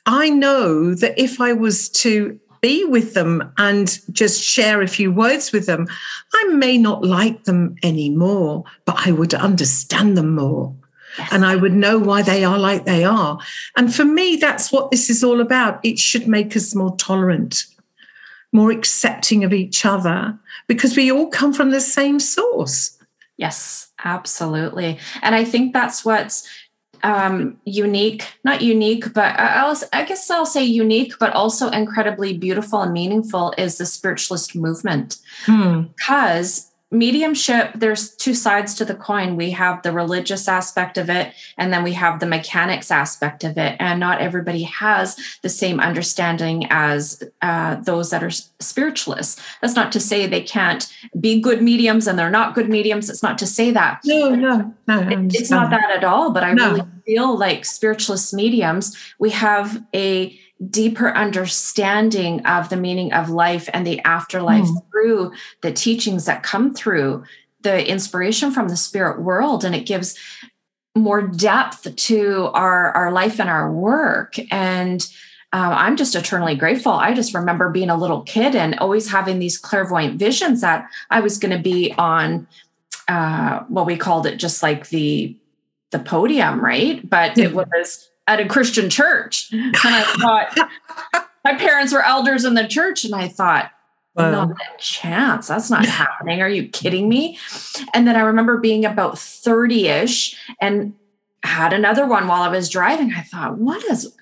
I 0.06 0.30
know 0.30 0.94
that 0.96 1.18
if 1.18 1.40
I 1.40 1.54
was 1.54 1.90
to 1.90 2.40
be 2.62 2.84
with 2.86 3.14
them 3.14 3.54
and 3.58 4.00
just 4.12 4.44
share 4.44 4.82
a 4.82 4.88
few 4.88 5.12
words 5.12 5.52
with 5.52 5.66
them, 5.66 5.88
I 6.34 6.44
may 6.50 6.78
not 6.78 7.04
like 7.04 7.46
them 7.46 7.76
anymore, 7.84 8.66
but 8.86 9.08
I 9.08 9.12
would 9.12 9.34
understand 9.34 10.18
them 10.18 10.36
more. 10.36 10.76
Yes. 11.18 11.30
And 11.32 11.46
I 11.46 11.56
would 11.56 11.74
know 11.74 11.98
why 11.98 12.22
they 12.22 12.44
are 12.44 12.60
like 12.60 12.86
they 12.86 13.04
are. 13.04 13.40
And 13.76 13.94
for 13.94 14.06
me, 14.06 14.36
that's 14.36 14.72
what 14.72 14.92
this 14.92 15.10
is 15.10 15.24
all 15.24 15.42
about. 15.42 15.80
It 15.84 15.98
should 15.98 16.28
make 16.28 16.56
us 16.56 16.76
more 16.76 16.96
tolerant, 16.98 17.66
more 18.52 18.72
accepting 18.72 19.44
of 19.44 19.54
each 19.54 19.86
other, 19.86 20.38
because 20.68 20.98
we 20.98 21.12
all 21.12 21.28
come 21.28 21.54
from 21.54 21.72
the 21.72 21.82
same 21.82 22.20
source. 22.20 22.98
Yes, 23.38 23.92
absolutely. 24.04 25.00
And 25.22 25.36
I 25.36 25.46
think 25.46 25.74
that's 25.74 26.04
what's 26.04 26.48
um, 27.04 27.58
unique, 27.64 28.26
not 28.44 28.62
unique, 28.62 29.14
but 29.14 29.40
I'll, 29.40 29.78
I 29.94 30.04
guess 30.04 30.30
I'll 30.30 30.46
say 30.46 30.64
unique, 30.64 31.14
but 31.20 31.34
also 31.34 31.70
incredibly 31.70 32.38
beautiful 32.38 32.82
and 32.82 32.92
meaningful 32.92 33.54
is 33.58 33.78
the 33.78 33.86
spiritualist 33.86 34.56
movement. 34.56 35.18
Hmm. 35.46 35.84
Because 35.96 36.69
mediumship 36.92 37.72
there's 37.76 38.16
two 38.16 38.34
sides 38.34 38.74
to 38.76 38.86
the 38.86 38.96
coin. 38.96 39.36
We 39.36 39.52
have 39.52 39.84
the 39.84 39.92
religious 39.92 40.48
aspect 40.48 40.98
of 40.98 41.10
it 41.10 41.34
and 41.58 41.72
then 41.72 41.84
we 41.84 41.94
have 41.94 42.20
the 42.20 42.26
mechanics 42.26 42.90
aspect 42.90 43.44
of 43.44 43.58
it. 43.58 43.76
And 43.80 44.00
not 44.00 44.22
everybody 44.22 44.64
has 44.64 45.16
the 45.42 45.50
same 45.50 45.80
understanding 45.80 46.66
as 46.70 47.22
uh, 47.42 47.76
those 47.76 48.10
that 48.10 48.24
are 48.24 48.32
spiritualists. 48.32 49.42
That's 49.62 49.76
not 49.76 49.92
to 49.92 50.00
say 50.00 50.26
they 50.26 50.42
can't 50.42 50.92
be 51.20 51.40
good 51.40 51.62
mediums 51.62 52.08
and 52.08 52.18
they're 52.18 52.32
not 52.32 52.56
good 52.56 52.70
mediums. 52.70 53.10
It's 53.10 53.24
not 53.24 53.38
to 53.40 53.46
say 53.46 53.72
that. 53.72 54.02
No 54.06 54.34
no. 54.34 54.74
No 54.88 55.00
it, 55.02 55.36
it's 55.36 55.52
not 55.52 55.70
that 55.70 55.92
at 55.92 56.04
all 56.04 56.32
but 56.32 56.44
i 56.44 56.54
no. 56.54 56.72
really 56.72 56.84
feel 57.06 57.38
like 57.38 57.64
spiritualist 57.64 58.34
mediums 58.34 58.98
we 59.20 59.30
have 59.30 59.84
a 59.94 60.38
deeper 60.70 61.10
understanding 61.12 62.46
of 62.46 62.70
the 62.70 62.76
meaning 62.76 63.14
of 63.14 63.30
life 63.30 63.70
and 63.74 63.88
the 63.88 64.00
afterlife 64.02 64.66
mm. 64.66 64.92
through 64.92 65.32
the 65.62 65.72
teachings 65.72 66.26
that 66.26 66.44
come 66.44 66.74
through 66.74 67.24
the 67.62 67.88
inspiration 67.90 68.52
from 68.52 68.68
the 68.68 68.76
spirit 68.76 69.22
world 69.22 69.64
and 69.64 69.74
it 69.74 69.86
gives 69.86 70.18
more 70.96 71.22
depth 71.22 71.96
to 71.96 72.50
our 72.54 72.92
our 72.92 73.12
life 73.12 73.40
and 73.40 73.50
our 73.50 73.72
work 73.72 74.36
and 74.52 75.10
um, 75.52 75.74
I'm 75.74 75.98
just 75.98 76.16
eternally 76.16 76.56
grateful. 76.56 76.92
I 76.92 77.14
just 77.14 77.34
remember 77.34 77.70
being 77.70 77.90
a 77.90 77.98
little 77.98 78.22
kid 78.22 78.56
and 78.56 78.78
always 78.78 79.10
having 79.10 79.40
these 79.40 79.58
clairvoyant 79.58 80.20
visions 80.20 80.62
that 80.62 80.88
I 81.10 81.22
was 81.22 81.40
going 81.40 81.56
to 81.58 81.62
be 81.62 81.92
on 81.98 82.48
uh, 83.08 83.62
what 83.68 83.88
we 83.88 83.98
called 83.98 84.28
it, 84.28 84.38
just 84.38 84.62
like 84.62 84.90
the 84.90 85.36
the 85.90 85.98
podium, 85.98 86.64
right? 86.64 87.08
But 87.10 87.36
it 87.40 87.56
was 87.56 88.10
at 88.30 88.40
a 88.40 88.48
Christian 88.48 88.92
church. 88.92 89.52
And 89.52 89.76
I 89.84 90.04
thought, 90.04 91.28
my 91.44 91.56
parents 91.56 91.92
were 91.92 92.04
elders 92.04 92.46
in 92.46 92.54
the 92.54 92.68
church. 92.68 93.04
And 93.04 93.16
I 93.16 93.28
thought, 93.28 93.72
wow. 94.16 94.30
not 94.32 94.52
a 94.52 94.78
chance. 94.78 95.48
That's 95.48 95.72
not 95.72 95.86
happening. 95.86 96.40
Are 96.40 96.48
you 96.48 96.70
kidding 96.70 97.10
me? 97.10 97.40
And 97.94 98.08
then 98.08 98.16
I 98.16 98.22
remember 98.22 98.58
being 98.58 98.86
about 98.86 99.18
30 99.18 99.88
ish 99.88 100.38
and 100.62 100.94
had 101.44 101.74
another 101.74 102.06
one 102.06 102.28
while 102.28 102.44
I 102.44 102.50
was 102.50 102.70
driving. 102.70 103.12
I 103.14 103.22
thought, 103.22 103.58
what 103.58 103.84
is, 103.86 104.16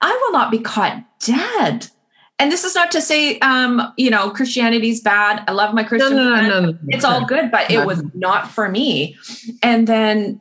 I 0.00 0.20
will 0.22 0.32
not 0.32 0.50
be 0.50 0.58
caught 0.58 1.04
dead. 1.20 1.86
And 2.40 2.50
this 2.50 2.64
is 2.64 2.74
not 2.74 2.90
to 2.92 3.00
say, 3.00 3.38
um, 3.40 3.92
you 3.96 4.10
know, 4.10 4.30
Christianity's 4.30 5.02
bad. 5.02 5.44
I 5.46 5.52
love 5.52 5.72
my 5.72 5.84
Christian. 5.84 6.16
No, 6.16 6.34
no, 6.34 6.48
no, 6.48 6.60
no, 6.70 6.78
It's 6.88 7.04
all 7.04 7.26
good, 7.26 7.52
but 7.52 7.70
it 7.70 7.86
was 7.86 8.02
not 8.14 8.50
for 8.50 8.68
me. 8.68 9.16
And 9.62 9.86
then 9.86 10.40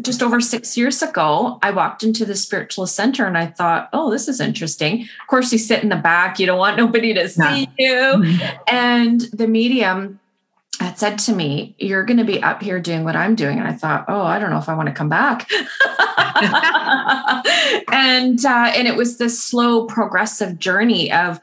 just 0.00 0.22
over 0.22 0.40
six 0.40 0.76
years 0.76 1.02
ago, 1.02 1.58
I 1.62 1.70
walked 1.70 2.02
into 2.02 2.24
the 2.24 2.34
spiritualist 2.34 2.96
center 2.96 3.26
and 3.26 3.36
I 3.36 3.46
thought, 3.46 3.88
oh, 3.92 4.10
this 4.10 4.28
is 4.28 4.40
interesting. 4.40 5.02
Of 5.02 5.26
course, 5.28 5.52
you 5.52 5.58
sit 5.58 5.82
in 5.82 5.90
the 5.90 5.96
back, 5.96 6.38
you 6.38 6.46
don't 6.46 6.58
want 6.58 6.76
nobody 6.76 7.12
to 7.14 7.28
see 7.28 7.68
you. 7.78 7.92
Mm-hmm. 7.92 8.56
And 8.68 9.20
the 9.32 9.46
medium 9.46 10.18
had 10.80 10.98
said 10.98 11.18
to 11.18 11.34
me, 11.34 11.74
You're 11.78 12.04
going 12.04 12.16
to 12.16 12.24
be 12.24 12.42
up 12.42 12.62
here 12.62 12.80
doing 12.80 13.04
what 13.04 13.16
I'm 13.16 13.34
doing. 13.34 13.58
And 13.58 13.68
I 13.68 13.72
thought, 13.72 14.06
Oh, 14.08 14.22
I 14.22 14.38
don't 14.38 14.50
know 14.50 14.58
if 14.58 14.68
I 14.68 14.74
want 14.74 14.88
to 14.88 14.94
come 14.94 15.10
back. 15.10 15.48
and 17.92 18.44
uh, 18.44 18.72
and 18.74 18.88
it 18.88 18.96
was 18.96 19.18
this 19.18 19.42
slow, 19.42 19.86
progressive 19.86 20.58
journey 20.58 21.12
of 21.12 21.40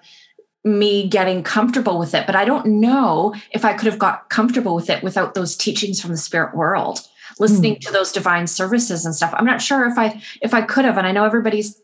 me 0.63 1.07
getting 1.07 1.43
comfortable 1.43 1.99
with 1.99 2.15
it. 2.15 2.25
But 2.25 2.35
I 2.35 2.45
don't 2.45 2.65
know 2.65 3.35
if 3.51 3.63
I 3.63 3.73
could 3.73 3.85
have 3.85 3.99
got 3.99 4.29
comfortable 4.29 4.75
with 4.75 4.89
it 4.89 5.03
without 5.03 5.35
those 5.35 5.55
teachings 5.55 6.01
from 6.01 6.11
the 6.11 6.17
spirit 6.17 6.55
world 6.55 7.07
listening 7.39 7.75
mm. 7.75 7.79
to 7.81 7.91
those 7.91 8.11
divine 8.11 8.47
services 8.47 9.05
and 9.05 9.15
stuff. 9.15 9.33
I'm 9.35 9.45
not 9.45 9.61
sure 9.61 9.85
if 9.87 9.97
I 9.97 10.21
if 10.41 10.53
I 10.53 10.61
could 10.61 10.85
have, 10.85 10.97
and 10.97 11.07
I 11.07 11.11
know 11.11 11.25
everybody's 11.25 11.81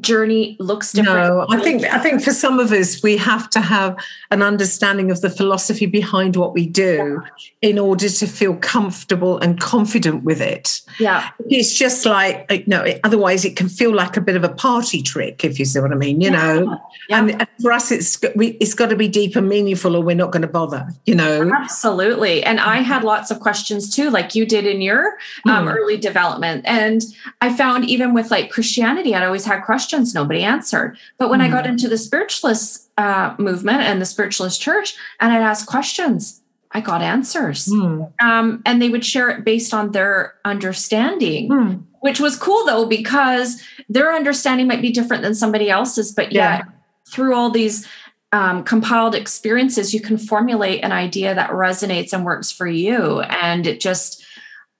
journey 0.00 0.56
looks 0.58 0.92
different. 0.92 1.18
No, 1.18 1.46
I 1.48 1.60
think 1.60 1.84
I 1.84 1.98
think 1.98 2.22
for 2.22 2.32
some 2.32 2.58
of 2.58 2.72
us 2.72 3.02
we 3.02 3.16
have 3.16 3.48
to 3.50 3.60
have 3.60 3.96
an 4.30 4.42
understanding 4.42 5.10
of 5.10 5.20
the 5.20 5.30
philosophy 5.30 5.86
behind 5.86 6.36
what 6.36 6.52
we 6.52 6.66
do 6.66 7.22
yeah. 7.22 7.70
in 7.70 7.78
order 7.78 8.08
to 8.08 8.26
feel 8.26 8.56
comfortable 8.56 9.38
and 9.38 9.60
confident 9.60 10.24
with 10.24 10.40
it. 10.40 10.82
Yeah. 10.98 11.30
It's 11.46 11.74
just 11.74 12.04
like 12.04 12.46
you 12.50 12.64
know, 12.66 12.84
otherwise 13.04 13.44
it 13.44 13.56
can 13.56 13.68
feel 13.68 13.94
like 13.94 14.16
a 14.16 14.20
bit 14.20 14.36
of 14.36 14.44
a 14.44 14.48
party 14.48 15.02
trick 15.02 15.44
if 15.44 15.58
you 15.58 15.64
see 15.64 15.80
what 15.80 15.92
I 15.92 15.96
mean, 15.96 16.20
you 16.20 16.30
yeah. 16.30 16.52
know. 16.52 16.80
Yeah. 17.08 17.18
And, 17.18 17.30
and, 17.30 17.48
for 17.62 17.72
us 17.72 17.90
it's 17.90 18.20
we, 18.34 18.48
it's 18.60 18.74
got 18.74 18.90
to 18.90 18.96
be 18.96 19.08
deep 19.08 19.36
and 19.36 19.48
meaningful 19.48 19.96
or 19.96 20.02
we're 20.02 20.16
not 20.16 20.32
going 20.32 20.42
to 20.42 20.48
bother, 20.48 20.86
you 21.06 21.14
know. 21.14 21.50
Absolutely. 21.56 22.42
And 22.44 22.60
I 22.60 22.78
had 22.78 23.02
lots 23.02 23.30
of 23.30 23.40
questions 23.40 23.94
too 23.94 24.10
like 24.10 24.34
you 24.34 24.44
did 24.44 24.66
in 24.66 24.80
your 24.80 25.16
um, 25.46 25.66
mm. 25.66 25.74
early 25.74 25.96
development 25.96 26.64
and 26.66 27.02
I 27.40 27.54
found 27.56 27.88
even 27.88 28.12
with 28.12 28.30
like 28.30 28.50
Christianity 28.50 29.14
I'd 29.14 29.24
always 29.24 29.44
had 29.44 29.62
questions 29.62 29.85
questions 29.86 30.14
nobody 30.14 30.42
answered. 30.42 30.98
But 31.18 31.30
when 31.30 31.40
mm 31.40 31.46
I 31.46 31.48
got 31.48 31.64
hmm. 31.64 31.72
into 31.72 31.88
the 31.88 31.96
spiritualist 31.96 32.90
uh, 32.98 33.34
movement 33.38 33.82
and 33.82 34.00
the 34.00 34.04
spiritualist 34.04 34.60
church, 34.60 34.96
and 35.20 35.32
I'd 35.32 35.42
ask 35.42 35.66
questions, 35.66 36.42
I 36.72 36.80
got 36.80 37.02
answers. 37.02 37.66
Mm. 37.66 38.12
Um, 38.20 38.62
and 38.66 38.82
they 38.82 38.88
would 38.88 39.04
share 39.04 39.30
it 39.30 39.44
based 39.44 39.72
on 39.72 39.92
their 39.92 40.34
understanding, 40.44 41.48
mm. 41.48 41.82
which 42.00 42.18
was 42.18 42.36
cool 42.36 42.66
though, 42.66 42.86
because 42.86 43.62
their 43.88 44.12
understanding 44.12 44.66
might 44.66 44.82
be 44.82 44.90
different 44.90 45.22
than 45.22 45.34
somebody 45.34 45.70
else's, 45.70 46.10
but 46.12 46.32
yet 46.32 46.64
yeah. 46.64 46.72
through 47.08 47.34
all 47.34 47.50
these 47.50 47.86
um, 48.32 48.64
compiled 48.64 49.14
experiences, 49.14 49.94
you 49.94 50.00
can 50.00 50.18
formulate 50.18 50.82
an 50.82 50.92
idea 50.92 51.34
that 51.34 51.50
resonates 51.50 52.12
and 52.12 52.24
works 52.24 52.50
for 52.50 52.66
you. 52.66 53.20
And 53.20 53.66
it 53.66 53.80
just, 53.80 54.26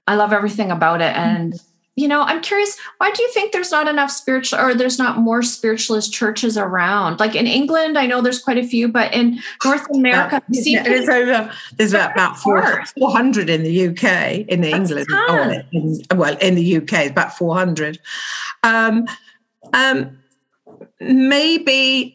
I 0.09 0.17
love 0.17 0.33
everything 0.33 0.73
about 0.73 1.01
it. 1.01 1.17
And 1.17 1.55
you 1.97 2.07
know, 2.07 2.23
I'm 2.23 2.43
curious, 2.43 2.77
why 2.99 3.11
do 3.11 3.23
you 3.23 3.31
think 3.33 3.53
there's 3.53 3.71
not 3.71 3.89
enough 3.89 4.11
spiritual 4.11 4.61
or 4.61 4.75
there's 4.75 4.99
not 4.99 5.17
more 5.17 5.43
spiritualist 5.43 6.13
churches 6.13 6.59
around? 6.59 7.19
Like 7.19 7.35
in 7.35 7.47
England, 7.47 7.97
I 7.97 8.05
know 8.07 8.21
there's 8.21 8.39
quite 8.39 8.59
a 8.59 8.67
few, 8.67 8.87
but 8.87 9.15
in 9.15 9.41
North 9.65 9.87
America, 9.95 10.43
yeah, 10.51 10.83
there's 10.83 11.09
over 11.09 11.51
there's 11.77 11.95
about, 11.95 12.13
about 12.13 12.39
400 12.39 13.49
in 13.49 13.63
the 13.63 13.89
UK, 13.89 14.47
in 14.47 14.61
the 14.61 14.71
England, 14.71 15.07
oh, 15.11 15.55
in, 15.73 16.03
well, 16.15 16.37
in 16.37 16.55
the 16.55 16.77
UK, 16.77 16.93
it's 16.93 17.11
about 17.11 17.37
400. 17.37 17.99
Um, 18.63 19.07
um, 19.73 20.19
maybe. 21.01 22.15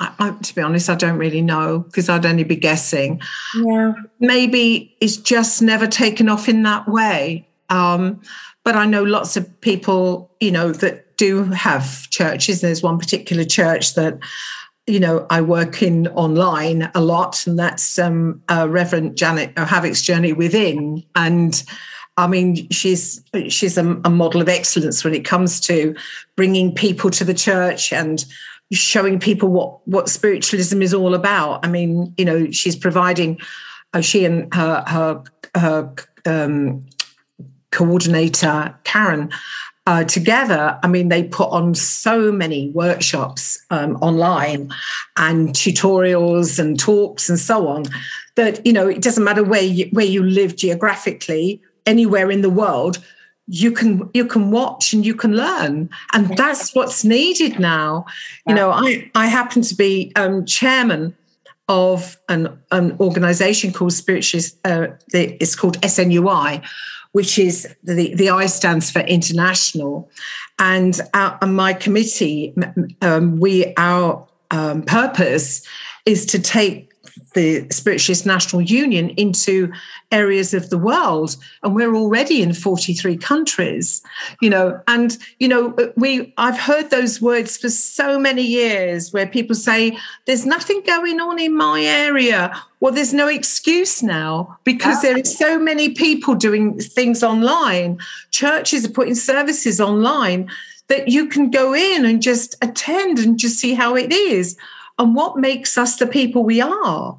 I, 0.00 0.12
I, 0.18 0.30
to 0.30 0.54
be 0.54 0.60
honest, 0.60 0.90
I 0.90 0.96
don't 0.96 1.18
really 1.18 1.42
know 1.42 1.80
because 1.80 2.10
I'd 2.10 2.26
only 2.26 2.44
be 2.44 2.56
guessing. 2.56 3.22
Yeah. 3.54 3.92
Maybe 4.18 4.96
it's 5.00 5.16
just 5.16 5.62
never 5.62 5.86
taken 5.86 6.28
off 6.28 6.46
in 6.46 6.62
that 6.64 6.86
way. 6.88 7.46
Um, 7.70 8.20
but 8.64 8.76
I 8.76 8.86
know 8.86 9.02
lots 9.02 9.36
of 9.36 9.60
people, 9.60 10.30
you 10.40 10.50
know, 10.50 10.72
that 10.72 11.16
do 11.16 11.44
have 11.44 12.08
churches. 12.10 12.60
There's 12.60 12.82
one 12.82 12.98
particular 12.98 13.44
church 13.44 13.94
that, 13.94 14.18
you 14.86 15.00
know, 15.00 15.26
I 15.30 15.40
work 15.40 15.82
in 15.82 16.08
online 16.08 16.90
a 16.94 17.00
lot, 17.00 17.46
and 17.46 17.58
that's 17.58 17.98
um, 17.98 18.42
uh, 18.48 18.66
Reverend 18.68 19.16
Janet 19.16 19.54
Nohavec's 19.54 20.02
Journey 20.02 20.32
Within. 20.32 21.04
And 21.14 21.62
I 22.16 22.26
mean, 22.26 22.68
she's 22.70 23.22
she's 23.48 23.78
a, 23.78 24.00
a 24.04 24.10
model 24.10 24.40
of 24.40 24.48
excellence 24.48 25.04
when 25.04 25.14
it 25.14 25.24
comes 25.24 25.60
to 25.60 25.94
bringing 26.36 26.74
people 26.74 27.10
to 27.10 27.24
the 27.24 27.34
church 27.34 27.92
and 27.92 28.24
showing 28.72 29.18
people 29.18 29.48
what 29.48 29.86
what 29.86 30.08
spiritualism 30.08 30.82
is 30.82 30.94
all 30.94 31.14
about. 31.14 31.64
I 31.64 31.68
mean, 31.68 32.14
you 32.16 32.24
know, 32.24 32.50
she's 32.50 32.76
providing. 32.76 33.38
Uh, 33.92 34.00
she 34.00 34.24
and 34.24 34.52
her 34.54 34.84
her 34.86 35.24
her 35.56 35.94
um, 36.26 36.86
coordinator, 37.70 38.74
Karen, 38.84 39.30
uh, 39.86 40.04
together, 40.04 40.78
I 40.82 40.88
mean, 40.88 41.08
they 41.08 41.24
put 41.24 41.50
on 41.50 41.74
so 41.74 42.30
many 42.30 42.70
workshops 42.70 43.64
um, 43.70 43.96
online 43.96 44.70
and 45.16 45.48
tutorials 45.48 46.58
and 46.58 46.78
talks 46.78 47.28
and 47.28 47.38
so 47.38 47.66
on 47.66 47.86
that 48.36 48.64
you 48.64 48.72
know 48.72 48.88
it 48.88 49.02
doesn't 49.02 49.24
matter 49.24 49.42
where 49.42 49.62
you, 49.62 49.86
where 49.92 50.06
you 50.06 50.22
live 50.22 50.56
geographically, 50.56 51.60
anywhere 51.86 52.30
in 52.30 52.42
the 52.42 52.50
world, 52.50 53.04
you 53.46 53.72
can 53.72 54.08
you 54.14 54.24
can 54.24 54.50
watch 54.50 54.92
and 54.92 55.04
you 55.04 55.14
can 55.14 55.36
learn, 55.36 55.90
and 56.12 56.36
that's 56.36 56.74
what's 56.74 57.04
needed 57.04 57.58
now. 57.58 58.06
You 58.46 58.54
know, 58.54 58.70
I 58.70 59.10
I 59.14 59.26
happen 59.26 59.62
to 59.62 59.74
be 59.74 60.12
um, 60.14 60.44
chairman 60.44 61.16
of 61.68 62.16
an 62.28 62.58
an 62.70 62.96
organisation 63.00 63.72
called 63.72 63.92
Spiritualist. 63.92 64.58
Uh, 64.64 64.88
it's 65.12 65.56
called 65.56 65.80
SNUI 65.82 66.62
which 67.12 67.38
is 67.38 67.74
the, 67.82 68.14
the 68.14 68.30
I 68.30 68.46
stands 68.46 68.90
for 68.90 69.00
international. 69.00 70.10
And, 70.58 71.00
our, 71.14 71.38
and 71.42 71.56
my 71.56 71.72
committee, 71.72 72.54
um, 73.02 73.40
we 73.40 73.74
our 73.76 74.26
um, 74.50 74.82
purpose 74.82 75.62
is 76.06 76.26
to 76.26 76.38
take 76.38 76.89
the 77.34 77.66
Spiritualist 77.70 78.26
National 78.26 78.62
Union 78.62 79.10
into 79.10 79.72
areas 80.10 80.52
of 80.52 80.70
the 80.70 80.78
world 80.78 81.36
and 81.62 81.74
we're 81.74 81.94
already 81.94 82.42
in 82.42 82.52
43 82.52 83.16
countries 83.16 84.02
you 84.40 84.50
know 84.50 84.80
and 84.88 85.16
you 85.38 85.46
know 85.46 85.74
we 85.96 86.32
I've 86.36 86.58
heard 86.58 86.90
those 86.90 87.22
words 87.22 87.56
for 87.56 87.68
so 87.68 88.18
many 88.18 88.42
years 88.42 89.12
where 89.12 89.26
people 89.26 89.54
say 89.54 89.96
there's 90.26 90.46
nothing 90.46 90.82
going 90.86 91.20
on 91.20 91.38
in 91.38 91.56
my 91.56 91.82
area. 91.82 92.52
Well 92.80 92.92
there's 92.92 93.14
no 93.14 93.28
excuse 93.28 94.02
now 94.02 94.58
because 94.64 94.98
ah. 94.98 95.02
there 95.02 95.20
are 95.20 95.24
so 95.24 95.58
many 95.58 95.90
people 95.90 96.34
doing 96.34 96.78
things 96.78 97.22
online. 97.22 97.98
Churches 98.30 98.84
are 98.84 98.92
putting 98.92 99.14
services 99.14 99.80
online 99.80 100.50
that 100.88 101.08
you 101.08 101.26
can 101.26 101.50
go 101.50 101.72
in 101.72 102.04
and 102.04 102.20
just 102.20 102.56
attend 102.62 103.20
and 103.20 103.38
just 103.38 103.60
see 103.60 103.74
how 103.74 103.94
it 103.94 104.12
is 104.12 104.56
and 105.00 105.14
what 105.14 105.38
makes 105.38 105.78
us 105.78 105.96
the 105.96 106.06
people 106.06 106.44
we 106.44 106.60
are? 106.60 107.18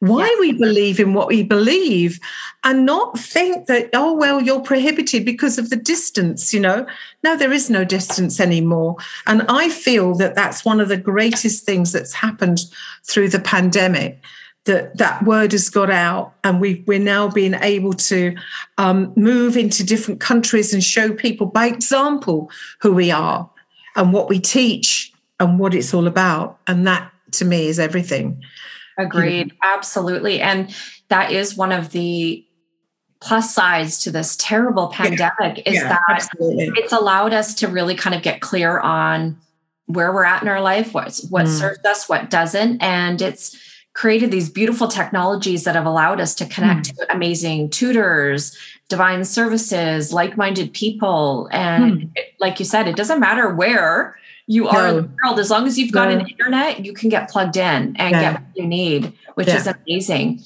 Why 0.00 0.24
yes. 0.24 0.40
we 0.40 0.52
believe 0.52 0.98
in 0.98 1.14
what 1.14 1.28
we 1.28 1.42
believe 1.42 2.18
and 2.64 2.84
not 2.84 3.18
think 3.18 3.66
that 3.66 3.90
oh 3.92 4.14
well 4.14 4.42
you're 4.42 4.62
prohibited 4.62 5.24
because 5.24 5.56
of 5.56 5.70
the 5.70 5.76
distance 5.76 6.52
you 6.52 6.58
know? 6.58 6.86
No 7.22 7.36
there 7.36 7.52
is 7.52 7.70
no 7.70 7.84
distance 7.84 8.40
anymore. 8.40 8.96
And 9.26 9.42
i 9.48 9.68
feel 9.68 10.14
that 10.16 10.34
that's 10.34 10.64
one 10.64 10.80
of 10.80 10.88
the 10.88 10.96
greatest 10.96 11.64
things 11.64 11.92
that's 11.92 12.14
happened 12.14 12.60
through 13.04 13.28
the 13.28 13.40
pandemic 13.40 14.20
that 14.64 14.96
that 14.98 15.22
word 15.22 15.52
has 15.52 15.70
got 15.70 15.90
out 15.90 16.34
and 16.42 16.60
we 16.60 16.82
we're 16.86 16.98
now 16.98 17.28
being 17.28 17.54
able 17.54 17.92
to 17.92 18.34
um, 18.78 19.12
move 19.16 19.56
into 19.56 19.84
different 19.84 20.20
countries 20.20 20.74
and 20.74 20.82
show 20.82 21.12
people 21.12 21.46
by 21.46 21.66
example 21.66 22.50
who 22.80 22.92
we 22.92 23.10
are 23.10 23.48
and 23.96 24.12
what 24.12 24.28
we 24.28 24.40
teach 24.40 25.12
and 25.40 25.58
what 25.58 25.74
it's 25.74 25.92
all 25.92 26.06
about. 26.06 26.58
And 26.66 26.86
that 26.86 27.10
to 27.32 27.44
me 27.44 27.66
is 27.66 27.78
everything 27.78 28.42
Agreed. 29.00 29.52
Absolutely. 29.62 30.40
And 30.40 30.74
that 31.08 31.32
is 31.32 31.56
one 31.56 31.72
of 31.72 31.90
the 31.90 32.44
plus 33.20 33.54
sides 33.54 34.02
to 34.02 34.10
this 34.10 34.36
terrible 34.36 34.88
pandemic 34.88 35.58
yeah. 35.58 35.62
is 35.66 35.74
yeah, 35.74 35.88
that 35.88 36.02
absolutely. 36.08 36.70
it's 36.76 36.92
allowed 36.92 37.34
us 37.34 37.54
to 37.54 37.68
really 37.68 37.94
kind 37.94 38.14
of 38.14 38.22
get 38.22 38.40
clear 38.40 38.78
on 38.80 39.38
where 39.86 40.12
we're 40.12 40.24
at 40.24 40.42
in 40.42 40.48
our 40.48 40.60
life, 40.60 40.94
what's 40.94 41.24
what 41.24 41.46
mm. 41.46 41.58
serves 41.58 41.84
us, 41.84 42.08
what 42.08 42.30
doesn't. 42.30 42.80
And 42.80 43.20
it's 43.20 43.58
created 43.92 44.30
these 44.30 44.48
beautiful 44.48 44.86
technologies 44.86 45.64
that 45.64 45.74
have 45.74 45.84
allowed 45.84 46.20
us 46.20 46.34
to 46.36 46.46
connect 46.46 46.88
mm. 46.88 46.96
to 46.96 47.12
amazing 47.12 47.68
tutors, 47.70 48.56
divine 48.88 49.24
services, 49.24 50.12
like-minded 50.12 50.72
people. 50.72 51.48
And 51.50 52.02
mm. 52.02 52.10
like 52.38 52.58
you 52.58 52.64
said, 52.64 52.86
it 52.86 52.96
doesn't 52.96 53.20
matter 53.20 53.52
where 53.52 54.16
you 54.50 54.66
are 54.66 54.88
in 54.88 54.96
the 54.96 55.10
world. 55.22 55.38
As 55.38 55.48
long 55.48 55.68
as 55.68 55.78
you've 55.78 55.92
got 55.92 56.10
an 56.10 56.28
internet, 56.28 56.84
you 56.84 56.92
can 56.92 57.08
get 57.08 57.30
plugged 57.30 57.56
in 57.56 57.94
and 57.96 58.10
yeah. 58.10 58.20
get 58.20 58.32
what 58.32 58.56
you 58.56 58.66
need, 58.66 59.12
which 59.34 59.46
yeah. 59.46 59.56
is 59.56 59.68
amazing. 59.68 60.42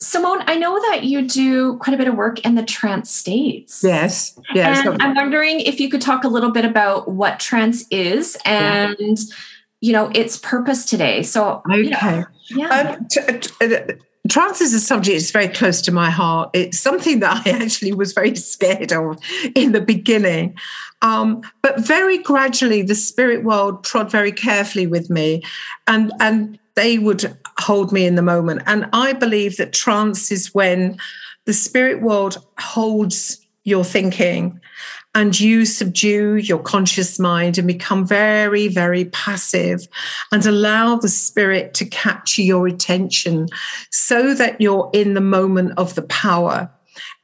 Simone, 0.00 0.42
I 0.48 0.56
know 0.56 0.76
that 0.90 1.04
you 1.04 1.22
do 1.22 1.78
quite 1.78 1.94
a 1.94 1.96
bit 1.96 2.08
of 2.08 2.16
work 2.16 2.40
in 2.40 2.56
the 2.56 2.64
trance 2.64 3.12
states. 3.12 3.82
Yes. 3.84 4.36
Yes. 4.54 4.84
And 4.84 5.00
I'm 5.00 5.14
wondering 5.14 5.60
if 5.60 5.78
you 5.78 5.88
could 5.88 6.00
talk 6.00 6.24
a 6.24 6.28
little 6.28 6.50
bit 6.50 6.64
about 6.64 7.12
what 7.12 7.38
trance 7.38 7.86
is 7.92 8.36
and 8.44 8.96
yeah. 8.98 9.36
you 9.80 9.92
know 9.92 10.10
its 10.16 10.36
purpose 10.36 10.84
today. 10.84 11.22
So 11.22 11.62
okay. 11.70 11.78
You 11.78 11.90
know, 11.90 12.24
yeah. 12.50 12.96
Um, 12.98 13.06
t- 13.06 13.38
t- 13.38 13.74
uh, 13.74 13.92
trance 14.28 14.60
is 14.60 14.72
a 14.74 14.80
subject 14.80 15.18
that's 15.18 15.30
very 15.30 15.48
close 15.48 15.80
to 15.82 15.92
my 15.92 16.10
heart. 16.10 16.50
It's 16.54 16.78
something 16.78 17.20
that 17.20 17.46
I 17.46 17.50
actually 17.62 17.92
was 17.92 18.12
very 18.12 18.34
scared 18.36 18.92
of 18.92 19.18
in 19.54 19.72
the 19.72 19.80
beginning. 19.80 20.56
Um, 21.02 21.42
but 21.62 21.80
very 21.80 22.18
gradually, 22.18 22.82
the 22.82 22.94
spirit 22.94 23.44
world 23.44 23.84
trod 23.84 24.10
very 24.10 24.32
carefully 24.32 24.86
with 24.86 25.10
me, 25.10 25.42
and 25.86 26.12
and 26.20 26.58
they 26.74 26.98
would 26.98 27.36
hold 27.58 27.92
me 27.92 28.06
in 28.06 28.14
the 28.14 28.22
moment. 28.22 28.62
And 28.66 28.88
I 28.92 29.12
believe 29.12 29.58
that 29.58 29.72
trance 29.72 30.32
is 30.32 30.54
when 30.54 30.98
the 31.44 31.52
spirit 31.52 32.00
world 32.02 32.38
holds 32.58 33.40
your 33.64 33.84
thinking 33.84 34.60
and 35.14 35.38
you 35.38 35.64
subdue 35.64 36.36
your 36.36 36.58
conscious 36.58 37.18
mind 37.18 37.56
and 37.56 37.66
become 37.66 38.06
very, 38.06 38.68
very 38.68 39.04
passive 39.06 39.86
and 40.32 40.44
allow 40.44 40.96
the 40.96 41.08
spirit 41.08 41.74
to 41.74 41.84
capture 41.84 42.42
your 42.42 42.66
attention 42.66 43.48
so 43.90 44.34
that 44.34 44.60
you're 44.60 44.90
in 44.92 45.14
the 45.14 45.20
moment 45.20 45.72
of 45.76 45.94
the 45.94 46.02
power. 46.02 46.70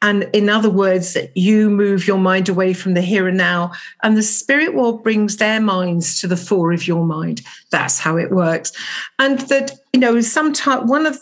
And 0.03 0.28
in 0.32 0.49
other 0.49 0.70
words, 0.70 1.12
that 1.14 1.36
you 1.36 1.68
move 1.68 2.07
your 2.07 2.18
mind 2.18 2.49
away 2.49 2.72
from 2.72 2.95
the 2.95 3.03
here 3.03 3.28
and 3.28 3.36
now, 3.36 3.72
and 4.03 4.16
the 4.16 4.22
spirit 4.22 4.74
world 4.74 5.03
brings 5.03 5.36
their 5.36 5.61
minds 5.61 6.20
to 6.20 6.26
the 6.26 6.36
fore 6.36 6.72
of 6.72 6.88
your 6.88 7.05
mind. 7.05 7.43
That's 7.70 7.99
how 7.99 8.16
it 8.16 8.30
works. 8.30 8.72
And 9.18 9.41
that, 9.41 9.72
you 9.93 10.01
know, 10.01 10.20
sometimes 10.20 10.88
one 10.88 11.07
of 11.07 11.18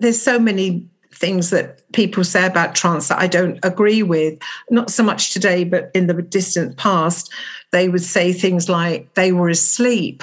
there's 0.00 0.20
so 0.20 0.38
many 0.38 0.86
things 1.18 1.50
that 1.50 1.90
people 1.92 2.24
say 2.24 2.46
about 2.46 2.74
trance 2.74 3.08
that 3.08 3.18
I 3.18 3.26
don't 3.26 3.58
agree 3.62 4.02
with. 4.02 4.38
Not 4.70 4.90
so 4.90 5.02
much 5.02 5.32
today, 5.32 5.64
but 5.64 5.90
in 5.94 6.06
the 6.06 6.22
distant 6.22 6.76
past, 6.76 7.32
they 7.72 7.88
would 7.88 8.02
say 8.02 8.32
things 8.32 8.68
like 8.68 9.12
they 9.14 9.32
were 9.32 9.48
asleep. 9.48 10.22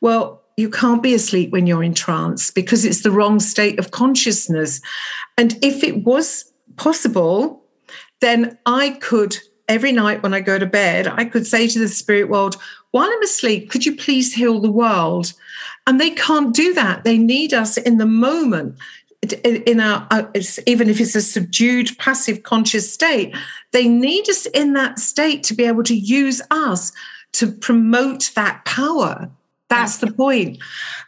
Well, 0.00 0.40
you 0.56 0.68
can't 0.68 1.02
be 1.02 1.14
asleep 1.14 1.50
when 1.50 1.66
you're 1.66 1.82
in 1.82 1.94
trance 1.94 2.50
because 2.50 2.84
it's 2.84 3.02
the 3.02 3.10
wrong 3.10 3.40
state 3.40 3.78
of 3.78 3.90
consciousness. 3.90 4.80
And 5.38 5.58
if 5.62 5.82
it 5.82 6.04
was 6.04 6.52
possible, 6.76 7.62
then 8.20 8.58
I 8.66 8.90
could, 9.00 9.36
every 9.68 9.92
night 9.92 10.22
when 10.22 10.34
I 10.34 10.40
go 10.40 10.58
to 10.58 10.66
bed, 10.66 11.08
I 11.08 11.24
could 11.24 11.46
say 11.46 11.68
to 11.68 11.78
the 11.78 11.88
spirit 11.88 12.28
world, 12.28 12.56
while 12.90 13.08
I'm 13.08 13.22
asleep, 13.22 13.70
could 13.70 13.86
you 13.86 13.96
please 13.96 14.34
heal 14.34 14.60
the 14.60 14.70
world? 14.70 15.32
And 15.86 16.00
they 16.00 16.10
can't 16.10 16.54
do 16.54 16.74
that. 16.74 17.04
They 17.04 17.18
need 17.18 17.54
us 17.54 17.76
in 17.76 17.98
the 17.98 18.06
moment 18.06 18.76
in 19.44 19.78
our 19.78 20.08
even 20.66 20.90
if 20.90 21.00
it's 21.00 21.14
a 21.14 21.22
subdued 21.22 21.96
passive 21.98 22.42
conscious 22.42 22.92
state 22.92 23.32
they 23.70 23.86
need 23.86 24.28
us 24.28 24.46
in 24.46 24.72
that 24.72 24.98
state 24.98 25.42
to 25.44 25.54
be 25.54 25.64
able 25.64 25.84
to 25.84 25.94
use 25.94 26.42
us 26.50 26.92
to 27.32 27.50
promote 27.50 28.30
that 28.34 28.64
power. 28.64 29.30
That's 29.68 29.98
the 29.98 30.12
point. 30.12 30.58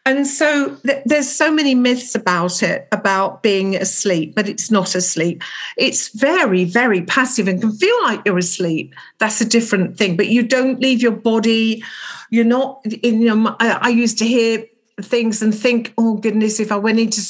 And 0.06 0.26
so 0.26 0.76
th- 0.86 1.02
there's 1.04 1.30
so 1.30 1.52
many 1.52 1.74
myths 1.74 2.14
about 2.14 2.62
it 2.62 2.88
about 2.92 3.42
being 3.42 3.76
asleep 3.76 4.34
but 4.34 4.48
it's 4.48 4.70
not 4.70 4.94
asleep. 4.94 5.42
It's 5.76 6.08
very 6.16 6.64
very 6.64 7.02
passive 7.02 7.46
and 7.46 7.60
can 7.60 7.72
feel 7.72 8.02
like 8.04 8.22
you're 8.24 8.38
asleep. 8.38 8.94
That's 9.18 9.42
a 9.42 9.44
different 9.44 9.98
thing 9.98 10.16
but 10.16 10.28
you 10.28 10.42
don't 10.42 10.80
leave 10.80 11.02
your 11.02 11.12
body. 11.12 11.84
You're 12.30 12.46
not 12.46 12.80
in 12.86 13.20
you 13.20 13.34
know 13.34 13.54
I, 13.60 13.78
I 13.82 13.88
used 13.88 14.18
to 14.18 14.26
hear 14.26 14.64
things 15.00 15.42
and 15.42 15.54
think, 15.54 15.92
oh 15.98 16.14
goodness, 16.14 16.60
if 16.60 16.70
I 16.70 16.76
went 16.76 17.00
into 17.00 17.20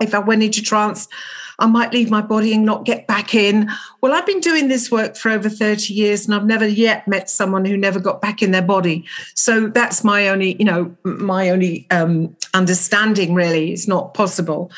if 0.00 0.14
I 0.14 0.18
went 0.18 0.42
into 0.42 0.62
trance, 0.62 1.08
I 1.58 1.66
might 1.66 1.92
leave 1.92 2.10
my 2.10 2.20
body 2.20 2.52
and 2.52 2.64
not 2.64 2.84
get 2.84 3.06
back 3.06 3.34
in. 3.34 3.70
Well, 4.00 4.12
I've 4.12 4.26
been 4.26 4.40
doing 4.40 4.68
this 4.68 4.90
work 4.90 5.16
for 5.16 5.30
over 5.30 5.48
30 5.48 5.94
years 5.94 6.26
and 6.26 6.34
I've 6.34 6.44
never 6.44 6.66
yet 6.66 7.08
met 7.08 7.30
someone 7.30 7.64
who 7.64 7.76
never 7.76 7.98
got 7.98 8.20
back 8.20 8.42
in 8.42 8.50
their 8.50 8.62
body. 8.62 9.04
So 9.34 9.68
that's 9.68 10.04
my 10.04 10.28
only, 10.28 10.56
you 10.58 10.64
know, 10.64 10.94
my 11.04 11.48
only 11.50 11.86
um, 11.90 12.36
understanding 12.52 13.34
really. 13.34 13.72
It's 13.72 13.88
not 13.88 14.12
possible. 14.12 14.70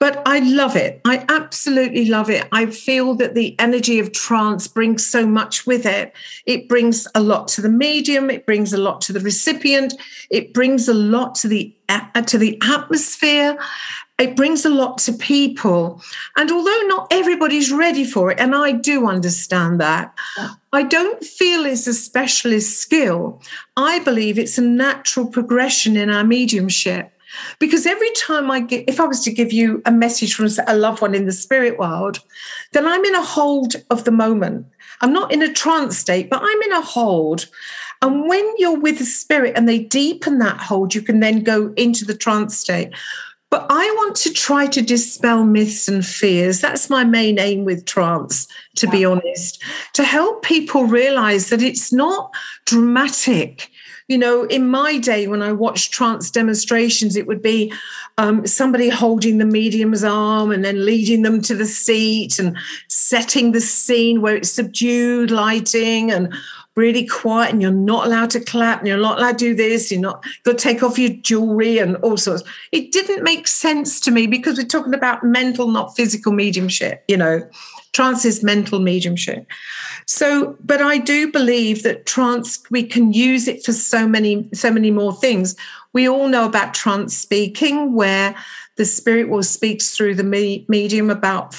But 0.00 0.22
I 0.26 0.40
love 0.40 0.76
it. 0.76 1.00
I 1.04 1.24
absolutely 1.28 2.06
love 2.06 2.28
it. 2.28 2.46
I 2.52 2.66
feel 2.66 3.14
that 3.14 3.34
the 3.34 3.58
energy 3.58 3.98
of 3.98 4.12
trance 4.12 4.66
brings 4.66 5.06
so 5.06 5.26
much 5.26 5.66
with 5.66 5.86
it. 5.86 6.12
It 6.46 6.68
brings 6.68 7.06
a 7.14 7.20
lot 7.20 7.48
to 7.48 7.62
the 7.62 7.68
medium, 7.68 8.28
it 8.28 8.44
brings 8.44 8.72
a 8.72 8.78
lot 8.78 9.00
to 9.02 9.12
the 9.12 9.20
recipient, 9.20 9.94
it 10.30 10.52
brings 10.52 10.88
a 10.88 10.94
lot 10.94 11.34
to 11.36 11.48
the 11.48 11.74
uh, 11.88 12.22
to 12.22 12.38
the 12.38 12.58
atmosphere 12.62 13.58
it 14.18 14.36
brings 14.36 14.64
a 14.64 14.70
lot 14.70 14.98
to 14.98 15.12
people. 15.12 16.00
And 16.36 16.50
although 16.50 16.82
not 16.86 17.08
everybody's 17.10 17.72
ready 17.72 18.04
for 18.04 18.30
it, 18.30 18.38
and 18.38 18.54
I 18.54 18.72
do 18.72 19.08
understand 19.08 19.80
that, 19.80 20.14
I 20.72 20.84
don't 20.84 21.24
feel 21.24 21.66
it's 21.66 21.86
a 21.86 21.94
specialist 21.94 22.78
skill. 22.78 23.42
I 23.76 23.98
believe 24.00 24.38
it's 24.38 24.58
a 24.58 24.62
natural 24.62 25.26
progression 25.26 25.96
in 25.96 26.10
our 26.10 26.24
mediumship. 26.24 27.10
Because 27.58 27.84
every 27.84 28.10
time 28.12 28.48
I 28.50 28.60
get, 28.60 28.88
if 28.88 29.00
I 29.00 29.06
was 29.06 29.20
to 29.24 29.32
give 29.32 29.52
you 29.52 29.82
a 29.84 29.90
message 29.90 30.34
from 30.34 30.48
a 30.68 30.76
loved 30.76 31.02
one 31.02 31.16
in 31.16 31.26
the 31.26 31.32
spirit 31.32 31.80
world, 31.80 32.20
then 32.72 32.86
I'm 32.86 33.04
in 33.04 33.14
a 33.16 33.22
hold 33.22 33.74
of 33.90 34.04
the 34.04 34.12
moment. 34.12 34.66
I'm 35.00 35.12
not 35.12 35.32
in 35.32 35.42
a 35.42 35.52
trance 35.52 35.98
state, 35.98 36.30
but 36.30 36.40
I'm 36.40 36.62
in 36.62 36.72
a 36.72 36.80
hold. 36.80 37.46
And 38.02 38.28
when 38.28 38.48
you're 38.58 38.78
with 38.78 38.98
the 38.98 39.04
spirit 39.04 39.54
and 39.56 39.68
they 39.68 39.80
deepen 39.80 40.38
that 40.38 40.58
hold, 40.58 40.94
you 40.94 41.02
can 41.02 41.18
then 41.18 41.42
go 41.42 41.72
into 41.76 42.04
the 42.04 42.14
trance 42.14 42.56
state. 42.56 42.92
But 43.54 43.66
I 43.70 43.88
want 43.98 44.16
to 44.16 44.32
try 44.32 44.66
to 44.66 44.82
dispel 44.82 45.44
myths 45.44 45.86
and 45.86 46.04
fears. 46.04 46.60
That's 46.60 46.90
my 46.90 47.04
main 47.04 47.38
aim 47.38 47.64
with 47.64 47.84
trance, 47.84 48.48
to 48.74 48.88
be 48.88 49.04
honest, 49.04 49.62
to 49.92 50.02
help 50.02 50.42
people 50.42 50.86
realize 50.86 51.50
that 51.50 51.62
it's 51.62 51.92
not 51.92 52.34
dramatic. 52.64 53.70
You 54.08 54.18
know, 54.18 54.42
in 54.42 54.66
my 54.66 54.98
day, 54.98 55.28
when 55.28 55.40
I 55.40 55.52
watched 55.52 55.92
trance 55.92 56.32
demonstrations, 56.32 57.14
it 57.14 57.28
would 57.28 57.42
be 57.42 57.72
um, 58.18 58.44
somebody 58.44 58.88
holding 58.88 59.38
the 59.38 59.44
medium's 59.44 60.02
arm 60.02 60.50
and 60.50 60.64
then 60.64 60.84
leading 60.84 61.22
them 61.22 61.40
to 61.42 61.54
the 61.54 61.64
seat 61.64 62.40
and 62.40 62.56
setting 62.88 63.52
the 63.52 63.60
scene 63.60 64.20
where 64.20 64.34
it's 64.34 64.50
subdued 64.50 65.30
lighting 65.30 66.10
and 66.10 66.34
really 66.76 67.06
quiet 67.06 67.52
and 67.52 67.62
you're 67.62 67.70
not 67.70 68.06
allowed 68.06 68.30
to 68.30 68.40
clap 68.40 68.80
and 68.80 68.88
you're 68.88 68.96
not 68.96 69.18
allowed 69.18 69.38
to 69.38 69.44
do 69.44 69.54
this 69.54 69.92
you're 69.92 70.00
not 70.00 70.24
got 70.42 70.58
to 70.58 70.62
take 70.62 70.82
off 70.82 70.98
your 70.98 71.10
jewelry 71.10 71.78
and 71.78 71.96
all 71.96 72.16
sorts. 72.16 72.42
It 72.72 72.92
didn't 72.92 73.22
make 73.22 73.46
sense 73.46 74.00
to 74.00 74.10
me 74.10 74.26
because 74.26 74.58
we're 74.58 74.66
talking 74.66 74.94
about 74.94 75.22
mental 75.22 75.68
not 75.68 75.94
physical 75.96 76.32
mediumship 76.32 77.04
you 77.08 77.16
know 77.16 77.48
trance 77.92 78.24
is 78.24 78.42
mental 78.42 78.80
mediumship. 78.80 79.46
So 80.06 80.56
but 80.64 80.82
i 80.82 80.98
do 80.98 81.30
believe 81.30 81.82
that 81.84 82.06
trance 82.06 82.62
we 82.70 82.82
can 82.82 83.12
use 83.12 83.48
it 83.48 83.64
for 83.64 83.72
so 83.72 84.06
many 84.06 84.48
so 84.52 84.70
many 84.70 84.90
more 84.90 85.14
things. 85.14 85.56
We 85.92 86.08
all 86.08 86.28
know 86.28 86.44
about 86.44 86.74
trance 86.74 87.16
speaking 87.16 87.94
where 87.94 88.34
the 88.76 88.84
spirit 88.84 89.28
will 89.28 89.44
speaks 89.44 89.96
through 89.96 90.16
the 90.16 90.24
medium 90.68 91.10
about 91.10 91.54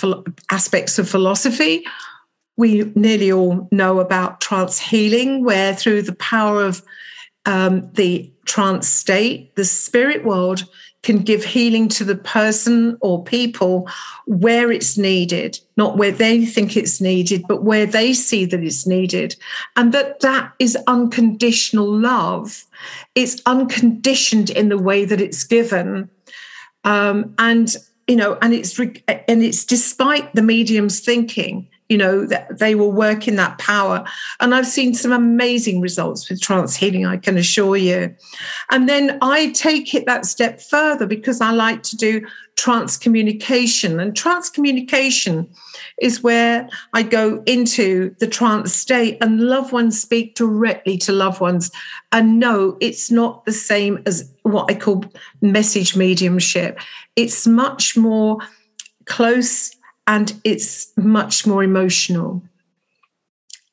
aspects 0.52 1.00
of 1.00 1.10
philosophy 1.10 1.86
we 2.58 2.92
nearly 2.96 3.32
all 3.32 3.68
know 3.72 4.00
about 4.00 4.42
trance 4.42 4.80
healing, 4.80 5.44
where 5.44 5.76
through 5.76 6.04
the 6.04 6.16
power 6.16 6.64
of 6.64 6.82
um, 7.46 7.90
the 7.94 8.32
trance 8.46 8.88
state, 8.88 9.56
the 9.56 9.66
spirit 9.66 10.24
world 10.26 10.66
can 11.04 11.20
give 11.20 11.46
healing 11.46 11.88
to 11.88 12.04
the 12.04 12.16
person 12.16 12.98
or 13.00 13.24
people 13.24 13.88
where 14.26 14.72
it's 14.72 14.98
needed, 14.98 15.60
not 15.78 15.98
where 15.98 16.12
they 16.12 16.46
think 16.46 16.76
it's 16.76 17.00
needed, 17.00 17.44
but 17.48 17.64
where 17.64 17.86
they 17.86 18.12
see 18.12 18.44
that 18.44 18.64
it's 18.64 18.88
needed. 18.88 19.36
And 19.76 19.94
that 19.94 20.22
that 20.22 20.52
is 20.58 20.76
unconditional 20.88 21.88
love. 21.88 22.66
It's 23.14 23.40
unconditioned 23.46 24.50
in 24.50 24.70
the 24.70 24.80
way 24.80 25.06
that 25.06 25.22
it's 25.22 25.44
given. 25.44 26.10
Um, 26.84 27.36
and 27.38 27.76
you 28.08 28.16
know, 28.16 28.38
and 28.42 28.54
it's 28.54 28.78
and 28.80 29.44
it's 29.44 29.64
despite 29.64 30.34
the 30.34 30.42
medium's 30.42 31.00
thinking 31.00 31.68
you 31.90 31.98
know 31.98 32.26
that 32.26 32.58
they 32.58 32.74
will 32.74 32.92
work 32.92 33.28
in 33.28 33.36
that 33.36 33.58
power. 33.58 34.04
And 34.40 34.56
i've 34.56 34.68
seen 34.68 34.94
some 34.94 35.12
amazing 35.12 35.82
results 35.82 36.30
with 36.30 36.42
trance 36.42 36.76
healing 36.76 37.06
i 37.06 37.18
can 37.18 37.38
assure 37.38 37.78
you. 37.78 38.16
And 38.72 38.90
then 38.90 39.18
i 39.22 39.52
take 39.52 39.94
it 39.94 40.06
that 40.06 40.26
step 40.26 40.62
further 40.62 41.06
because 41.06 41.42
i 41.42 41.52
like 41.52 41.84
to 41.84 41.96
do 41.96 42.26
trance 42.56 42.96
communication. 42.96 44.00
And 44.00 44.16
trance 44.16 44.50
communication 44.50 45.48
is 46.02 46.24
where 46.24 46.68
i 46.94 47.04
go 47.04 47.44
into 47.46 48.16
the 48.20 48.28
trance 48.28 48.74
state 48.74 49.18
and 49.22 49.42
loved 49.42 49.72
ones 49.72 50.02
speak 50.02 50.36
directly 50.36 50.98
to 51.00 51.12
loved 51.12 51.40
ones. 51.40 51.72
And 52.12 52.40
no 52.40 52.78
it's 52.82 53.12
not 53.12 53.46
the 53.46 53.52
same 53.52 54.02
as 54.06 54.32
what 54.42 54.72
i 54.72 54.74
call 54.74 55.06
message 55.42 55.96
mediumship. 55.96 56.80
It's 57.16 57.46
much 57.46 57.96
more 57.96 58.40
close 59.06 59.75
and 60.08 60.40
it's 60.44 60.92
much 60.98 61.48
more 61.48 61.64
emotional. 61.64 62.42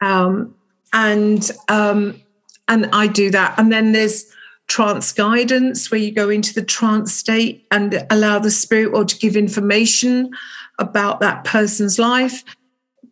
Um, 0.00 0.54
and 0.92 1.50
um, 1.68 2.20
and 2.68 2.88
I 2.92 3.06
do 3.06 3.30
that. 3.30 3.58
And 3.58 3.72
then 3.72 3.92
there's 3.92 4.26
trance 4.68 5.12
guidance, 5.12 5.90
where 5.90 6.00
you 6.00 6.10
go 6.12 6.30
into 6.30 6.54
the 6.54 6.62
trance 6.62 7.12
state 7.12 7.66
and 7.70 8.06
allow 8.10 8.38
the 8.38 8.50
spirit 8.50 8.94
or 8.94 9.04
to 9.04 9.18
give 9.18 9.36
information 9.36 10.30
about 10.78 11.20
that 11.20 11.44
person's 11.44 11.98
life. 11.98 12.42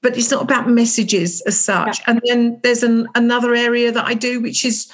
But 0.02 0.16
it's 0.16 0.30
not 0.30 0.42
about 0.42 0.68
messages 0.68 1.42
as 1.42 1.60
such. 1.60 1.98
Yeah. 1.98 2.04
And 2.06 2.20
then 2.24 2.60
there's 2.62 2.82
an, 2.82 3.06
another 3.14 3.54
area 3.54 3.92
that 3.92 4.06
I 4.06 4.14
do, 4.14 4.40
which 4.40 4.64
is 4.64 4.90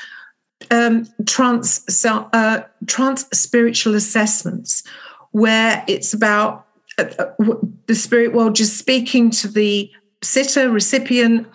um, 0.71 1.07
trance 1.27 2.05
uh, 2.05 2.63
trance 2.87 3.27
spiritual 3.33 3.95
assessments, 3.95 4.83
where 5.31 5.85
it's 5.87 6.13
about 6.13 6.66
the 6.97 7.95
spirit 7.95 8.33
world 8.33 8.55
just 8.55 8.79
speaking 8.79 9.31
to 9.31 9.49
the 9.49 9.91
sitter, 10.23 10.71
recipient, 10.71 11.47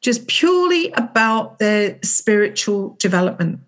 just 0.00 0.26
purely 0.26 0.92
about 0.92 1.58
their 1.58 1.98
spiritual 2.02 2.96
development. 2.98 3.60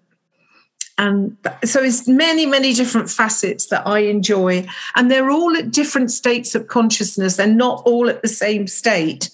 And 0.96 1.36
so 1.64 1.82
it's 1.82 2.06
many, 2.06 2.46
many 2.46 2.72
different 2.72 3.10
facets 3.10 3.66
that 3.66 3.86
I 3.86 4.00
enjoy. 4.00 4.66
And 4.94 5.10
they're 5.10 5.30
all 5.30 5.56
at 5.56 5.72
different 5.72 6.12
states 6.12 6.54
of 6.54 6.68
consciousness. 6.68 7.36
They're 7.36 7.46
not 7.48 7.82
all 7.84 8.08
at 8.08 8.22
the 8.22 8.28
same 8.28 8.66
state, 8.66 9.30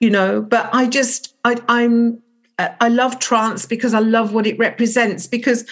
you 0.00 0.10
know, 0.10 0.42
but 0.42 0.68
I 0.72 0.86
just, 0.86 1.36
I, 1.44 1.56
I'm, 1.68 2.20
I 2.58 2.88
love 2.88 3.20
trance 3.20 3.64
because 3.66 3.94
I 3.94 4.00
love 4.00 4.32
what 4.32 4.46
it 4.46 4.58
represents. 4.58 5.28
Because, 5.28 5.64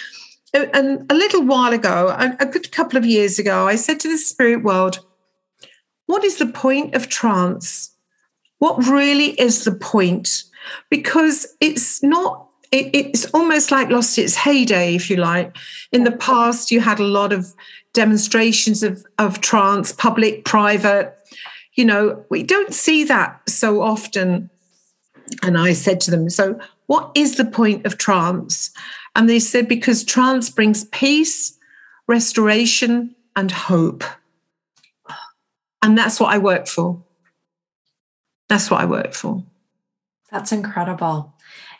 uh, 0.53 0.67
and 0.73 1.05
a 1.11 1.15
little 1.15 1.43
while 1.43 1.73
ago, 1.73 2.15
a 2.39 2.45
good 2.45 2.71
couple 2.71 2.97
of 2.97 3.05
years 3.05 3.37
ago, 3.37 3.67
I 3.67 3.75
said 3.75 3.99
to 4.01 4.07
the 4.09 4.17
spirit 4.17 4.63
world, 4.63 4.99
what 6.07 6.23
is 6.23 6.37
the 6.37 6.47
point 6.47 6.95
of 6.95 7.09
trance? 7.09 7.91
What 8.59 8.87
really 8.87 9.39
is 9.39 9.65
the 9.65 9.73
point? 9.73 10.43
Because 10.89 11.55
it's 11.61 12.01
not, 12.01 12.47
it, 12.71 12.89
it's 12.93 13.25
almost 13.31 13.71
like 13.71 13.89
lost 13.89 14.17
its 14.17 14.35
heyday, 14.35 14.95
if 14.95 15.09
you 15.09 15.17
like. 15.17 15.55
In 15.91 16.03
the 16.03 16.11
past, 16.11 16.71
you 16.71 16.81
had 16.81 16.99
a 16.99 17.03
lot 17.03 17.31
of 17.31 17.53
demonstrations 17.93 18.83
of, 18.83 19.05
of 19.19 19.41
trance, 19.41 19.91
public, 19.91 20.43
private. 20.45 21.15
You 21.75 21.85
know, 21.85 22.25
we 22.29 22.41
don't 22.41 22.73
see 22.73 23.03
that 23.03 23.41
so 23.47 23.81
often. 23.81 24.49
And 25.43 25.57
I 25.57 25.73
said 25.73 25.99
to 26.01 26.11
them, 26.11 26.29
So, 26.29 26.59
what 26.87 27.11
is 27.15 27.35
the 27.35 27.45
point 27.45 27.85
of 27.85 27.97
trance? 27.97 28.71
And 29.15 29.29
they 29.29 29.39
said, 29.39 29.67
Because 29.67 30.03
trance 30.03 30.49
brings 30.49 30.85
peace, 30.85 31.57
restoration, 32.07 33.13
and 33.35 33.51
hope. 33.51 34.03
And 35.81 35.97
that's 35.97 36.19
what 36.19 36.33
I 36.33 36.37
work 36.37 36.67
for. 36.67 37.03
That's 38.49 38.71
what 38.71 38.81
I 38.81 38.85
work 38.85 39.13
for. 39.13 39.43
That's 40.31 40.51
incredible. 40.51 41.33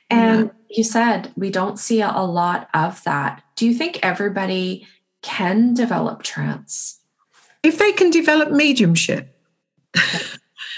And 0.10 0.46
yeah. 0.46 0.78
you 0.78 0.84
said 0.84 1.34
we 1.36 1.50
don't 1.50 1.80
see 1.80 2.02
a 2.02 2.12
lot 2.12 2.70
of 2.74 3.04
that. 3.04 3.44
Do 3.56 3.66
you 3.66 3.74
think 3.74 4.00
everybody 4.04 4.88
can 5.22 5.74
develop 5.74 6.24
trance? 6.24 7.00
If 7.64 7.78
they 7.78 7.92
can 7.92 8.10
develop 8.10 8.52
mediumship. 8.52 9.36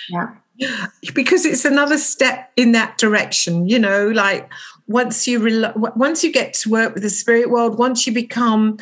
yeah. 0.09 0.35
because 1.13 1.45
it's 1.45 1.65
another 1.65 1.97
step 1.97 2.51
in 2.55 2.71
that 2.73 2.97
direction, 2.97 3.67
you 3.67 3.79
know, 3.79 4.07
like 4.09 4.49
once 4.87 5.27
you 5.27 5.39
re- 5.39 5.73
once 5.75 6.23
you 6.23 6.31
get 6.31 6.53
to 6.53 6.69
work 6.69 6.93
with 6.93 7.03
the 7.03 7.09
spirit 7.09 7.49
world, 7.49 7.77
once 7.77 8.05
you 8.05 8.13
become 8.13 8.77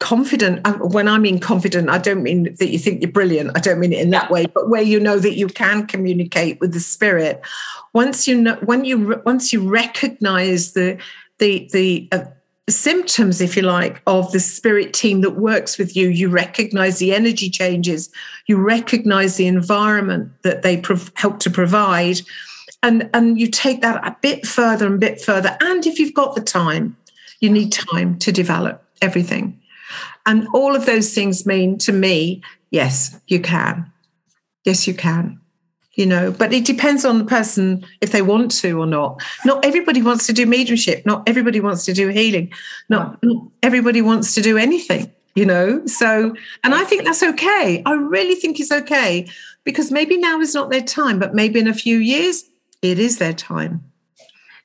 confident 0.00 0.60
uh, 0.64 0.74
when 0.74 1.08
i 1.08 1.18
mean 1.18 1.40
confident 1.40 1.88
i 1.88 1.98
don't 1.98 2.22
mean 2.22 2.54
that 2.58 2.68
you 2.70 2.78
think 2.78 3.02
you're 3.02 3.10
brilliant. 3.10 3.50
I 3.56 3.60
don't 3.60 3.80
mean 3.80 3.92
it 3.92 4.00
in 4.00 4.10
that 4.10 4.30
way 4.30 4.46
but 4.46 4.68
where 4.68 4.82
you 4.82 5.00
know 5.00 5.18
that 5.18 5.34
you 5.34 5.48
can 5.48 5.86
communicate 5.86 6.60
with 6.60 6.72
the 6.72 6.80
spirit. 6.80 7.40
Once 7.94 8.28
you 8.28 8.40
know 8.40 8.56
when 8.64 8.84
you 8.84 9.20
once 9.24 9.52
you 9.52 9.68
recognize 9.68 10.72
the 10.72 10.98
the 11.38 11.68
the 11.72 12.08
uh, 12.12 12.24
symptoms 12.68 13.40
if 13.40 13.56
you 13.56 13.62
like 13.62 14.02
of 14.06 14.30
the 14.32 14.40
spirit 14.40 14.92
team 14.92 15.22
that 15.22 15.30
works 15.30 15.78
with 15.78 15.96
you 15.96 16.08
you 16.08 16.28
recognize 16.28 16.98
the 16.98 17.14
energy 17.14 17.48
changes 17.48 18.10
you 18.46 18.58
recognize 18.58 19.36
the 19.36 19.46
environment 19.46 20.30
that 20.42 20.62
they 20.62 20.76
prov- 20.76 21.10
help 21.14 21.40
to 21.40 21.50
provide 21.50 22.20
and 22.82 23.08
and 23.14 23.40
you 23.40 23.48
take 23.48 23.80
that 23.80 24.06
a 24.06 24.16
bit 24.20 24.46
further 24.46 24.86
and 24.86 25.00
bit 25.00 25.20
further. 25.20 25.56
And 25.60 25.86
if 25.86 25.98
you've 25.98 26.14
got 26.14 26.34
the 26.34 26.40
time 26.40 26.96
you 27.40 27.50
need 27.50 27.72
time 27.72 28.18
to 28.18 28.32
develop 28.32 28.84
everything 29.00 29.57
and 30.26 30.46
all 30.54 30.74
of 30.74 30.86
those 30.86 31.14
things 31.14 31.46
mean 31.46 31.78
to 31.78 31.92
me, 31.92 32.42
yes, 32.70 33.18
you 33.26 33.40
can. 33.40 33.90
Yes, 34.64 34.86
you 34.86 34.94
can. 34.94 35.40
You 35.94 36.06
know, 36.06 36.30
but 36.30 36.52
it 36.52 36.64
depends 36.64 37.04
on 37.04 37.18
the 37.18 37.24
person 37.24 37.84
if 38.00 38.12
they 38.12 38.22
want 38.22 38.52
to 38.60 38.78
or 38.78 38.86
not. 38.86 39.20
Not 39.44 39.64
everybody 39.64 40.00
wants 40.00 40.26
to 40.26 40.32
do 40.32 40.46
mediumship. 40.46 41.04
Not 41.04 41.28
everybody 41.28 41.58
wants 41.58 41.84
to 41.86 41.92
do 41.92 42.08
healing. 42.08 42.52
Not, 42.88 43.20
not 43.22 43.48
everybody 43.64 44.00
wants 44.00 44.32
to 44.34 44.40
do 44.40 44.56
anything, 44.56 45.10
you 45.34 45.44
know. 45.44 45.84
So, 45.86 46.36
and 46.62 46.72
I 46.72 46.84
think 46.84 47.04
that's 47.04 47.24
okay. 47.24 47.82
I 47.84 47.94
really 47.94 48.36
think 48.36 48.60
it's 48.60 48.70
okay 48.70 49.28
because 49.64 49.90
maybe 49.90 50.16
now 50.16 50.38
is 50.40 50.54
not 50.54 50.70
their 50.70 50.82
time, 50.82 51.18
but 51.18 51.34
maybe 51.34 51.58
in 51.58 51.66
a 51.66 51.74
few 51.74 51.98
years, 51.98 52.44
it 52.80 53.00
is 53.00 53.18
their 53.18 53.32
time. 53.32 53.82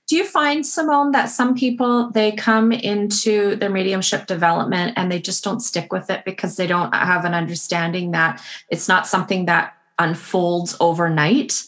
Do 0.08 0.18
you 0.18 0.26
find, 0.26 0.66
Simone, 0.66 1.12
that 1.12 1.30
some 1.30 1.56
people 1.56 2.10
they 2.12 2.34
come 2.34 2.72
into 2.72 3.56
their 3.56 3.70
mediumship 3.70 4.28
development 4.28 4.94
and 4.98 5.12
they 5.12 5.20
just 5.20 5.44
don't 5.44 5.62
stick 5.62 5.94
with 5.94 6.10
it 6.10 6.26
because 6.26 6.58
they 6.58 6.68
don't 6.68 6.94
have 6.94 7.24
an 7.24 7.34
understanding 7.34 8.12
that 8.12 8.42
it's 8.70 8.90
not 8.90 9.08
something 9.08 9.46
that 9.46 9.74
unfolds 9.98 10.76
overnight? 10.80 11.64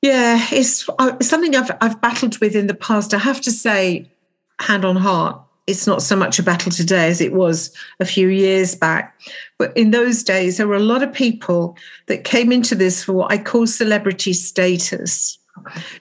Yeah, 0.00 0.46
it's, 0.52 0.88
uh, 0.98 1.16
it's 1.18 1.28
something 1.28 1.56
I've 1.56 1.70
I've 1.80 2.00
battled 2.00 2.38
with 2.38 2.54
in 2.54 2.66
the 2.66 2.74
past. 2.74 3.14
I 3.14 3.18
have 3.18 3.40
to 3.42 3.50
say, 3.50 4.10
hand 4.60 4.84
on 4.84 4.96
heart, 4.96 5.40
it's 5.66 5.86
not 5.86 6.02
so 6.02 6.16
much 6.16 6.38
a 6.38 6.42
battle 6.42 6.72
today 6.72 7.08
as 7.08 7.20
it 7.20 7.32
was 7.32 7.74
a 8.00 8.04
few 8.04 8.28
years 8.28 8.74
back. 8.74 9.20
But 9.58 9.76
in 9.76 9.92
those 9.92 10.24
days, 10.24 10.56
there 10.56 10.66
were 10.66 10.74
a 10.74 10.80
lot 10.80 11.02
of 11.02 11.12
people 11.12 11.76
that 12.06 12.24
came 12.24 12.50
into 12.50 12.74
this 12.74 13.04
for 13.04 13.12
what 13.12 13.30
I 13.30 13.38
call 13.38 13.66
celebrity 13.66 14.32
status. 14.32 15.38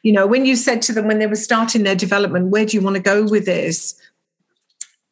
You 0.03 0.13
know, 0.13 0.27
when 0.27 0.45
you 0.45 0.55
said 0.55 0.81
to 0.83 0.93
them 0.93 1.07
when 1.07 1.19
they 1.19 1.27
were 1.27 1.35
starting 1.35 1.83
their 1.83 1.95
development, 1.95 2.47
where 2.47 2.65
do 2.65 2.77
you 2.77 2.81
want 2.81 2.95
to 2.95 3.01
go 3.01 3.23
with 3.23 3.45
this? 3.45 3.99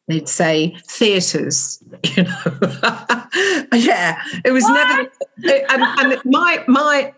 They'd 0.08 0.28
say 0.28 0.76
theatres, 0.88 1.82
you 2.16 2.24
know. 2.24 2.42
yeah, 3.72 4.20
it 4.44 4.52
was 4.52 4.64
what? 4.64 4.74
never. 4.74 5.64
And, 5.70 5.82
and, 5.82 6.20
my 6.24 6.64
my, 6.66 7.14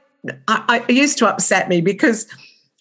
I, 0.48 0.84
I 0.88 0.92
used 0.92 1.18
to 1.18 1.28
upset 1.28 1.68
me 1.68 1.80
because 1.80 2.26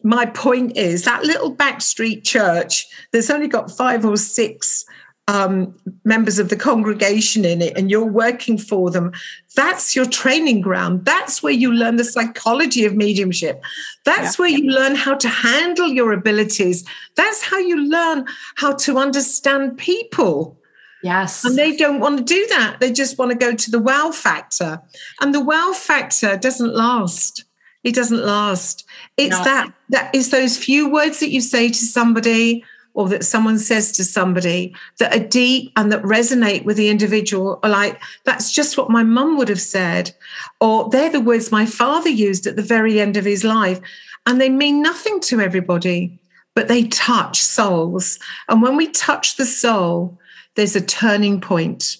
my 0.04 0.26
point 0.26 0.76
is 0.78 1.06
that 1.06 1.24
little 1.24 1.56
backstreet 1.56 2.24
church 2.24 2.88
that's 3.14 3.30
only 3.30 3.48
got 3.48 3.72
five 3.72 4.04
or 4.06 4.18
six 4.18 4.86
um, 5.32 5.74
members 6.04 6.40
of 6.40 6.50
the 6.50 6.58
congregation 6.58 7.46
in 7.46 7.62
it 7.62 7.78
and 7.78 7.90
you're 7.90 8.06
working 8.06 8.58
for 8.58 8.92
them, 8.92 9.14
that's 9.56 9.96
your 9.96 10.06
training 10.06 10.60
ground. 10.60 11.06
That's 11.06 11.42
where 11.42 11.54
you 11.54 11.72
learn 11.72 11.96
the 11.96 12.04
psychology 12.04 12.84
of 12.84 12.96
mediumship. 12.96 13.64
That's 14.04 14.38
yeah. 14.38 14.42
where 14.42 14.50
you 14.50 14.70
learn 14.70 14.96
how 14.96 15.16
to 15.16 15.30
handle 15.30 15.88
your 15.88 16.12
abilities. 16.12 16.84
That's 17.16 17.42
how 17.42 17.60
you 17.60 17.78
learn 17.78 18.26
how 18.56 18.74
to 18.74 18.98
understand 18.98 19.78
people. 19.78 20.58
Yes. 21.02 21.46
And 21.46 21.58
they 21.58 21.78
don't 21.78 22.02
want 22.02 22.18
to 22.18 22.24
do 22.26 22.46
that. 22.50 22.82
They 22.82 22.92
just 22.92 23.18
want 23.18 23.32
to 23.32 23.38
go 23.38 23.56
to 23.56 23.72
the 23.72 23.80
wow 23.80 24.12
factor. 24.12 24.82
And 25.22 25.34
the 25.34 25.40
wow 25.40 25.72
factor 25.74 26.36
doesn't 26.36 26.76
last. 26.76 27.46
It 27.86 27.96
doesn't 27.96 28.24
last. 28.24 28.86
It's 29.16 29.38
no. 29.38 29.44
that 29.46 29.74
that 29.90 30.14
is 30.14 30.30
those 30.30 30.58
few 30.58 30.92
words 30.92 31.22
that 31.22 31.32
you 31.32 31.40
say 31.40 31.70
to 31.70 31.74
somebody 31.74 32.64
or 32.94 33.08
that 33.10 33.24
someone 33.24 33.58
says 33.58 33.92
to 33.94 34.04
somebody 34.04 34.76
that 35.00 35.16
are 35.16 35.28
deep 35.28 35.72
and 35.76 35.92
that 35.92 36.04
resonate 36.04 36.66
with 36.66 36.78
the 36.78 36.90
individual 36.90 37.60
are 37.64 37.70
like, 37.70 38.02
that's 38.26 38.52
just 38.52 38.78
what 38.78 38.90
my 38.90 39.04
mum 39.04 39.38
would 39.38 39.50
have 39.50 39.62
said. 39.62 40.14
Or 40.60 40.90
they're 40.90 41.10
the 41.10 41.22
words 41.22 41.52
my 41.52 41.66
father 41.66 42.10
used 42.10 42.48
at 42.48 42.56
the 42.56 42.62
very 42.62 43.00
end 43.00 43.18
of 43.18 43.26
his 43.26 43.44
life. 43.44 43.80
And 44.26 44.40
they 44.40 44.50
mean 44.50 44.82
nothing 44.82 45.20
to 45.22 45.40
everybody, 45.40 46.20
but 46.54 46.68
they 46.68 46.84
touch 46.88 47.42
souls. 47.42 48.20
And 48.50 48.62
when 48.62 48.76
we 48.76 48.88
touch 48.88 49.38
the 49.38 49.46
soul, 49.46 50.20
there's 50.56 50.76
a 50.76 50.82
turning 50.82 51.40
point. 51.40 51.98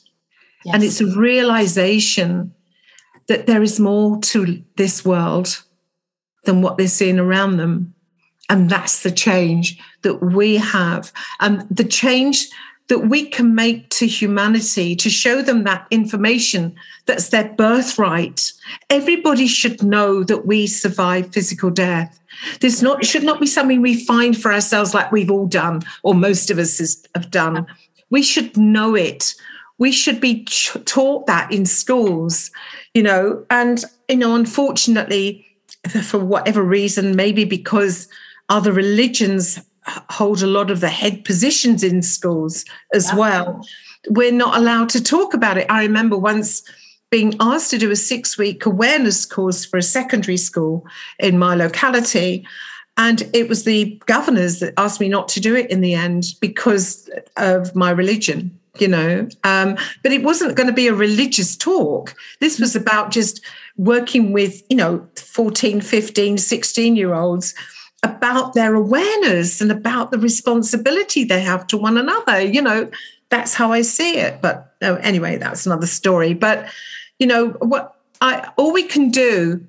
Yes. 0.66 0.76
And 0.76 0.84
it's 0.84 1.02
a 1.02 1.08
realization 1.08 2.54
that 3.28 3.48
there 3.48 3.64
is 3.64 3.80
more 3.80 4.20
to 4.20 4.62
this 4.76 5.06
world 5.06 5.64
than 6.44 6.62
what 6.62 6.78
they're 6.78 6.88
seeing 6.88 7.20
around 7.20 7.58
them. 7.58 7.94
And 8.52 8.70
that's 8.70 9.04
the 9.04 9.12
change 9.12 9.80
that 10.02 10.16
we 10.16 10.58
have. 10.58 11.14
And 11.40 11.66
the 11.72 11.86
change 11.86 12.50
that 12.90 13.08
we 13.08 13.26
can 13.26 13.56
make 13.56 13.88
to 13.92 14.06
humanity 14.06 14.94
to 14.98 15.10
show 15.10 15.42
them 15.42 15.64
that 15.64 15.88
information 15.90 16.76
that's 17.06 17.30
their 17.30 17.48
birthright. 17.54 18.52
Everybody 18.90 19.48
should 19.48 19.82
know 19.82 20.26
that 20.26 20.46
we 20.46 20.68
survive 20.68 21.32
physical 21.32 21.70
death. 21.70 22.20
This 22.60 22.82
not 22.82 23.06
should 23.06 23.24
not 23.24 23.40
be 23.40 23.48
something 23.48 23.80
we 23.82 24.04
find 24.04 24.38
for 24.38 24.52
ourselves 24.52 24.94
like 24.94 25.14
we've 25.14 25.32
all 25.32 25.48
done, 25.48 25.84
or 26.04 26.14
most 26.14 26.52
of 26.52 26.60
us 26.60 27.06
have 27.16 27.32
done. 27.32 27.66
We 28.10 28.22
should 28.22 28.58
know 28.58 28.96
it. 28.96 29.34
We 29.78 29.94
should 29.94 30.20
be 30.20 30.44
taught 30.44 31.26
that 31.28 31.54
in 31.54 31.66
schools, 31.66 32.52
you 32.94 33.04
know. 33.04 33.46
And 33.50 33.86
you 34.10 34.18
know, 34.18 34.36
unfortunately, 34.36 35.46
for 36.04 36.20
whatever 36.20 36.62
reason, 36.62 37.16
maybe 37.16 37.46
because 37.46 38.10
other 38.52 38.74
religions 38.74 39.60
hold 40.10 40.44
a 40.44 40.48
lot 40.48 40.70
of 40.70 40.82
the 40.82 40.90
head 40.90 41.24
positions 41.24 41.84
in 41.84 42.02
schools 42.02 42.66
as 42.94 43.08
yeah. 43.08 43.16
well. 43.16 43.68
We're 44.10 44.32
not 44.32 44.58
allowed 44.58 44.90
to 44.90 45.02
talk 45.02 45.34
about 45.34 45.58
it. 45.58 45.66
I 45.70 45.82
remember 45.82 46.18
once 46.18 46.62
being 47.10 47.34
asked 47.40 47.72
to 47.72 47.78
do 47.78 47.92
a 47.92 47.96
six 47.96 48.38
week 48.38 48.66
awareness 48.66 49.26
course 49.26 49.66
for 49.66 49.78
a 49.78 49.82
secondary 49.82 50.38
school 50.38 50.86
in 51.18 51.40
my 51.40 51.56
locality. 51.56 52.46
And 52.98 53.24
it 53.34 53.48
was 53.48 53.64
the 53.64 54.00
governors 54.06 54.60
that 54.60 54.74
asked 54.78 55.00
me 55.00 55.08
not 55.08 55.30
to 55.30 55.40
do 55.40 55.56
it 55.56 55.72
in 55.72 55.82
the 55.82 55.94
end 55.94 56.26
because 56.42 57.10
of 57.38 57.74
my 57.74 57.90
religion, 57.90 58.58
you 58.80 58.88
know. 58.88 59.30
Um, 59.46 59.78
but 60.04 60.12
it 60.12 60.24
wasn't 60.24 60.58
going 60.58 60.68
to 60.68 60.74
be 60.74 60.88
a 60.88 60.94
religious 60.94 61.56
talk. 61.56 62.14
This 62.42 62.60
was 62.60 62.76
about 62.76 63.12
just 63.12 63.44
working 63.78 64.34
with, 64.34 64.62
you 64.70 64.76
know, 64.76 65.08
14, 65.16 65.80
15, 65.80 66.38
16 66.38 66.96
year 66.98 67.14
olds 67.14 67.56
about 68.04 68.54
their 68.54 68.74
awareness 68.74 69.62
and 69.62 69.72
about 69.72 70.12
the 70.12 70.18
responsibility 70.18 71.24
they 71.24 71.42
have 71.42 71.68
to 71.68 71.78
one 71.78 71.98
another. 71.98 72.42
You 72.42 72.62
know, 72.62 72.90
that's 73.30 73.54
how 73.54 73.72
I 73.72 73.82
see 73.82 74.18
it. 74.18 74.42
But 74.42 74.74
oh, 74.82 74.96
anyway, 74.96 75.38
that's 75.38 75.66
another 75.66 75.88
story. 75.88 76.34
But, 76.34 76.70
you 77.20 77.28
know, 77.28 77.50
what 77.60 77.96
I 78.20 78.52
all 78.58 78.74
we 78.74 78.84
can 78.84 79.10
do 79.10 79.66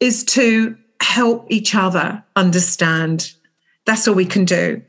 is 0.00 0.24
to 0.24 0.76
help 1.00 1.46
each 1.50 1.74
other 1.74 2.22
understand. 2.36 3.32
That's 3.84 4.08
all 4.08 4.14
we 4.14 4.26
can 4.26 4.44
do 4.44 4.82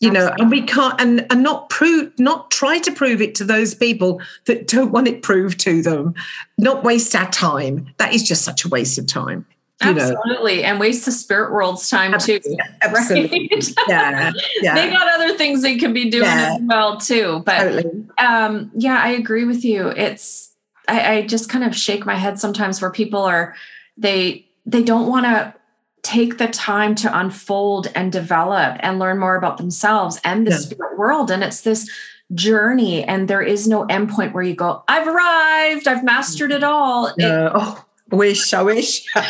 you 0.00 0.08
Absolutely. 0.08 0.36
know 0.36 0.42
and 0.42 0.50
we 0.50 0.62
can't 0.62 1.00
and, 1.00 1.26
and 1.30 1.42
not 1.42 1.68
prove 1.68 2.12
not 2.18 2.50
try 2.50 2.78
to 2.78 2.90
prove 2.90 3.20
it 3.20 3.34
to 3.36 3.44
those 3.44 3.74
people 3.74 4.20
that 4.46 4.66
don't 4.66 4.90
want 4.90 5.06
it 5.06 5.22
proved 5.22 5.60
to 5.60 5.82
them 5.82 6.14
not 6.58 6.82
waste 6.82 7.14
our 7.14 7.30
time 7.30 7.86
that 7.98 8.12
is 8.12 8.22
just 8.22 8.42
such 8.42 8.64
a 8.64 8.68
waste 8.68 8.98
of 8.98 9.06
time 9.06 9.46
Absolutely. 9.80 10.58
Know. 10.58 10.68
And 10.68 10.80
waste 10.80 11.04
the 11.04 11.12
spirit 11.12 11.52
world's 11.52 11.88
time 11.88 12.18
too. 12.18 12.40
Absolutely. 12.82 13.48
Right? 13.52 13.74
Yeah. 13.88 14.32
yeah. 14.60 14.74
they 14.74 14.90
got 14.90 15.08
other 15.08 15.36
things 15.36 15.62
they 15.62 15.78
could 15.78 15.94
be 15.94 16.10
doing 16.10 16.24
yeah. 16.24 16.56
as 16.56 16.62
well 16.62 16.98
too. 16.98 17.42
But 17.46 17.58
totally. 17.58 18.04
um, 18.18 18.70
yeah, 18.74 19.00
I 19.02 19.10
agree 19.10 19.44
with 19.44 19.64
you. 19.64 19.88
It's 19.88 20.52
I, 20.86 21.16
I 21.16 21.26
just 21.26 21.48
kind 21.48 21.64
of 21.64 21.74
shake 21.74 22.04
my 22.04 22.14
head 22.14 22.38
sometimes 22.38 22.80
where 22.80 22.90
people 22.90 23.22
are 23.22 23.54
they 23.96 24.46
they 24.66 24.82
don't 24.82 25.08
want 25.08 25.26
to 25.26 25.54
take 26.02 26.38
the 26.38 26.48
time 26.48 26.94
to 26.94 27.18
unfold 27.18 27.90
and 27.94 28.12
develop 28.12 28.76
and 28.80 28.98
learn 28.98 29.18
more 29.18 29.36
about 29.36 29.58
themselves 29.58 30.20
and 30.24 30.46
the 30.46 30.52
yeah. 30.52 30.56
spirit 30.56 30.98
world. 30.98 31.30
And 31.30 31.42
it's 31.42 31.62
this 31.62 31.90
journey, 32.34 33.04
and 33.04 33.28
there 33.28 33.42
is 33.42 33.68
no 33.68 33.86
endpoint 33.86 34.32
where 34.32 34.42
you 34.42 34.54
go, 34.54 34.84
I've 34.88 35.06
arrived, 35.06 35.88
I've 35.88 36.04
mastered 36.04 36.52
it 36.52 36.62
all. 36.62 37.08
It, 37.08 37.14
oh, 37.18 37.84
wish, 38.10 38.52
I 38.52 38.62
wish. 38.62 39.04
and 39.14 39.26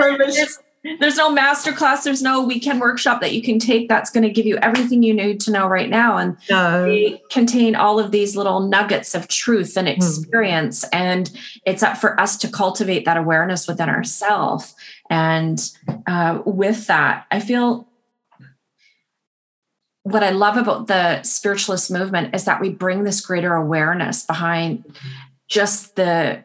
there's, 0.00 0.58
there's 1.00 1.16
no 1.16 1.30
master 1.30 1.72
class, 1.72 2.04
there's 2.04 2.22
no 2.22 2.44
weekend 2.44 2.80
workshop 2.80 3.20
that 3.22 3.32
you 3.32 3.42
can 3.42 3.58
take 3.58 3.88
that's 3.88 4.10
going 4.10 4.22
to 4.22 4.30
give 4.30 4.44
you 4.44 4.58
everything 4.58 5.02
you 5.02 5.14
need 5.14 5.40
to 5.40 5.50
know 5.50 5.66
right 5.66 5.88
now. 5.88 6.18
And 6.18 6.36
no. 6.50 6.84
they 6.84 7.22
contain 7.30 7.74
all 7.74 7.98
of 7.98 8.10
these 8.10 8.36
little 8.36 8.60
nuggets 8.60 9.14
of 9.14 9.28
truth 9.28 9.76
and 9.76 9.88
hmm. 9.88 9.94
experience. 9.94 10.84
And 10.92 11.30
it's 11.64 11.82
up 11.82 11.96
for 11.96 12.18
us 12.20 12.36
to 12.38 12.48
cultivate 12.48 13.06
that 13.06 13.16
awareness 13.16 13.66
within 13.66 13.88
ourselves. 13.88 14.74
And 15.08 15.58
uh, 16.06 16.42
with 16.44 16.86
that, 16.86 17.26
I 17.30 17.40
feel 17.40 17.88
what 20.02 20.22
I 20.22 20.30
love 20.30 20.58
about 20.58 20.86
the 20.86 21.22
spiritualist 21.22 21.90
movement 21.90 22.34
is 22.34 22.44
that 22.44 22.60
we 22.60 22.68
bring 22.68 23.04
this 23.04 23.22
greater 23.22 23.54
awareness 23.54 24.24
behind 24.24 24.84
just 25.48 25.96
the 25.96 26.44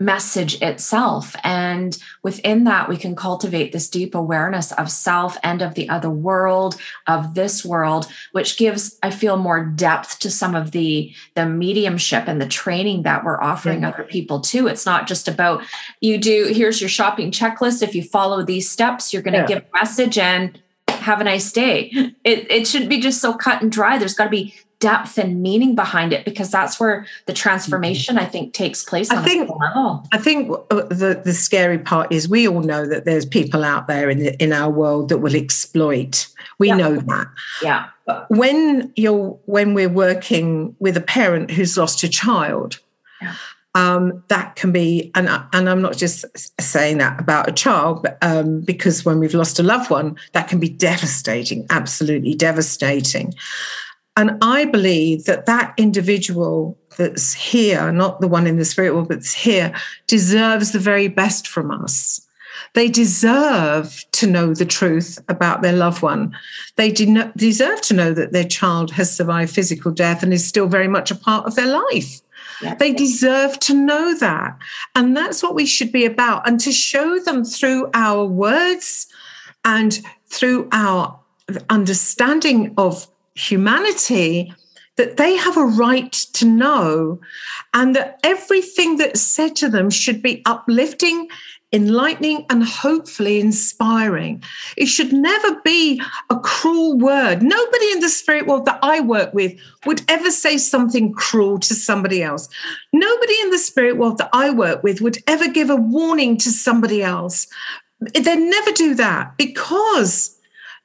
message 0.00 0.60
itself. 0.62 1.36
And 1.44 1.96
within 2.22 2.64
that, 2.64 2.88
we 2.88 2.96
can 2.96 3.14
cultivate 3.14 3.70
this 3.70 3.88
deep 3.88 4.14
awareness 4.14 4.72
of 4.72 4.90
self 4.90 5.36
and 5.44 5.60
of 5.60 5.74
the 5.74 5.88
other 5.90 6.10
world, 6.10 6.76
of 7.06 7.34
this 7.34 7.64
world, 7.64 8.08
which 8.32 8.56
gives, 8.56 8.98
I 9.02 9.10
feel, 9.10 9.36
more 9.36 9.64
depth 9.64 10.18
to 10.20 10.30
some 10.30 10.54
of 10.54 10.70
the, 10.70 11.14
the 11.34 11.46
mediumship 11.46 12.26
and 12.26 12.40
the 12.40 12.48
training 12.48 13.02
that 13.02 13.24
we're 13.24 13.40
offering 13.40 13.84
other 13.84 14.04
people 14.04 14.40
too. 14.40 14.66
It's 14.66 14.86
not 14.86 15.06
just 15.06 15.28
about 15.28 15.62
you 16.00 16.16
do, 16.16 16.50
here's 16.52 16.80
your 16.80 16.88
shopping 16.88 17.30
checklist. 17.30 17.82
If 17.82 17.94
you 17.94 18.02
follow 18.02 18.42
these 18.42 18.70
steps, 18.70 19.12
you're 19.12 19.22
going 19.22 19.34
to 19.34 19.40
yeah. 19.40 19.46
give 19.46 19.58
a 19.58 19.78
message 19.78 20.16
and 20.16 20.60
have 20.88 21.20
a 21.20 21.24
nice 21.24 21.52
day. 21.52 21.90
It, 22.24 22.50
it 22.50 22.66
shouldn't 22.66 22.90
be 22.90 23.00
just 23.00 23.20
so 23.20 23.34
cut 23.34 23.62
and 23.62 23.70
dry. 23.70 23.98
There's 23.98 24.14
got 24.14 24.24
to 24.24 24.30
be 24.30 24.54
depth 24.80 25.18
and 25.18 25.42
meaning 25.42 25.74
behind 25.74 26.12
it 26.12 26.24
because 26.24 26.50
that's 26.50 26.80
where 26.80 27.06
the 27.26 27.32
transformation 27.32 28.18
I 28.18 28.24
think 28.24 28.54
takes 28.54 28.82
place. 28.82 29.10
I 29.10 29.22
think 29.22 29.50
I 30.12 30.18
think 30.18 30.50
uh, 30.70 30.82
the 30.88 31.20
the 31.24 31.34
scary 31.34 31.78
part 31.78 32.10
is 32.10 32.28
we 32.28 32.48
all 32.48 32.62
know 32.62 32.86
that 32.86 33.04
there's 33.04 33.26
people 33.26 33.62
out 33.62 33.86
there 33.86 34.10
in 34.10 34.18
the, 34.18 34.42
in 34.42 34.52
our 34.52 34.70
world 34.70 35.10
that 35.10 35.18
will 35.18 35.36
exploit. 35.36 36.26
We 36.58 36.68
yeah. 36.68 36.76
know 36.76 36.96
that. 36.96 37.28
Yeah. 37.62 37.86
But 38.06 38.26
when 38.30 38.92
you're 38.96 39.38
when 39.44 39.74
we're 39.74 39.88
working 39.88 40.74
with 40.80 40.96
a 40.96 41.02
parent 41.02 41.50
who's 41.50 41.76
lost 41.76 42.02
a 42.02 42.08
child. 42.08 42.80
Yeah. 43.22 43.34
Um, 43.76 44.24
that 44.26 44.56
can 44.56 44.72
be, 44.72 45.12
and, 45.14 45.28
and 45.52 45.70
I'm 45.70 45.80
not 45.80 45.96
just 45.96 46.24
saying 46.60 46.98
that 46.98 47.20
about 47.20 47.48
a 47.48 47.52
child, 47.52 48.02
but, 48.02 48.18
um, 48.20 48.62
because 48.62 49.04
when 49.04 49.20
we've 49.20 49.32
lost 49.32 49.60
a 49.60 49.62
loved 49.62 49.90
one, 49.90 50.16
that 50.32 50.48
can 50.48 50.58
be 50.58 50.68
devastating, 50.68 51.66
absolutely 51.70 52.34
devastating. 52.34 53.32
And 54.16 54.36
I 54.42 54.64
believe 54.64 55.24
that 55.24 55.46
that 55.46 55.74
individual 55.76 56.76
that's 56.96 57.32
here, 57.32 57.92
not 57.92 58.20
the 58.20 58.28
one 58.28 58.46
in 58.46 58.58
the 58.58 58.64
spirit 58.64 58.94
world, 58.94 59.08
but 59.08 59.24
here, 59.24 59.74
deserves 60.06 60.72
the 60.72 60.78
very 60.78 61.08
best 61.08 61.46
from 61.48 61.70
us. 61.70 62.26
They 62.74 62.88
deserve 62.88 64.04
to 64.12 64.26
know 64.26 64.54
the 64.54 64.66
truth 64.66 65.18
about 65.28 65.62
their 65.62 65.72
loved 65.72 66.02
one. 66.02 66.36
They 66.76 66.90
de- 66.90 67.32
deserve 67.36 67.80
to 67.82 67.94
know 67.94 68.12
that 68.12 68.32
their 68.32 68.44
child 68.44 68.90
has 68.92 69.14
survived 69.14 69.54
physical 69.54 69.92
death 69.92 70.22
and 70.22 70.32
is 70.32 70.46
still 70.46 70.66
very 70.66 70.88
much 70.88 71.10
a 71.10 71.16
part 71.16 71.46
of 71.46 71.54
their 71.54 71.66
life. 71.66 72.20
They 72.78 72.92
deserve 72.92 73.58
to 73.60 73.74
know 73.74 74.14
that. 74.18 74.58
And 74.94 75.16
that's 75.16 75.42
what 75.42 75.54
we 75.54 75.64
should 75.64 75.92
be 75.92 76.04
about. 76.04 76.46
And 76.46 76.60
to 76.60 76.72
show 76.72 77.18
them 77.18 77.44
through 77.44 77.90
our 77.94 78.24
words 78.26 79.06
and 79.64 80.00
through 80.26 80.68
our 80.72 81.18
understanding 81.70 82.74
of 82.76 83.08
humanity 83.40 84.52
that 84.96 85.16
they 85.16 85.36
have 85.36 85.56
a 85.56 85.64
right 85.64 86.12
to 86.12 86.44
know 86.44 87.18
and 87.72 87.96
that 87.96 88.20
everything 88.22 88.96
that's 88.98 89.20
said 89.20 89.56
to 89.56 89.68
them 89.68 89.88
should 89.88 90.20
be 90.20 90.42
uplifting, 90.44 91.26
enlightening, 91.72 92.44
and 92.50 92.64
hopefully 92.64 93.40
inspiring. 93.40 94.42
It 94.76 94.86
should 94.86 95.12
never 95.12 95.58
be 95.62 96.02
a 96.28 96.38
cruel 96.38 96.98
word. 96.98 97.42
Nobody 97.42 97.92
in 97.92 98.00
the 98.00 98.08
spirit 98.10 98.46
world 98.46 98.66
that 98.66 98.78
I 98.82 99.00
work 99.00 99.32
with 99.32 99.58
would 99.86 100.02
ever 100.08 100.30
say 100.30 100.58
something 100.58 101.14
cruel 101.14 101.58
to 101.60 101.74
somebody 101.74 102.22
else. 102.22 102.48
Nobody 102.92 103.40
in 103.40 103.50
the 103.50 103.58
spirit 103.58 103.96
world 103.96 104.18
that 104.18 104.30
I 104.34 104.50
work 104.50 104.82
with 104.82 105.00
would 105.00 105.18
ever 105.26 105.48
give 105.48 105.70
a 105.70 105.76
warning 105.76 106.36
to 106.38 106.50
somebody 106.50 107.02
else. 107.02 107.46
They 108.00 108.36
never 108.36 108.72
do 108.72 108.94
that 108.96 109.36
because 109.38 110.36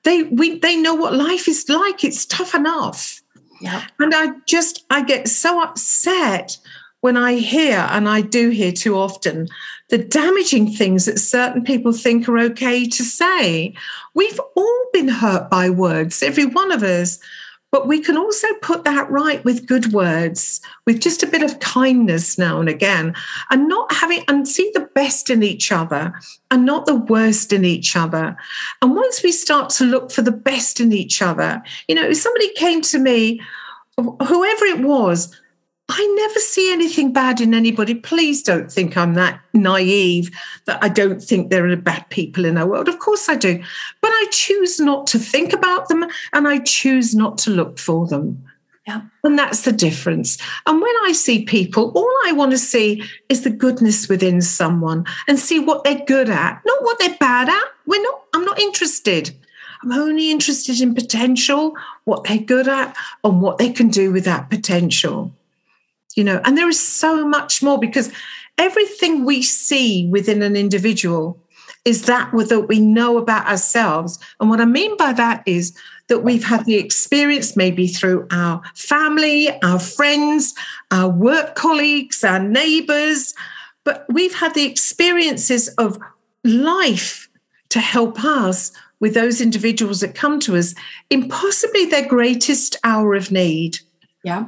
they 0.06 0.24
we 0.24 0.60
they 0.60 0.78
know 0.78 0.96
what 0.96 1.14
life 1.14 1.48
is 1.48 1.68
like. 1.68 2.04
It's 2.04 2.26
tough 2.26 2.56
enough. 2.56 3.22
Yeah. 3.60 3.84
And 4.00 4.14
I 4.16 4.28
just 4.46 4.86
I 4.90 5.04
get 5.04 5.28
so 5.28 5.62
upset 5.62 6.58
when 7.02 7.18
I 7.18 7.36
hear, 7.36 7.88
and 7.92 8.10
I 8.10 8.22
do 8.22 8.50
hear 8.50 8.72
too 8.72 8.98
often, 8.98 9.48
the 9.90 10.00
damaging 10.00 10.72
things 10.72 11.06
that 11.06 11.20
certain 11.20 11.64
people 11.64 11.94
think 11.94 12.28
are 12.28 12.40
okay 12.40 12.88
to 12.88 13.04
say. 13.04 13.76
We've 14.16 14.40
all 14.56 14.86
been 14.92 15.10
hurt 15.10 15.50
by 15.52 15.70
words, 15.70 16.24
every 16.24 16.46
one 16.46 16.72
of 16.72 16.82
us. 16.82 17.20
But 17.72 17.88
we 17.88 18.00
can 18.00 18.18
also 18.18 18.48
put 18.62 18.86
that 18.86 19.10
right 19.12 19.44
with 19.44 19.68
good 19.68 19.92
words, 19.92 20.62
with 20.86 21.02
just 21.02 21.24
a 21.24 21.28
bit 21.28 21.44
of 21.44 21.60
kindness 21.60 22.38
now 22.38 22.60
and 22.60 22.70
again, 22.70 23.14
and 23.50 23.68
not 23.68 23.92
having 23.92 24.24
and 24.28 24.48
see 24.48 24.72
the 24.74 24.88
best 24.96 25.30
in 25.30 25.44
each 25.44 25.72
other 25.72 26.14
and 26.52 26.66
not 26.66 26.86
the 26.86 26.96
worst 26.96 27.52
in 27.52 27.66
each 27.66 27.96
other. 27.96 28.38
And 28.82 28.96
once 28.96 29.24
we 29.24 29.32
start 29.32 29.70
to 29.72 29.84
look 29.84 30.12
for 30.12 30.22
the 30.22 30.32
best 30.32 30.80
in 30.80 30.94
each 30.94 31.22
other, 31.22 31.62
you 31.88 31.96
know, 31.96 32.08
if 32.08 32.18
somebody 32.18 32.54
came 32.54 32.82
to 32.84 33.00
me, 33.00 33.42
whoever 33.98 34.66
it 34.66 34.80
was, 34.80 35.36
I 35.88 36.16
never 36.18 36.40
see 36.40 36.74
anything 36.74 37.14
bad 37.14 37.40
in 37.40 37.54
anybody. 37.54 37.94
Please 37.94 38.42
don't 38.42 38.72
think 38.72 38.98
I'm 38.98 39.14
that 39.14 39.40
naive 39.54 40.32
that 40.66 40.84
I 40.84 40.90
don't 40.90 41.22
think 41.22 41.50
there 41.50 41.70
are 41.70 41.76
bad 41.76 42.10
people 42.10 42.44
in 42.44 42.58
our 42.58 42.68
world. 42.68 42.90
Of 42.90 42.98
course 42.98 43.30
I 43.30 43.36
do. 43.36 43.64
But 44.02 44.10
I 44.10 44.28
choose 44.32 44.80
not 44.80 45.06
to 45.08 45.20
think 45.20 45.54
about 45.54 45.88
them 45.88 46.06
and 46.34 46.48
I 46.48 46.60
choose 46.60 47.14
not 47.14 47.38
to 47.40 47.52
look 47.52 47.78
for 47.78 48.08
them. 48.08 48.44
Yeah. 48.88 49.02
And 49.24 49.38
that's 49.38 49.62
the 49.62 49.72
difference. 49.72 50.40
And 50.66 50.82
when 50.82 50.94
I 51.06 51.12
see 51.12 51.46
people, 51.46 51.92
all 51.96 52.14
I 52.26 52.32
want 52.32 52.52
to 52.52 52.58
see 52.58 53.04
is 53.30 53.44
the 53.44 53.50
goodness 53.52 54.10
within 54.10 54.42
someone 54.42 55.06
and 55.28 55.40
see 55.40 55.60
what 55.60 55.84
they're 55.84 56.06
good 56.06 56.30
at, 56.30 56.62
not 56.66 56.84
what 56.84 56.98
they're 57.00 57.18
bad 57.20 57.48
at. 57.50 57.64
We're 57.86 58.02
not, 58.02 58.24
I'm 58.34 58.46
not 58.46 58.60
interested. 58.60 59.36
I'm 59.84 59.92
only 59.92 60.32
interested 60.32 60.82
in 60.82 60.96
potential, 60.96 61.76
what 62.06 62.24
they're 62.24 62.38
good 62.38 62.68
at, 62.68 62.96
and 63.24 63.42
what 63.42 63.60
they 63.60 63.72
can 63.72 63.90
do 63.90 64.12
with 64.12 64.26
that 64.26 64.50
potential 64.50 65.35
you 66.16 66.24
know 66.24 66.42
and 66.44 66.58
there 66.58 66.70
is 66.70 66.80
so 66.80 67.28
much 67.28 67.62
more 67.62 67.80
because 67.80 68.12
everything 68.58 69.26
we 69.26 69.42
see 69.42 70.08
within 70.08 70.42
an 70.42 70.56
individual 70.56 71.40
is 71.84 72.08
that 72.08 72.32
that 72.50 72.68
we 72.68 72.80
know 72.80 73.18
about 73.18 73.46
ourselves. 73.48 74.20
And 74.40 74.50
what 74.50 74.62
i 74.62 74.66
mean 74.66 74.98
by 74.98 75.14
that 75.14 75.44
is 75.46 75.78
that 76.08 76.24
we've 76.24 76.44
had 76.44 76.66
the 76.66 76.76
experience 76.76 77.56
maybe 77.56 77.88
through 77.88 78.28
our 78.32 78.62
family 78.76 79.50
our 79.64 79.80
friends 79.80 80.54
our 80.92 81.10
work 81.10 81.56
colleagues 81.56 82.24
our 82.24 82.40
neighbors 82.40 83.34
but 83.84 84.06
we've 84.10 84.34
had 84.34 84.54
the 84.54 84.66
experiences 84.66 85.68
of 85.78 85.98
life 86.44 87.30
to 87.70 87.80
help 87.80 88.24
us 88.24 88.72
with 89.00 89.14
those 89.14 89.42
individuals 89.42 90.00
that 90.00 90.16
come 90.16 90.40
to 90.40 90.56
us 90.56 90.74
in 91.10 91.28
possibly 91.28 91.86
their 91.86 92.08
greatest 92.08 92.78
hour 92.84 93.14
of 93.14 93.32
need. 93.32 93.78
Yeah 94.24 94.46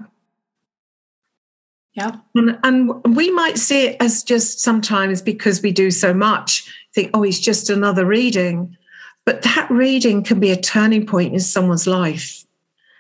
yeah. 1.97 2.15
And, 2.35 2.59
and, 2.63 3.15
we 3.15 3.31
might 3.31 3.57
see 3.57 3.87
it 3.87 3.97
as 3.99 4.23
just 4.23 4.59
sometimes 4.59 5.21
because 5.21 5.63
we 5.63 5.71
do 5.71 5.89
so 5.89 6.13
much, 6.13 6.71
think, 6.93 7.09
oh, 7.15 7.23
it's 7.23 7.39
just 7.39 7.71
another 7.71 8.05
reading. 8.05 8.77
But 9.25 9.41
that 9.41 9.69
reading 9.71 10.23
can 10.23 10.39
be 10.39 10.51
a 10.51 10.61
turning 10.61 11.07
point 11.07 11.33
in 11.33 11.39
someone's 11.39 11.87
life. 11.87 12.45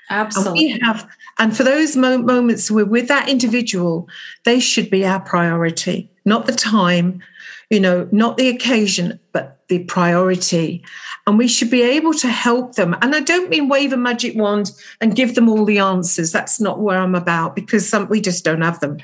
Absolutely. 0.09 0.71
And, 0.71 0.83
have, 0.83 1.07
and 1.37 1.55
for 1.55 1.63
those 1.63 1.95
mo- 1.95 2.17
moments 2.17 2.71
we're 2.71 2.85
with 2.85 3.07
that 3.07 3.29
individual, 3.29 4.09
they 4.45 4.59
should 4.59 4.89
be 4.89 5.05
our 5.05 5.19
priority, 5.19 6.09
not 6.25 6.47
the 6.47 6.53
time, 6.53 7.21
you 7.69 7.79
know, 7.79 8.07
not 8.11 8.37
the 8.37 8.47
occasion, 8.47 9.19
but 9.33 9.59
the 9.67 9.79
priority. 9.85 10.83
And 11.25 11.37
we 11.37 11.47
should 11.47 11.69
be 11.69 11.81
able 11.81 12.13
to 12.15 12.29
help 12.29 12.75
them. 12.75 12.95
And 13.01 13.13
I 13.13 13.19
don't 13.19 13.49
mean 13.49 13.67
wave 13.67 13.91
a 13.91 13.97
magic 13.97 14.35
wand 14.37 14.71
and 15.01 15.15
give 15.15 15.35
them 15.35 15.49
all 15.49 15.65
the 15.65 15.79
answers. 15.79 16.31
That's 16.31 16.61
not 16.61 16.79
where 16.79 16.99
I'm 16.99 17.15
about 17.15 17.55
because 17.55 17.87
some, 17.87 18.07
we 18.07 18.21
just 18.21 18.45
don't 18.45 18.61
have 18.61 18.79
them. 18.79 18.97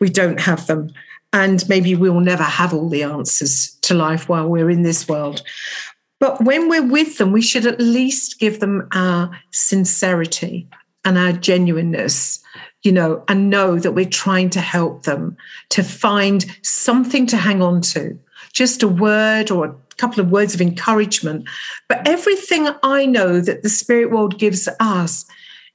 We 0.00 0.08
don't 0.08 0.40
have 0.40 0.66
them. 0.66 0.90
And 1.32 1.68
maybe 1.68 1.94
we'll 1.94 2.20
never 2.20 2.42
have 2.42 2.72
all 2.72 2.88
the 2.88 3.02
answers 3.02 3.74
to 3.82 3.94
life 3.94 4.28
while 4.28 4.48
we're 4.48 4.70
in 4.70 4.82
this 4.82 5.06
world. 5.06 5.42
But 6.18 6.42
when 6.42 6.70
we're 6.70 6.86
with 6.86 7.18
them, 7.18 7.32
we 7.32 7.42
should 7.42 7.66
at 7.66 7.78
least 7.78 8.40
give 8.40 8.60
them 8.60 8.88
our 8.92 9.30
sincerity 9.50 10.66
and 11.04 11.18
our 11.18 11.32
genuineness 11.32 12.42
you 12.86 12.92
know, 12.92 13.22
and 13.28 13.50
know 13.50 13.78
that 13.78 13.92
we're 13.92 14.08
trying 14.08 14.48
to 14.50 14.60
help 14.60 15.02
them 15.02 15.36
to 15.70 15.82
find 15.82 16.46
something 16.62 17.26
to 17.26 17.36
hang 17.36 17.60
on 17.60 17.80
to, 17.80 18.18
just 18.52 18.82
a 18.82 18.88
word 18.88 19.50
or 19.50 19.66
a 19.66 19.74
couple 19.96 20.20
of 20.20 20.30
words 20.30 20.54
of 20.54 20.60
encouragement. 20.60 21.46
But 21.88 22.06
everything 22.06 22.68
I 22.82 23.04
know 23.04 23.40
that 23.40 23.62
the 23.62 23.68
spirit 23.68 24.10
world 24.10 24.38
gives 24.38 24.68
us 24.80 25.26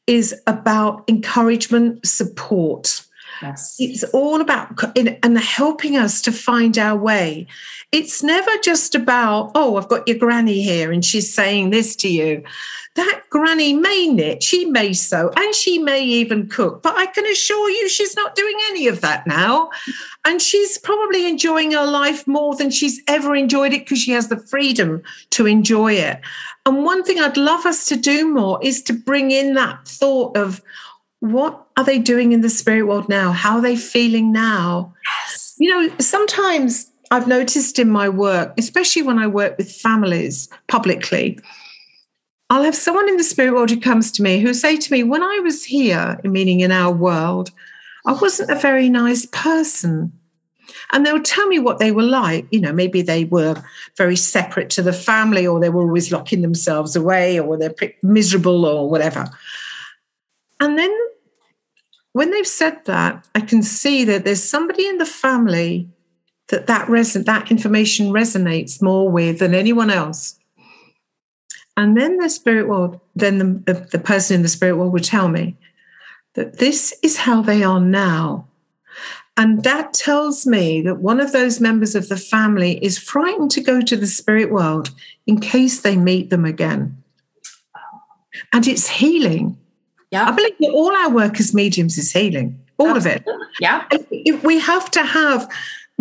is 0.07 0.34
about 0.47 1.03
encouragement, 1.07 2.05
support. 2.07 3.03
Yes. 3.41 3.76
It's 3.80 4.03
all 4.05 4.39
about 4.39 4.95
and 4.95 5.38
helping 5.38 5.97
us 5.97 6.22
to 6.24 6.32
find 6.32 6.78
our 6.78 6.95
way. 6.95 7.47
It's 7.91 8.24
never 8.24 8.51
just 8.64 8.95
about, 8.95 9.51
oh, 9.55 9.78
I've 9.78 9.88
got 9.88 10.07
your 10.07 10.18
granny 10.18 10.62
here 10.62 10.91
and 10.91 11.03
she's 11.03 11.34
saying 11.34 11.72
this 11.72 11.95
to 11.97 12.09
you 12.09 12.43
that 12.95 13.21
granny 13.29 13.73
may 13.73 14.07
knit, 14.07 14.43
she 14.43 14.65
may 14.65 14.91
sew, 14.91 15.31
and 15.37 15.55
she 15.55 15.79
may 15.79 16.03
even 16.03 16.49
cook. 16.49 16.83
But 16.83 16.95
I 16.97 17.05
can 17.05 17.25
assure 17.25 17.69
you 17.69 17.87
she's 17.87 18.15
not 18.15 18.35
doing 18.35 18.57
any 18.69 18.87
of 18.87 19.01
that 19.01 19.25
now. 19.25 19.69
And 20.25 20.41
she's 20.41 20.77
probably 20.77 21.27
enjoying 21.27 21.71
her 21.71 21.85
life 21.85 22.27
more 22.27 22.55
than 22.55 22.69
she's 22.69 23.01
ever 23.07 23.35
enjoyed 23.35 23.71
it 23.71 23.85
because 23.85 23.99
she 23.99 24.11
has 24.11 24.27
the 24.27 24.37
freedom 24.37 25.01
to 25.31 25.45
enjoy 25.45 25.93
it. 25.93 26.19
And 26.65 26.83
one 26.83 27.03
thing 27.03 27.19
I'd 27.19 27.37
love 27.37 27.65
us 27.65 27.85
to 27.85 27.95
do 27.95 28.27
more 28.27 28.59
is 28.61 28.81
to 28.83 28.93
bring 28.93 29.31
in 29.31 29.53
that 29.53 29.87
thought 29.87 30.35
of 30.35 30.61
what 31.21 31.67
are 31.77 31.83
they 31.83 31.99
doing 31.99 32.33
in 32.33 32.41
the 32.41 32.49
spirit 32.49 32.83
world 32.83 33.07
now? 33.07 33.31
How 33.31 33.55
are 33.55 33.61
they 33.61 33.75
feeling 33.75 34.31
now? 34.31 34.93
Yes. 35.05 35.55
You 35.57 35.69
know, 35.69 35.95
sometimes 35.99 36.91
I've 37.11 37.27
noticed 37.27 37.79
in 37.79 37.89
my 37.89 38.09
work, 38.09 38.53
especially 38.57 39.03
when 39.03 39.19
I 39.19 39.27
work 39.27 39.57
with 39.57 39.71
families 39.71 40.49
publicly, 40.67 41.39
I'll 42.51 42.63
have 42.63 42.75
someone 42.75 43.07
in 43.07 43.15
the 43.15 43.23
spirit 43.23 43.53
world 43.53 43.69
who 43.69 43.79
comes 43.79 44.11
to 44.11 44.21
me 44.21 44.41
who 44.41 44.53
say 44.53 44.75
to 44.75 44.91
me, 44.91 45.03
when 45.03 45.23
I 45.23 45.39
was 45.39 45.63
here, 45.63 46.19
meaning 46.25 46.59
in 46.59 46.69
our 46.69 46.91
world, 46.91 47.49
I 48.05 48.11
wasn't 48.11 48.49
a 48.49 48.55
very 48.55 48.89
nice 48.89 49.25
person. 49.25 50.11
And 50.91 51.05
they'll 51.05 51.23
tell 51.23 51.47
me 51.47 51.59
what 51.59 51.79
they 51.79 51.93
were 51.93 52.03
like. 52.03 52.45
You 52.51 52.59
know, 52.59 52.73
maybe 52.73 53.01
they 53.01 53.23
were 53.23 53.55
very 53.95 54.17
separate 54.17 54.69
to 54.71 54.81
the 54.81 54.91
family, 54.91 55.47
or 55.47 55.61
they 55.61 55.69
were 55.69 55.83
always 55.83 56.11
locking 56.11 56.41
themselves 56.41 56.93
away, 56.93 57.39
or 57.39 57.57
they're 57.57 57.73
miserable, 58.03 58.65
or 58.65 58.89
whatever. 58.89 59.29
And 60.59 60.77
then 60.77 60.93
when 62.11 62.31
they've 62.31 62.45
said 62.45 62.83
that, 62.83 63.25
I 63.33 63.39
can 63.39 63.63
see 63.63 64.03
that 64.03 64.25
there's 64.25 64.43
somebody 64.43 64.85
in 64.85 64.97
the 64.97 65.05
family 65.05 65.87
that 66.49 66.67
that, 66.67 66.89
res- 66.89 67.13
that 67.13 67.49
information 67.49 68.07
resonates 68.07 68.81
more 68.81 69.09
with 69.09 69.39
than 69.39 69.55
anyone 69.55 69.89
else. 69.89 70.37
And 71.82 71.97
then 71.97 72.17
the 72.17 72.29
spirit 72.29 72.67
world, 72.67 72.99
then 73.15 73.39
the, 73.39 73.88
the, 73.91 73.97
person 73.97 74.36
in 74.36 74.41
the 74.43 74.49
spirit 74.49 74.77
world 74.77 74.93
would 74.93 75.03
tell 75.03 75.29
me 75.29 75.57
that 76.36 76.59
this 76.59 76.93
is 77.01 77.17
how 77.17 77.41
they 77.41 77.63
are 77.63 77.79
now. 77.79 78.45
And 79.36 79.63
that 79.63 79.91
tells 79.91 80.45
me 80.45 80.84
that 80.84 80.99
one 80.99 81.19
of 81.19 81.32
those 81.32 81.59
members 81.59 81.95
of 81.95 82.07
the 82.07 82.17
family 82.17 82.77
is 82.86 82.99
frightened 82.99 83.49
to 83.51 83.61
go 83.61 83.82
to 83.82 83.97
the 83.97 84.05
spirit 84.05 84.51
world 84.51 84.91
in 85.25 85.39
case 85.39 85.82
they 85.82 85.97
meet 85.97 86.29
them 86.29 86.45
again. 86.45 87.01
And 88.53 88.67
it's 88.67 88.88
healing. 88.88 89.57
Yeah. 90.11 90.27
I 90.27 90.32
believe 90.34 90.59
that 90.59 90.69
all 90.69 90.95
our 90.95 91.09
work 91.09 91.39
as 91.39 91.51
mediums 91.51 91.97
is 91.97 92.11
healing, 92.11 92.63
all 92.77 92.89
Absolutely. 92.89 93.34
of 93.34 93.41
it. 93.41 93.47
Yeah. 93.59 94.38
We 94.43 94.59
have 94.59 94.91
to 94.91 95.03
have 95.03 95.51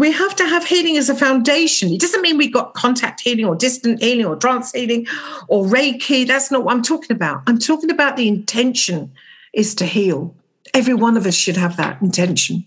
we 0.00 0.10
have 0.10 0.34
to 0.36 0.44
have 0.46 0.64
healing 0.64 0.96
as 0.96 1.08
a 1.08 1.14
foundation. 1.14 1.92
It 1.92 2.00
doesn't 2.00 2.22
mean 2.22 2.38
we've 2.38 2.52
got 2.52 2.74
contact 2.74 3.20
healing 3.20 3.44
or 3.44 3.54
distant 3.54 4.02
healing 4.02 4.24
or 4.24 4.34
trance 4.34 4.72
healing 4.72 5.06
or 5.48 5.64
Reiki. 5.64 6.26
That's 6.26 6.50
not 6.50 6.64
what 6.64 6.74
I'm 6.74 6.82
talking 6.82 7.14
about. 7.14 7.42
I'm 7.46 7.58
talking 7.58 7.90
about 7.90 8.16
the 8.16 8.26
intention 8.26 9.12
is 9.52 9.74
to 9.76 9.86
heal. 9.86 10.34
Every 10.72 10.94
one 10.94 11.16
of 11.16 11.26
us 11.26 11.34
should 11.34 11.56
have 11.56 11.76
that 11.76 12.00
intention. 12.00 12.64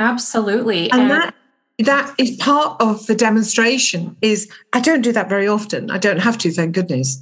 Absolutely. 0.00 0.90
And, 0.90 1.02
and 1.02 1.10
that 1.10 1.34
that 1.80 2.14
is 2.18 2.36
part 2.36 2.80
of 2.80 3.06
the 3.06 3.14
demonstration 3.14 4.16
is 4.22 4.50
I 4.72 4.80
don't 4.80 5.02
do 5.02 5.12
that 5.12 5.28
very 5.28 5.46
often. 5.46 5.90
I 5.90 5.98
don't 5.98 6.20
have 6.20 6.38
to, 6.38 6.50
thank 6.50 6.74
goodness. 6.74 7.20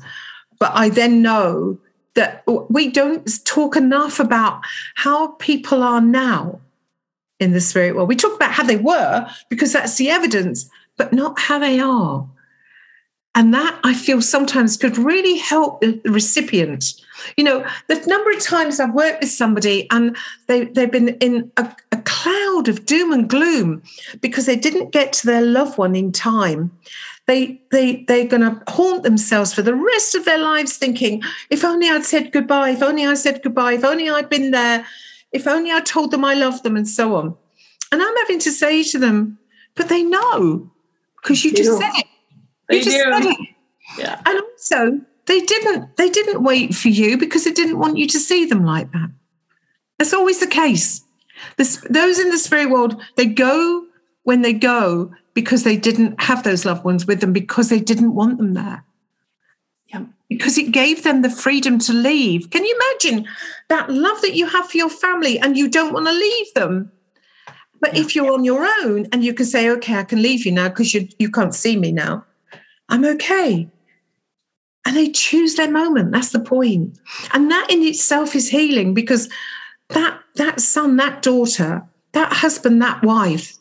But 0.58 0.72
I 0.74 0.88
then 0.88 1.22
know 1.22 1.78
that 2.14 2.44
we 2.68 2.90
don't 2.90 3.28
talk 3.44 3.76
enough 3.76 4.20
about 4.20 4.60
how 4.94 5.28
people 5.32 5.82
are 5.82 6.00
now 6.00 6.60
in 7.42 7.52
the 7.52 7.60
spirit 7.60 7.94
world. 7.94 8.08
We 8.08 8.16
talk 8.16 8.34
about 8.34 8.52
how 8.52 8.62
they 8.62 8.76
were 8.76 9.28
because 9.48 9.72
that's 9.72 9.96
the 9.96 10.10
evidence, 10.10 10.70
but 10.96 11.12
not 11.12 11.38
how 11.38 11.58
they 11.58 11.80
are. 11.80 12.26
And 13.34 13.54
that 13.54 13.78
I 13.82 13.94
feel 13.94 14.20
sometimes 14.20 14.76
could 14.76 14.98
really 14.98 15.38
help 15.38 15.80
the 15.80 16.00
recipient. 16.04 16.94
You 17.36 17.44
know, 17.44 17.66
the 17.88 17.96
number 18.06 18.30
of 18.30 18.40
times 18.40 18.78
I've 18.78 18.92
worked 18.92 19.22
with 19.22 19.30
somebody 19.30 19.90
and 19.90 20.16
they, 20.48 20.66
they've 20.66 20.90
been 20.90 21.10
in 21.16 21.50
a, 21.56 21.74
a 21.92 21.96
cloud 22.04 22.68
of 22.68 22.84
doom 22.84 23.10
and 23.10 23.28
gloom 23.28 23.82
because 24.20 24.44
they 24.44 24.56
didn't 24.56 24.92
get 24.92 25.14
to 25.14 25.26
their 25.26 25.40
loved 25.40 25.78
one 25.78 25.96
in 25.96 26.12
time. 26.12 26.70
They, 27.26 27.62
they, 27.70 28.04
they're 28.06 28.26
going 28.26 28.42
to 28.42 28.62
haunt 28.68 29.02
themselves 29.02 29.54
for 29.54 29.62
the 29.62 29.74
rest 29.74 30.14
of 30.14 30.26
their 30.26 30.38
lives 30.38 30.76
thinking, 30.76 31.22
if 31.48 31.64
only 31.64 31.88
I'd 31.88 32.04
said 32.04 32.32
goodbye, 32.32 32.70
if 32.70 32.82
only 32.82 33.06
I 33.06 33.14
said 33.14 33.42
goodbye, 33.42 33.74
if 33.74 33.84
only 33.84 34.10
I'd 34.10 34.28
been 34.28 34.50
there, 34.50 34.84
if 35.32 35.46
only 35.46 35.70
I 35.70 35.80
told 35.80 36.10
them 36.10 36.24
I 36.24 36.34
love 36.34 36.62
them, 36.62 36.76
and 36.76 36.88
so 36.88 37.16
on. 37.16 37.36
And 37.90 38.02
I'm 38.02 38.16
having 38.18 38.38
to 38.40 38.50
say 38.50 38.82
to 38.84 38.98
them, 38.98 39.38
but 39.74 39.88
they 39.88 40.02
know 40.02 40.70
because 41.22 41.44
you 41.44 41.52
just 41.52 41.78
said 41.78 41.92
it. 41.94 42.06
They 42.68 42.78
you 42.78 42.84
just 42.84 42.96
do. 42.96 43.02
said 43.02 43.24
it. 43.24 43.38
Yeah. 43.98 44.20
And 44.24 44.40
also 44.40 45.00
they 45.26 45.40
didn't 45.40 45.96
they 45.96 46.08
didn't 46.08 46.42
wait 46.42 46.74
for 46.74 46.88
you 46.88 47.18
because 47.18 47.44
they 47.44 47.52
didn't 47.52 47.78
want 47.78 47.98
you 47.98 48.06
to 48.08 48.18
see 48.18 48.44
them 48.46 48.64
like 48.64 48.90
that. 48.92 49.10
That's 49.98 50.14
always 50.14 50.40
the 50.40 50.46
case. 50.46 51.02
This, 51.56 51.84
those 51.90 52.18
in 52.18 52.30
the 52.30 52.38
spirit 52.38 52.70
world, 52.70 53.00
they 53.16 53.26
go 53.26 53.86
when 54.24 54.42
they 54.42 54.52
go 54.52 55.12
because 55.34 55.64
they 55.64 55.76
didn't 55.76 56.20
have 56.20 56.42
those 56.42 56.64
loved 56.64 56.84
ones 56.84 57.06
with 57.06 57.20
them 57.20 57.32
because 57.32 57.68
they 57.68 57.80
didn't 57.80 58.14
want 58.14 58.38
them 58.38 58.54
there. 58.54 58.84
Yeah. 59.92 60.04
Because 60.28 60.56
it 60.56 60.72
gave 60.72 61.02
them 61.02 61.22
the 61.22 61.30
freedom 61.30 61.78
to 61.80 61.92
leave. 61.92 62.50
Can 62.50 62.64
you 62.64 62.74
imagine 62.74 63.28
that 63.68 63.90
love 63.90 64.20
that 64.22 64.34
you 64.34 64.46
have 64.46 64.70
for 64.70 64.76
your 64.76 64.88
family 64.88 65.38
and 65.38 65.56
you 65.56 65.68
don't 65.68 65.92
want 65.92 66.06
to 66.06 66.12
leave 66.12 66.54
them? 66.54 66.90
But 67.80 67.96
if 67.96 68.14
you're 68.14 68.32
on 68.32 68.44
your 68.44 68.64
own 68.82 69.06
and 69.12 69.24
you 69.24 69.34
can 69.34 69.44
say, 69.44 69.68
okay, 69.70 69.96
I 69.96 70.04
can 70.04 70.22
leave 70.22 70.46
you 70.46 70.52
now 70.52 70.68
because 70.68 70.94
you, 70.94 71.08
you 71.18 71.30
can't 71.30 71.54
see 71.54 71.76
me 71.76 71.92
now, 71.92 72.24
I'm 72.88 73.04
okay. 73.04 73.68
And 74.86 74.96
they 74.96 75.10
choose 75.10 75.56
their 75.56 75.70
moment. 75.70 76.12
That's 76.12 76.30
the 76.30 76.40
point. 76.40 76.98
And 77.32 77.50
that 77.50 77.66
in 77.70 77.82
itself 77.82 78.34
is 78.34 78.48
healing 78.48 78.94
because 78.94 79.28
that 79.88 80.18
that 80.36 80.60
son, 80.60 80.96
that 80.96 81.22
daughter, 81.22 81.82
that 82.12 82.32
husband, 82.32 82.80
that 82.82 83.02
wife, 83.02 83.58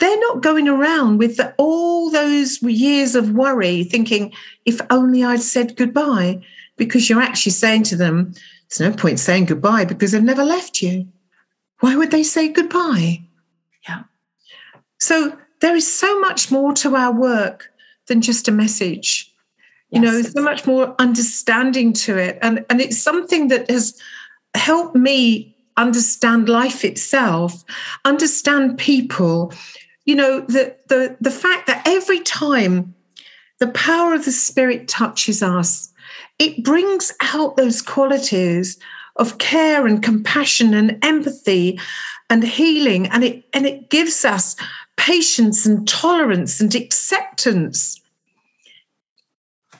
they're 0.00 0.20
not 0.20 0.42
going 0.42 0.68
around 0.68 1.18
with 1.18 1.36
the, 1.36 1.54
all 1.58 2.10
those 2.10 2.60
years 2.62 3.14
of 3.14 3.32
worry, 3.32 3.84
thinking, 3.84 4.32
if 4.64 4.80
only 4.90 5.22
I'd 5.22 5.40
said 5.40 5.76
goodbye, 5.76 6.40
because 6.76 7.08
you're 7.08 7.22
actually 7.22 7.52
saying 7.52 7.84
to 7.84 7.96
them, 7.96 8.32
there's 8.68 8.80
no 8.80 8.96
point 8.96 9.20
saying 9.20 9.46
goodbye 9.46 9.84
because 9.84 10.12
they've 10.12 10.22
never 10.22 10.44
left 10.44 10.80
you. 10.82 11.06
Why 11.80 11.96
would 11.96 12.10
they 12.10 12.22
say 12.22 12.48
goodbye? 12.48 13.22
Yeah. 13.88 14.02
So 14.98 15.36
there 15.60 15.76
is 15.76 15.92
so 15.92 16.18
much 16.20 16.50
more 16.50 16.72
to 16.74 16.96
our 16.96 17.12
work 17.12 17.70
than 18.06 18.20
just 18.20 18.48
a 18.48 18.52
message. 18.52 19.32
You 19.90 20.00
know, 20.00 20.16
Yes. 20.16 20.32
so 20.32 20.42
much 20.42 20.66
more 20.66 20.94
understanding 20.98 21.92
to 21.94 22.16
it. 22.16 22.38
And, 22.42 22.64
and 22.70 22.80
it's 22.80 22.98
something 22.98 23.48
that 23.48 23.68
has 23.70 24.00
helped 24.54 24.94
me 24.94 25.56
understand 25.76 26.48
life 26.48 26.84
itself, 26.84 27.64
understand 28.04 28.78
people. 28.78 29.52
You 30.04 30.16
know, 30.16 30.40
the, 30.40 30.76
the, 30.88 31.16
the 31.20 31.30
fact 31.30 31.66
that 31.66 31.86
every 31.86 32.20
time 32.20 32.94
the 33.58 33.68
power 33.68 34.14
of 34.14 34.24
the 34.24 34.32
Spirit 34.32 34.88
touches 34.88 35.42
us, 35.42 35.92
it 36.38 36.64
brings 36.64 37.12
out 37.20 37.56
those 37.56 37.82
qualities 37.82 38.78
of 39.16 39.38
care 39.38 39.86
and 39.86 40.02
compassion 40.02 40.72
and 40.74 40.98
empathy 41.04 41.78
and 42.30 42.42
healing. 42.42 43.06
And 43.08 43.22
it 43.22 43.44
and 43.52 43.66
it 43.66 43.90
gives 43.90 44.24
us 44.24 44.56
patience 44.96 45.66
and 45.66 45.86
tolerance 45.86 46.60
and 46.60 46.74
acceptance. 46.74 48.00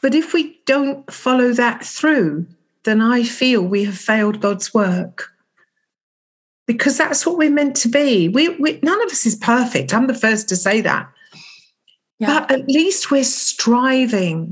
But 0.03 0.15
if 0.15 0.33
we 0.33 0.61
don't 0.67 1.11
follow 1.13 1.53
that 1.53 1.85
through 1.85 2.47
then 2.85 3.01
i 3.01 3.23
feel 3.23 3.63
we 3.63 3.85
have 3.85 3.99
failed 3.99 4.41
god's 4.41 4.73
work 4.73 5.33
because 6.73 6.97
that's 6.99 7.25
what 7.27 7.37
we're 7.37 7.51
meant 7.61 7.75
to 7.75 7.89
be 7.89 8.29
we, 8.29 8.49
we 8.63 8.79
none 8.83 9.01
of 9.05 9.11
us 9.11 9.27
is 9.27 9.37
perfect 9.37 9.93
i'm 9.95 10.07
the 10.07 10.15
first 10.27 10.49
to 10.49 10.57
say 10.57 10.81
that 10.81 11.05
Yeah. 12.19 12.29
but 12.33 12.51
at 12.51 12.69
least 12.69 13.11
we're 13.11 13.25
striving 13.25 14.43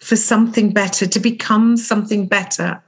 for 0.00 0.16
something 0.16 0.72
better, 0.72 1.06
to 1.06 1.20
become 1.20 1.76
something 1.76 2.26
better. 2.26 2.82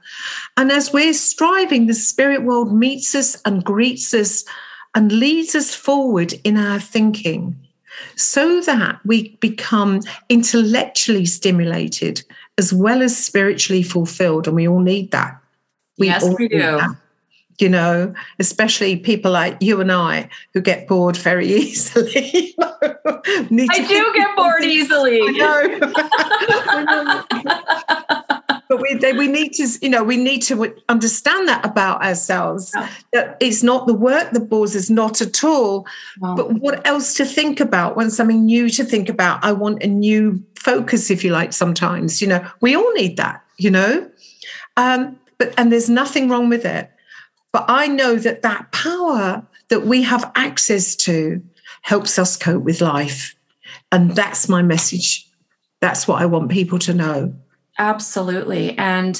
And 0.57 0.71
as 0.71 0.91
we're 0.91 1.13
striving, 1.13 1.85
the 1.85 1.93
spirit 1.93 2.41
world 2.43 2.73
meets 2.73 3.13
us 3.13 3.39
and 3.45 3.63
greets 3.63 4.13
us 4.13 4.43
and 4.95 5.11
leads 5.11 5.53
us 5.55 5.75
forward 5.75 6.33
in 6.43 6.57
our 6.57 6.79
thinking 6.79 7.55
so 8.15 8.61
that 8.61 8.99
we 9.05 9.37
become 9.41 10.01
intellectually 10.29 11.25
stimulated 11.25 12.23
as 12.57 12.73
well 12.73 13.01
as 13.03 13.15
spiritually 13.15 13.83
fulfilled. 13.83 14.47
And 14.47 14.55
we 14.55 14.67
all 14.67 14.79
need 14.81 15.11
that. 15.11 15.39
Yes, 15.97 16.23
all 16.23 16.35
we 16.35 16.47
do. 16.47 16.57
that, 16.57 16.95
You 17.59 17.69
know, 17.69 18.13
especially 18.39 18.97
people 18.97 19.31
like 19.31 19.57
you 19.61 19.79
and 19.79 19.91
I 19.91 20.29
who 20.53 20.61
get 20.61 20.87
bored 20.87 21.15
very 21.17 21.47
easily. 21.61 22.55
I 22.61 23.85
do 23.87 24.13
get 24.15 24.35
bored 24.35 24.63
easily. 24.63 25.21
I 25.21 25.31
know. 25.31 25.81
but 28.69 28.81
we 28.81 28.95
they, 28.95 29.13
we 29.13 29.27
need 29.27 29.53
to 29.53 29.67
you 29.81 29.89
know 29.89 30.03
we 30.03 30.17
need 30.17 30.41
to 30.43 30.73
understand 30.89 31.47
that 31.47 31.65
about 31.65 32.01
ourselves 32.03 32.71
Yeah. 32.75 32.89
that 33.13 33.37
it's 33.39 33.61
not 33.63 33.87
the 33.87 33.93
work 33.93 34.31
that 34.31 34.49
bores 34.49 34.75
us 34.75 34.89
not 34.89 35.21
at 35.21 35.43
all 35.43 35.85
Wow. 36.19 36.35
but 36.35 36.53
what 36.53 36.85
else 36.87 37.13
to 37.15 37.25
think 37.25 37.59
about 37.59 37.95
when 37.95 38.09
something 38.09 38.45
new 38.45 38.69
to 38.69 38.83
think 38.83 39.09
about 39.09 39.43
i 39.43 39.51
want 39.51 39.83
a 39.83 39.87
new 39.87 40.41
focus 40.55 41.09
if 41.11 41.23
you 41.23 41.31
like 41.31 41.53
sometimes 41.53 42.21
you 42.21 42.27
know 42.27 42.45
we 42.61 42.75
all 42.75 42.91
need 42.93 43.17
that 43.17 43.41
you 43.57 43.69
know 43.69 44.09
um 44.77 45.17
but 45.37 45.53
and 45.57 45.71
there's 45.71 45.89
nothing 45.89 46.29
wrong 46.29 46.49
with 46.49 46.65
it 46.65 46.89
but 47.53 47.65
i 47.69 47.87
know 47.87 48.15
that 48.15 48.41
that 48.41 48.69
power 48.73 49.45
that 49.69 49.85
we 49.85 50.01
have 50.01 50.29
access 50.35 50.95
to 50.95 51.41
helps 51.83 52.19
us 52.19 52.35
cope 52.35 52.63
with 52.63 52.81
life 52.81 53.35
and 53.91 54.11
that's 54.11 54.49
my 54.49 54.61
message 54.61 55.29
that's 55.79 56.07
what 56.07 56.21
i 56.21 56.25
want 56.25 56.51
people 56.51 56.77
to 56.77 56.93
know 56.93 57.33
Absolutely. 57.77 58.77
And 58.77 59.19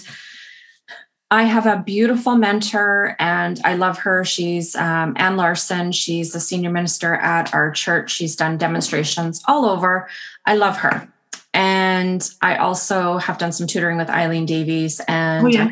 I 1.31 1.43
have 1.43 1.65
a 1.65 1.81
beautiful 1.83 2.35
mentor 2.35 3.15
and 3.17 3.59
I 3.63 3.75
love 3.75 3.97
her. 3.99 4.23
She's 4.23 4.75
um, 4.75 5.13
Ann 5.17 5.35
Larson. 5.35 5.91
She's 5.91 6.35
a 6.35 6.39
senior 6.39 6.69
minister 6.69 7.15
at 7.15 7.53
our 7.55 7.71
church. 7.71 8.11
She's 8.11 8.35
done 8.35 8.57
demonstrations 8.57 9.41
all 9.47 9.65
over. 9.65 10.07
I 10.45 10.55
love 10.55 10.77
her. 10.77 11.07
And 11.55 12.27
I 12.41 12.57
also 12.57 13.17
have 13.17 13.37
done 13.37 13.51
some 13.51 13.67
tutoring 13.67 13.97
with 13.97 14.09
Eileen 14.09 14.45
Davies 14.45 15.01
and 15.07 15.45
Oh, 15.45 15.49
yeah. 15.49 15.69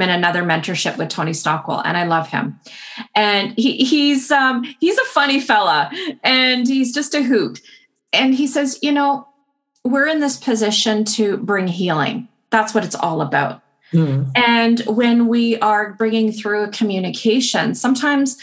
In 0.00 0.10
another 0.10 0.44
mentorship 0.44 0.96
with 0.96 1.08
Tony 1.08 1.32
Stockwell, 1.32 1.82
and 1.84 1.96
I 1.96 2.04
love 2.04 2.28
him. 2.28 2.60
And 3.16 3.52
he, 3.56 3.78
he's 3.84 4.30
um, 4.30 4.62
he's 4.78 4.96
a 4.96 5.04
funny 5.06 5.40
fella, 5.40 5.90
and 6.22 6.68
he's 6.68 6.94
just 6.94 7.14
a 7.14 7.22
hoot. 7.22 7.60
And 8.12 8.32
he 8.32 8.46
says, 8.46 8.78
you 8.80 8.92
know, 8.92 9.26
we're 9.84 10.06
in 10.06 10.20
this 10.20 10.36
position 10.36 11.04
to 11.04 11.36
bring 11.38 11.66
healing. 11.66 12.28
That's 12.50 12.74
what 12.74 12.84
it's 12.84 12.94
all 12.94 13.20
about. 13.20 13.60
And 14.36 14.80
when 14.86 15.28
we 15.28 15.58
are 15.58 15.94
bringing 15.94 16.30
through 16.30 16.62
a 16.64 16.68
communication, 16.68 17.74
sometimes, 17.74 18.36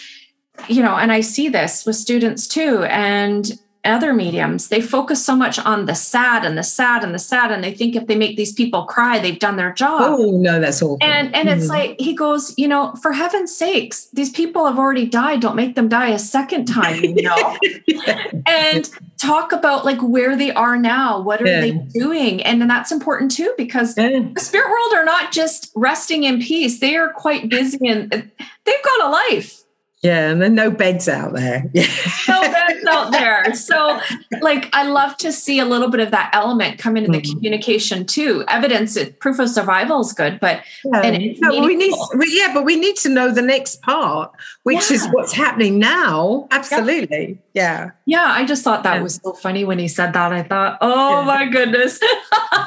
you 0.67 0.81
know, 0.81 0.95
and 0.95 1.11
I 1.11 1.21
see 1.21 1.49
this 1.49 1.85
with 1.85 1.95
students 1.95 2.47
too, 2.47 2.83
and 2.83 3.57
other 3.85 4.13
mediums, 4.13 4.67
they 4.69 4.81
focus 4.81 5.23
so 5.25 5.35
much 5.35 5.59
on 5.59 5.85
the 5.85 5.95
sad 5.95 6.43
and 6.45 6.57
the 6.57 6.63
sad 6.63 7.03
and 7.03 7.13
the 7.13 7.19
sad, 7.19 7.51
and 7.51 7.63
they 7.63 7.73
think 7.73 7.95
if 7.95 8.07
they 8.07 8.15
make 8.15 8.35
these 8.37 8.51
people 8.53 8.83
cry, 8.85 9.19
they've 9.19 9.39
done 9.39 9.55
their 9.57 9.71
job. 9.73 10.01
Oh 10.03 10.31
no, 10.37 10.59
that's 10.59 10.81
awful. 10.81 10.97
And 11.01 11.33
and 11.35 11.47
it's 11.49 11.65
Mm. 11.65 11.69
like 11.69 11.95
he 11.99 12.13
goes, 12.13 12.53
you 12.57 12.67
know, 12.67 12.93
for 13.01 13.11
heaven's 13.13 13.55
sakes, 13.55 14.07
these 14.13 14.29
people 14.29 14.65
have 14.65 14.77
already 14.79 15.05
died. 15.05 15.39
Don't 15.41 15.55
make 15.55 15.75
them 15.75 15.87
die 15.87 16.09
a 16.09 16.19
second 16.19 16.65
time, 16.65 17.03
you 17.03 17.21
know. 17.23 17.57
and 18.47 18.89
talk 19.17 19.51
about 19.51 19.85
like 19.85 19.99
where 20.01 20.35
they 20.35 20.51
are 20.53 20.77
now. 20.77 21.21
What 21.21 21.41
are 21.41 21.47
Yeah. 21.47 21.61
they 21.61 21.71
doing? 21.71 22.43
And 22.43 22.59
then 22.61 22.67
that's 22.67 22.91
important 22.91 23.31
too 23.31 23.53
because 23.57 23.97
Yeah. 23.97 24.19
the 24.33 24.39
spirit 24.41 24.69
world 24.69 24.93
are 24.93 25.05
not 25.05 25.31
just 25.31 25.71
resting 25.75 26.23
in 26.23 26.41
peace. 26.41 26.79
They 26.79 26.95
are 26.95 27.09
quite 27.13 27.49
busy 27.49 27.87
and 27.87 28.09
they've 28.11 28.83
got 28.83 29.07
a 29.07 29.09
life. 29.09 29.61
Yeah, 30.05 30.29
and 30.29 30.39
then 30.41 30.53
no 30.53 30.69
beds 30.69 31.07
out 31.09 31.33
there. 31.33 31.69
Yeah. 31.73 31.87
No 32.27 32.41
beds 32.41 32.85
out 32.87 33.11
there. 33.11 33.53
So, 33.55 33.99
like, 34.41 34.69
I 34.73 34.83
love 34.87 35.17
to 35.17 35.31
see 35.31 35.57
a 35.59 35.65
little 35.65 35.89
bit 35.89 35.99
of 35.99 36.11
that 36.11 36.29
element 36.33 36.77
come 36.77 36.95
into 36.95 37.11
the 37.11 37.21
Mhm. 37.21 37.31
communication 37.33 38.05
too. 38.05 38.43
Evidence, 38.47 38.97
proof 39.19 39.39
of 39.39 39.49
survival 39.49 40.01
is 40.01 40.13
good, 40.13 40.39
but 40.39 40.61
And 40.93 41.15
it's 41.21 41.39
No, 41.41 41.49
we 41.65 41.75
need, 41.75 41.93
we- 42.17 42.31
yeah, 42.39 42.51
but 42.53 42.63
we 42.65 42.75
need 42.75 42.95
to 42.97 43.09
know 43.09 43.31
the 43.31 43.41
next 43.41 43.81
part, 43.81 44.31
which 44.63 44.91
is 44.91 45.07
what's 45.07 45.33
happening 45.33 45.79
now. 45.79 46.47
Absolutely, 46.51 47.39
yeah. 47.53 47.89
Yeah, 48.05 48.25
I 48.27 48.45
just 48.45 48.63
thought 48.63 48.83
that 48.83 48.95
Yeah. 48.97 49.01
was 49.03 49.19
so 49.23 49.33
funny 49.33 49.65
when 49.65 49.79
he 49.79 49.87
said 49.87 50.13
that. 50.13 50.31
I 50.31 50.43
thought, 50.43 50.77
oh 50.81 51.19
Yeah. 51.21 51.25
my 51.25 51.45
goodness. 51.45 51.99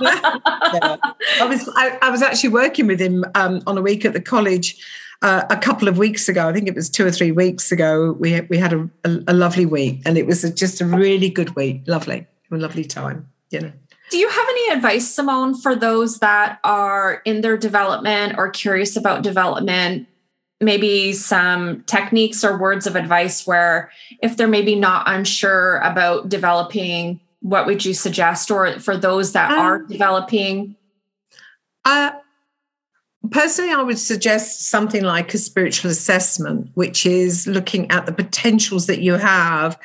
Yeah. 0.01 0.97
I 1.41 1.47
was 1.47 1.69
I, 1.77 1.99
I 2.03 2.11
was 2.11 2.23
actually 2.23 2.51
working 2.51 2.87
with 2.87 3.01
him 3.01 3.25
um, 3.35 3.63
on 3.67 3.77
a 3.79 3.83
week 3.83 4.05
at 4.05 4.13
the 4.13 4.21
college 4.21 4.77
uh, 5.23 5.45
a 5.51 5.57
couple 5.57 5.89
of 5.89 5.99
weeks 5.99 6.29
ago. 6.29 6.49
I 6.49 6.53
think 6.53 6.69
it 6.69 6.75
was 6.75 6.89
two 6.89 7.07
or 7.07 7.11
three 7.11 7.33
weeks 7.33 7.73
ago. 7.73 8.17
We 8.19 8.41
we 8.43 8.59
had 8.59 8.73
a, 8.73 8.89
a, 9.05 9.19
a 9.29 9.35
lovely 9.35 9.67
week, 9.67 10.03
and 10.05 10.17
it 10.19 10.27
was 10.27 10.45
a, 10.45 10.53
just 10.53 10.81
a 10.81 10.85
really 10.85 11.31
good 11.31 11.57
week. 11.57 11.83
Lovely, 11.87 12.27
a 12.51 12.57
lovely 12.57 12.85
time. 12.85 13.29
You 13.51 13.61
know. 13.61 13.73
Do 14.11 14.17
you 14.17 14.29
have 14.29 14.47
any 14.49 14.71
advice, 14.77 15.11
Simone, 15.11 15.55
for 15.55 15.77
those 15.77 16.21
that 16.21 16.61
are 16.65 17.21
in 17.25 17.43
their 17.43 17.59
development 17.59 18.37
or 18.39 18.49
curious 18.51 18.97
about 18.97 19.23
development? 19.23 20.07
Maybe 20.61 21.13
some 21.13 21.85
techniques 21.85 22.43
or 22.43 22.59
words 22.59 22.87
of 22.87 22.97
advice 22.97 23.47
where, 23.47 23.91
if 24.23 24.37
they're 24.37 24.49
maybe 24.49 24.75
not 24.75 25.05
unsure 25.07 25.77
about 25.79 26.29
developing, 26.29 27.21
what 27.41 27.67
would 27.67 27.85
you 27.85 27.95
suggest? 27.95 28.51
Or 28.51 28.81
for 28.81 28.97
those 28.97 29.33
that 29.33 29.53
Um, 29.53 29.59
are 29.59 29.79
developing? 29.83 30.75
Uh, 31.85 32.11
Personally, 33.31 33.73
I 33.73 33.83
would 33.83 33.99
suggest 33.99 34.69
something 34.69 35.03
like 35.03 35.35
a 35.35 35.39
spiritual 35.39 35.91
assessment, 35.91 36.71
which 36.75 37.05
is 37.05 37.47
looking 37.47 37.91
at 37.91 38.07
the 38.07 38.13
potentials 38.13 38.87
that 38.87 39.01
you 39.01 39.15
have 39.15 39.79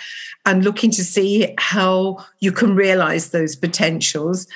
and 0.46 0.64
looking 0.64 0.92
to 0.92 1.04
see 1.04 1.54
how 1.58 2.24
you 2.40 2.52
can 2.52 2.76
realize 2.76 3.30
those 3.30 3.56
potentials. 3.56 4.48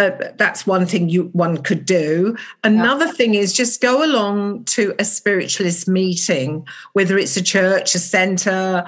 Uh, 0.00 0.10
that's 0.36 0.66
one 0.66 0.86
thing 0.86 1.08
you 1.08 1.24
one 1.32 1.58
could 1.58 1.84
do. 1.84 2.36
Another 2.64 3.06
yeah. 3.06 3.12
thing 3.12 3.34
is 3.34 3.52
just 3.52 3.80
go 3.80 4.04
along 4.04 4.64
to 4.64 4.94
a 4.98 5.04
spiritualist 5.04 5.86
meeting, 5.86 6.66
whether 6.94 7.18
it's 7.18 7.36
a 7.36 7.42
church, 7.42 7.94
a 7.94 7.98
center, 7.98 8.84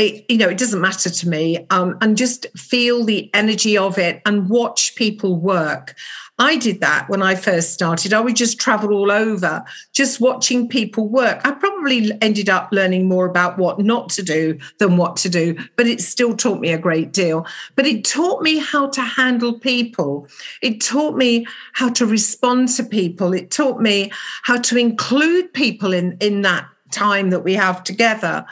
it, 0.00 0.24
you 0.30 0.38
know, 0.38 0.48
it 0.48 0.58
doesn't 0.58 0.80
matter 0.80 1.10
to 1.10 1.28
me, 1.28 1.66
um, 1.68 1.98
and 2.00 2.16
just 2.16 2.46
feel 2.56 3.04
the 3.04 3.30
energy 3.34 3.76
of 3.76 3.98
it 3.98 4.22
and 4.24 4.48
watch 4.48 4.94
people 4.94 5.36
work. 5.36 5.94
I 6.38 6.56
did 6.56 6.80
that 6.80 7.10
when 7.10 7.20
I 7.20 7.34
first 7.34 7.74
started. 7.74 8.14
I 8.14 8.20
would 8.20 8.34
just 8.34 8.58
travel 8.58 8.94
all 8.94 9.12
over, 9.12 9.62
just 9.92 10.18
watching 10.18 10.68
people 10.68 11.06
work. 11.06 11.42
I 11.44 11.50
probably 11.50 12.10
ended 12.22 12.48
up 12.48 12.70
learning 12.72 13.08
more 13.08 13.26
about 13.26 13.58
what 13.58 13.78
not 13.78 14.08
to 14.10 14.22
do 14.22 14.58
than 14.78 14.96
what 14.96 15.16
to 15.16 15.28
do, 15.28 15.54
but 15.76 15.86
it 15.86 16.00
still 16.00 16.34
taught 16.34 16.60
me 16.60 16.70
a 16.70 16.78
great 16.78 17.12
deal. 17.12 17.46
But 17.76 17.84
it 17.84 18.06
taught 18.06 18.42
me 18.42 18.56
how 18.56 18.88
to 18.88 19.02
handle 19.02 19.58
people. 19.58 20.28
It 20.62 20.80
taught 20.80 21.14
me 21.14 21.46
how 21.74 21.90
to 21.90 22.06
respond 22.06 22.68
to 22.68 22.84
people. 22.84 23.34
It 23.34 23.50
taught 23.50 23.82
me 23.82 24.10
how 24.42 24.56
to 24.62 24.78
include 24.78 25.52
people 25.52 25.92
in, 25.92 26.16
in 26.20 26.40
that 26.40 26.66
time 26.90 27.28
that 27.30 27.44
we 27.44 27.52
have 27.52 27.84
together 27.84 28.46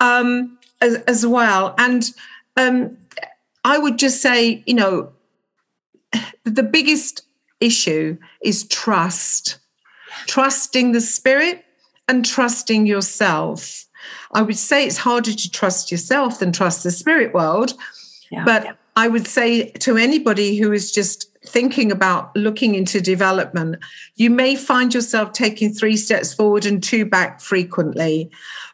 um, 0.00 0.58
as, 0.80 0.96
as 1.06 1.26
well. 1.26 1.74
And 1.78 2.10
um, 2.56 2.96
I 3.64 3.78
would 3.78 3.98
just 3.98 4.20
say, 4.20 4.62
you 4.66 4.74
know, 4.74 5.12
the 6.44 6.62
biggest 6.62 7.22
issue 7.60 8.16
is 8.42 8.66
trust, 8.68 9.58
trusting 10.26 10.92
the 10.92 11.00
spirit 11.00 11.64
and 12.08 12.24
trusting 12.24 12.86
yourself. 12.86 13.84
I 14.32 14.42
would 14.42 14.56
say 14.56 14.86
it's 14.86 14.96
harder 14.96 15.32
to 15.32 15.50
trust 15.50 15.90
yourself 15.90 16.38
than 16.38 16.52
trust 16.52 16.82
the 16.82 16.90
spirit 16.90 17.34
world. 17.34 17.74
Yeah. 18.30 18.44
But 18.44 18.76
I 18.96 19.08
would 19.08 19.26
say 19.26 19.70
to 19.70 19.96
anybody 19.96 20.56
who 20.56 20.72
is 20.72 20.90
just 20.92 21.26
thinking 21.46 21.90
about 21.90 22.34
looking 22.36 22.74
into 22.74 23.00
development, 23.00 23.76
you 24.16 24.30
may 24.30 24.56
find 24.56 24.92
yourself 24.92 25.32
taking 25.32 25.72
three 25.72 25.96
steps 25.96 26.34
forward 26.34 26.66
and 26.66 26.82
two 26.82 27.04
back 27.04 27.40
frequently. 27.40 28.30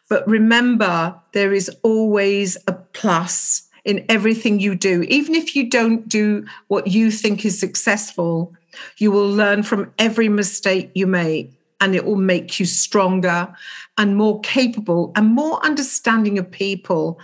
But 0.09 0.27
remember, 0.27 1.19
there 1.33 1.53
is 1.53 1.69
always 1.83 2.57
a 2.67 2.73
plus 2.73 3.67
in 3.83 4.05
everything 4.09 4.59
you 4.59 4.75
do. 4.75 5.03
Even 5.03 5.35
if 5.35 5.55
you 5.55 5.69
don't 5.69 6.07
do 6.07 6.45
what 6.67 6.87
you 6.87 7.11
think 7.11 7.45
is 7.45 7.59
successful, 7.59 8.53
you 8.97 9.11
will 9.11 9.29
learn 9.29 9.63
from 9.63 9.93
every 9.97 10.29
mistake 10.29 10.91
you 10.93 11.07
make 11.07 11.53
and 11.79 11.95
it 11.95 12.05
will 12.05 12.17
make 12.17 12.59
you 12.59 12.65
stronger 12.65 13.53
and 13.97 14.17
more 14.17 14.39
capable 14.41 15.11
and 15.15 15.27
more 15.27 15.63
understanding 15.65 16.37
of 16.37 16.49
people. 16.51 17.19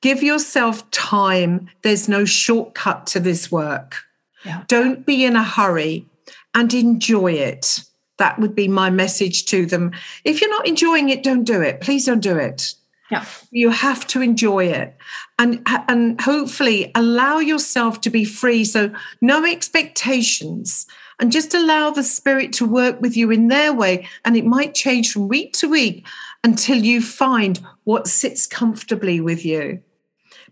Give 0.00 0.22
yourself 0.22 0.88
time. 0.90 1.68
There's 1.82 2.08
no 2.08 2.24
shortcut 2.24 3.06
to 3.08 3.20
this 3.20 3.50
work. 3.50 3.96
Yeah. 4.44 4.64
Don't 4.68 5.04
be 5.06 5.24
in 5.24 5.34
a 5.34 5.42
hurry 5.42 6.06
and 6.54 6.72
enjoy 6.72 7.32
it. 7.32 7.82
That 8.18 8.38
would 8.38 8.54
be 8.54 8.68
my 8.68 8.90
message 8.90 9.44
to 9.46 9.66
them. 9.66 9.92
If 10.24 10.40
you're 10.40 10.50
not 10.50 10.66
enjoying 10.66 11.10
it, 11.10 11.22
don't 11.22 11.44
do 11.44 11.60
it. 11.60 11.80
Please 11.80 12.06
don't 12.06 12.20
do 12.20 12.36
it. 12.36 12.74
Yeah. 13.10 13.24
You 13.50 13.70
have 13.70 14.06
to 14.08 14.20
enjoy 14.20 14.66
it 14.66 14.96
and 15.38 15.62
and 15.66 16.20
hopefully 16.20 16.90
allow 16.96 17.38
yourself 17.38 18.00
to 18.00 18.10
be 18.10 18.24
free 18.24 18.64
so 18.64 18.90
no 19.20 19.44
expectations 19.44 20.86
and 21.20 21.30
just 21.30 21.54
allow 21.54 21.90
the 21.90 22.02
spirit 22.02 22.52
to 22.54 22.66
work 22.66 23.00
with 23.00 23.16
you 23.16 23.30
in 23.30 23.46
their 23.46 23.72
way 23.72 24.08
and 24.24 24.36
it 24.36 24.44
might 24.44 24.74
change 24.74 25.12
from 25.12 25.28
week 25.28 25.52
to 25.54 25.68
week 25.68 26.04
until 26.42 26.76
you 26.76 27.00
find 27.00 27.60
what 27.84 28.06
sits 28.06 28.46
comfortably 28.46 29.20
with 29.20 29.44
you. 29.44 29.82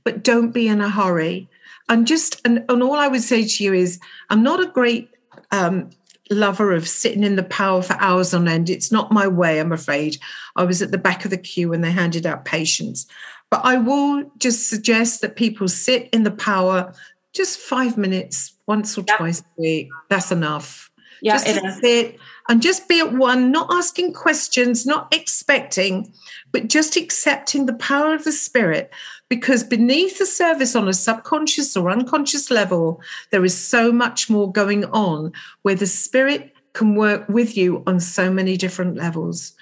But 0.03 0.23
don't 0.23 0.51
be 0.51 0.69
in 0.69 0.81
a 0.81 0.91
hurry. 0.91 1.49
And 1.89 2.07
just 2.07 2.41
and, 2.45 2.65
and 2.69 2.83
all 2.83 2.97
I 2.97 3.09
would 3.09 3.23
say 3.23 3.47
to 3.47 3.65
you 3.65 3.75
is 3.75 4.01
I'm 4.31 4.43
not 4.43 4.61
a 4.61 4.67
great 4.67 5.11
um, 5.51 5.91
lover 6.31 6.72
of 6.72 6.89
sitting 6.89 7.22
in 7.22 7.37
the 7.37 7.43
power 7.43 7.83
for 7.83 7.95
hours 7.95 8.33
on 8.33 8.49
end. 8.49 8.70
It's 8.70 8.91
not 8.91 9.12
my 9.12 9.29
way, 9.29 9.61
I'm 9.61 9.72
afraid. 9.72 10.16
I 10.57 10.64
was 10.64 10.81
at 10.83 10.91
the 10.91 10.99
back 10.99 11.25
of 11.25 11.31
the 11.31 11.39
queue 11.39 11.68
when 11.68 11.83
they 11.83 11.91
handed 11.91 12.27
out 12.27 12.45
patience. 12.45 13.07
But 13.51 13.61
I 13.64 13.77
will 13.77 14.31
just 14.39 14.68
suggest 14.68 15.20
that 15.20 15.37
people 15.37 15.68
sit 15.68 16.09
in 16.12 16.22
the 16.22 16.31
power 16.31 16.95
just 17.35 17.59
five 17.59 17.99
minutes 17.99 18.57
once 18.66 18.97
or 18.97 19.05
yep. 19.07 19.18
twice 19.18 19.41
a 19.41 19.61
week. 19.61 19.89
That's 20.09 20.33
enough. 20.33 20.91
Yeah, 21.20 21.35
just 21.35 21.81
sit 21.81 22.18
and 22.49 22.61
just 22.61 22.89
be 22.89 23.01
at 23.01 23.12
one, 23.12 23.51
not 23.51 23.72
asking 23.72 24.12
questions, 24.12 24.85
not 24.85 25.14
expecting, 25.14 26.12
but 26.53 26.68
just 26.68 26.97
accepting 26.97 27.66
the 27.66 27.75
power 27.75 28.14
of 28.14 28.25
the 28.25 28.33
spirit 28.33 28.93
because 29.29 29.64
beneath 29.64 30.18
the 30.18 30.27
surface 30.27 30.77
on 30.77 30.89
a 30.89 30.93
subconscious 30.93 31.77
or 31.77 31.91
unconscious 31.91 32.51
level, 32.51 33.01
there 33.31 33.45
is 33.45 33.57
so 33.57 33.91
much 33.91 34.29
more 34.29 34.51
going 34.53 34.85
on 34.87 35.33
where 35.62 35.75
the 35.75 35.87
spirit 35.87 36.55
can 36.75 36.95
work 36.95 37.29
with 37.29 37.57
you 37.57 37.83
on 37.87 38.01
so 38.01 38.31
many 38.31 38.57
different 38.57 38.97
levels. 38.97 39.55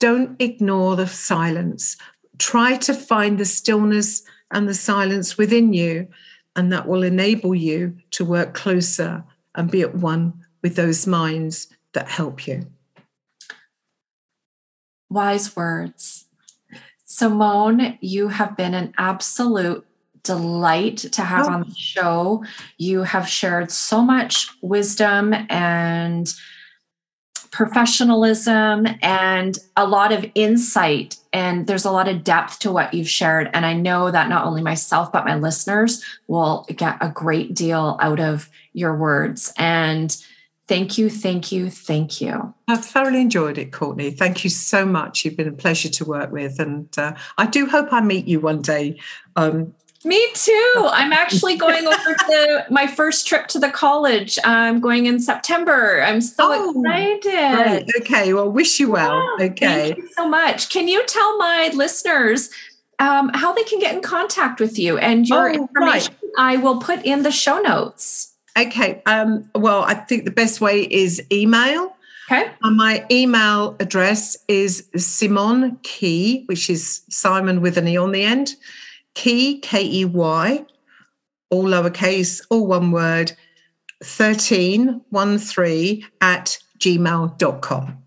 Don't 0.00 0.40
ignore 0.40 0.96
the 0.96 1.06
silence. 1.06 1.96
Try 2.38 2.76
to 2.78 2.94
find 2.94 3.38
the 3.38 3.44
stillness 3.44 4.22
and 4.50 4.68
the 4.68 4.74
silence 4.74 5.36
within 5.36 5.72
you, 5.72 6.08
and 6.56 6.72
that 6.72 6.88
will 6.88 7.02
enable 7.02 7.54
you 7.54 7.96
to 8.12 8.24
work 8.24 8.54
closer 8.54 9.24
and 9.54 9.70
be 9.70 9.82
at 9.82 9.94
one 9.94 10.32
with 10.62 10.76
those 10.76 11.06
minds 11.06 11.68
that 11.92 12.08
help 12.08 12.46
you. 12.46 12.66
Wise 15.10 15.54
words. 15.54 16.23
Simone, 17.14 17.96
you 18.00 18.26
have 18.26 18.56
been 18.56 18.74
an 18.74 18.92
absolute 18.98 19.86
delight 20.24 20.96
to 20.96 21.22
have 21.22 21.46
oh. 21.46 21.52
on 21.52 21.60
the 21.60 21.74
show. 21.76 22.44
You 22.76 23.04
have 23.04 23.28
shared 23.28 23.70
so 23.70 24.02
much 24.02 24.48
wisdom 24.62 25.32
and 25.48 26.34
professionalism 27.52 28.88
and 29.00 29.60
a 29.76 29.86
lot 29.86 30.10
of 30.10 30.28
insight 30.34 31.16
and 31.32 31.68
there's 31.68 31.84
a 31.84 31.92
lot 31.92 32.08
of 32.08 32.24
depth 32.24 32.58
to 32.58 32.72
what 32.72 32.92
you've 32.92 33.08
shared 33.08 33.48
and 33.54 33.64
i 33.64 33.72
know 33.72 34.10
that 34.10 34.28
not 34.28 34.44
only 34.44 34.60
myself 34.60 35.12
but 35.12 35.24
my 35.24 35.36
listeners 35.36 36.04
will 36.26 36.66
get 36.74 36.96
a 37.00 37.08
great 37.08 37.54
deal 37.54 37.96
out 38.02 38.18
of 38.18 38.50
your 38.72 38.96
words 38.96 39.52
and 39.56 40.24
Thank 40.66 40.96
you, 40.96 41.10
thank 41.10 41.52
you, 41.52 41.68
thank 41.68 42.22
you. 42.22 42.54
I've 42.68 42.84
thoroughly 42.84 43.20
enjoyed 43.20 43.58
it, 43.58 43.70
Courtney. 43.70 44.10
Thank 44.10 44.44
you 44.44 44.50
so 44.50 44.86
much. 44.86 45.24
You've 45.24 45.36
been 45.36 45.48
a 45.48 45.52
pleasure 45.52 45.90
to 45.90 46.04
work 46.06 46.32
with, 46.32 46.58
and 46.58 46.88
uh, 46.98 47.14
I 47.36 47.46
do 47.46 47.66
hope 47.66 47.92
I 47.92 48.00
meet 48.00 48.26
you 48.26 48.40
one 48.40 48.62
day. 48.62 48.98
Um, 49.36 49.74
me 50.04 50.26
too. 50.34 50.88
I'm 50.90 51.12
actually 51.12 51.56
going 51.58 51.86
over 51.86 52.14
to 52.14 52.66
my 52.70 52.86
first 52.86 53.26
trip 53.26 53.48
to 53.48 53.58
the 53.58 53.70
college. 53.70 54.38
I'm 54.44 54.80
going 54.80 55.06
in 55.06 55.20
September. 55.20 56.02
I'm 56.02 56.20
so 56.20 56.44
oh, 56.46 56.80
excited. 56.80 57.90
Okay. 58.00 58.32
Well, 58.32 58.50
wish 58.50 58.80
you 58.80 58.90
well. 58.90 59.22
Yeah, 59.38 59.46
okay. 59.46 59.92
Thank 59.92 59.98
you 59.98 60.08
so 60.16 60.28
much. 60.28 60.70
Can 60.70 60.88
you 60.88 61.04
tell 61.06 61.36
my 61.38 61.70
listeners 61.74 62.50
um, 62.98 63.30
how 63.34 63.52
they 63.52 63.64
can 63.64 63.80
get 63.80 63.94
in 63.94 64.02
contact 64.02 64.60
with 64.60 64.78
you 64.78 64.98
and 64.98 65.28
your 65.28 65.50
oh, 65.50 65.52
information? 65.52 66.14
Right. 66.22 66.30
I 66.38 66.56
will 66.56 66.80
put 66.80 67.04
in 67.04 67.22
the 67.22 67.32
show 67.32 67.60
notes. 67.60 68.33
Okay. 68.56 69.02
Um, 69.06 69.50
well, 69.54 69.82
I 69.82 69.94
think 69.94 70.24
the 70.24 70.30
best 70.30 70.60
way 70.60 70.82
is 70.82 71.20
email. 71.32 71.96
Okay. 72.30 72.50
And 72.62 72.76
my 72.76 73.04
email 73.10 73.76
address 73.80 74.36
is 74.48 74.88
Simone 74.96 75.76
Key, 75.82 76.44
which 76.46 76.70
is 76.70 77.02
Simon 77.10 77.60
with 77.60 77.76
an 77.76 77.88
E 77.88 77.96
on 77.96 78.12
the 78.12 78.22
end, 78.22 78.54
Key, 79.14 79.58
K 79.58 79.84
E 79.84 80.04
Y, 80.06 80.64
all 81.50 81.64
lowercase, 81.64 82.40
all 82.48 82.66
one 82.66 82.92
word, 82.92 83.32
1313 84.00 86.06
at 86.20 86.58
gmail.com. 86.78 88.03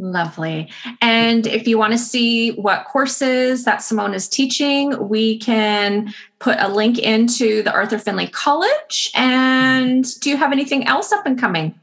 Lovely. 0.00 0.68
And 1.02 1.46
if 1.46 1.68
you 1.68 1.76
want 1.76 1.92
to 1.92 1.98
see 1.98 2.52
what 2.52 2.86
courses 2.86 3.66
that 3.66 3.82
Simone 3.82 4.14
is 4.14 4.30
teaching, 4.30 5.10
we 5.10 5.38
can 5.38 6.14
put 6.38 6.56
a 6.58 6.68
link 6.68 6.98
into 6.98 7.62
the 7.62 7.70
Arthur 7.70 7.98
Findlay 7.98 8.28
College. 8.28 9.10
And 9.14 10.06
do 10.20 10.30
you 10.30 10.38
have 10.38 10.52
anything 10.52 10.86
else 10.86 11.12
up 11.12 11.26
and 11.26 11.38
coming? 11.38 11.78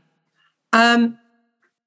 Um, 0.73 1.19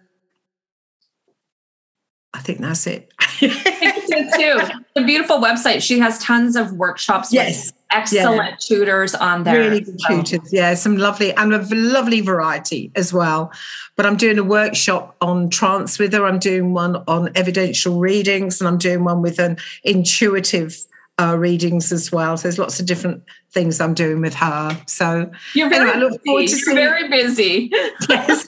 I 2.35 2.41
think 2.41 2.61
that's 2.61 2.87
it. 2.87 3.13
too. 3.41 4.61
A 4.97 5.05
beautiful 5.05 5.39
website. 5.39 5.83
She 5.83 5.99
has 5.99 6.19
tons 6.19 6.57
of 6.57 6.73
workshops. 6.73 7.33
Yes. 7.33 7.73
excellent 7.91 8.51
yeah. 8.51 8.57
tutors 8.59 9.15
on 9.15 9.45
there. 9.45 9.59
Really 9.59 9.81
good 9.81 10.01
so. 10.01 10.23
tutors, 10.23 10.53
yeah. 10.53 10.75
Some 10.75 10.97
lovely 10.97 11.33
and 11.35 11.55
a 11.55 11.67
lovely 11.75 12.21
variety 12.21 12.91
as 12.95 13.13
well. 13.13 13.53
But 13.97 14.07
I'm 14.07 14.17
doing 14.17 14.39
a 14.39 14.45
workshop 14.45 15.17
on 15.21 15.51
trance 15.51 15.99
with 15.99 16.13
her. 16.15 16.27
I'm 16.27 16.39
doing 16.39 16.73
one 16.73 16.97
on 17.07 17.31
evidential 17.35 17.99
readings, 17.99 18.61
and 18.61 18.69
I'm 18.69 18.79
doing 18.79 19.05
one 19.05 19.23
with 19.23 19.39
an 19.39 19.59
intuitive 19.85 20.77
uh, 21.21 21.37
readings 21.37 21.93
as 21.93 22.11
well. 22.11 22.37
So 22.37 22.45
there's 22.45 22.59
lots 22.59 22.81
of 22.81 22.87
different 22.87 23.23
things 23.53 23.81
I'm 23.81 23.95
doing 23.95 24.21
with 24.21 24.35
her. 24.35 24.77
So 24.87 25.31
you're 25.55 25.69
very 25.69 25.91
anyway, 25.91 26.07
I 26.07 26.11
look 26.11 26.25
forward 26.25 26.41
busy. 26.43 26.63
You're 26.67 26.75
very 26.75 27.09
busy. 27.09 27.73
Yes. 28.09 28.47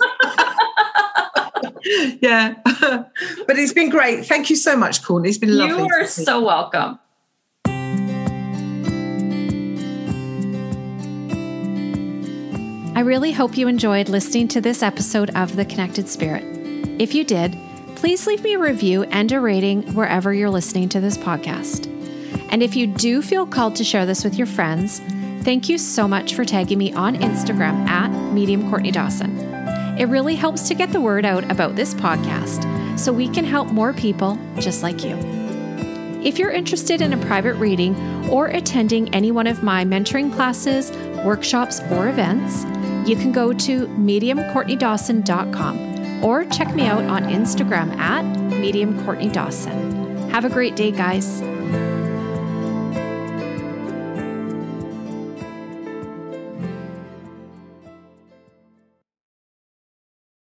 yeah, 2.20 2.54
but 2.64 3.58
it's 3.58 3.72
been 3.72 3.90
great. 3.90 4.26
Thank 4.26 4.50
you 4.50 4.56
so 4.56 4.76
much, 4.76 5.02
Courtney. 5.02 5.28
It's 5.28 5.38
been 5.38 5.56
lovely. 5.56 5.82
You 5.82 5.88
are 5.90 6.06
so 6.06 6.42
welcome. 6.42 6.98
I 12.96 13.00
really 13.00 13.32
hope 13.32 13.58
you 13.58 13.66
enjoyed 13.66 14.08
listening 14.08 14.48
to 14.48 14.60
this 14.60 14.82
episode 14.82 15.30
of 15.36 15.56
The 15.56 15.64
Connected 15.64 16.08
Spirit. 16.08 16.44
If 17.00 17.14
you 17.14 17.24
did, 17.24 17.58
please 17.96 18.26
leave 18.26 18.42
me 18.42 18.54
a 18.54 18.58
review 18.58 19.02
and 19.04 19.30
a 19.32 19.40
rating 19.40 19.94
wherever 19.94 20.32
you're 20.32 20.48
listening 20.48 20.88
to 20.90 21.00
this 21.00 21.18
podcast. 21.18 21.90
And 22.50 22.62
if 22.62 22.76
you 22.76 22.86
do 22.86 23.20
feel 23.20 23.46
called 23.46 23.74
to 23.76 23.84
share 23.84 24.06
this 24.06 24.22
with 24.22 24.36
your 24.36 24.46
friends, 24.46 25.00
thank 25.42 25.68
you 25.68 25.76
so 25.76 26.06
much 26.06 26.34
for 26.34 26.44
tagging 26.44 26.78
me 26.78 26.92
on 26.92 27.16
Instagram 27.16 27.86
at 27.88 28.10
Medium 28.32 28.70
Courtney 28.70 28.92
Dawson. 28.92 29.63
It 29.98 30.08
really 30.08 30.34
helps 30.34 30.66
to 30.68 30.74
get 30.74 30.90
the 30.90 31.00
word 31.00 31.24
out 31.24 31.48
about 31.50 31.76
this 31.76 31.94
podcast 31.94 32.98
so 32.98 33.12
we 33.12 33.28
can 33.28 33.44
help 33.44 33.68
more 33.68 33.92
people 33.92 34.36
just 34.58 34.82
like 34.82 35.04
you. 35.04 35.16
If 36.24 36.36
you're 36.38 36.50
interested 36.50 37.02
in 37.02 37.12
a 37.12 37.26
private 37.26 37.54
reading 37.54 37.94
or 38.30 38.46
attending 38.46 39.14
any 39.14 39.30
one 39.30 39.46
of 39.46 39.62
my 39.62 39.84
mentoring 39.84 40.34
classes, 40.34 40.90
workshops, 41.24 41.80
or 41.90 42.08
events, 42.08 42.64
you 43.08 43.14
can 43.14 43.30
go 43.30 43.52
to 43.52 43.86
mediumcourtneydawson.com 43.88 46.24
or 46.24 46.46
check 46.46 46.74
me 46.74 46.86
out 46.86 47.04
on 47.04 47.24
Instagram 47.24 47.94
at 47.98 48.24
mediumcourtneydawson. 48.24 50.30
Have 50.30 50.46
a 50.46 50.50
great 50.50 50.76
day, 50.76 50.90
guys. 50.90 51.42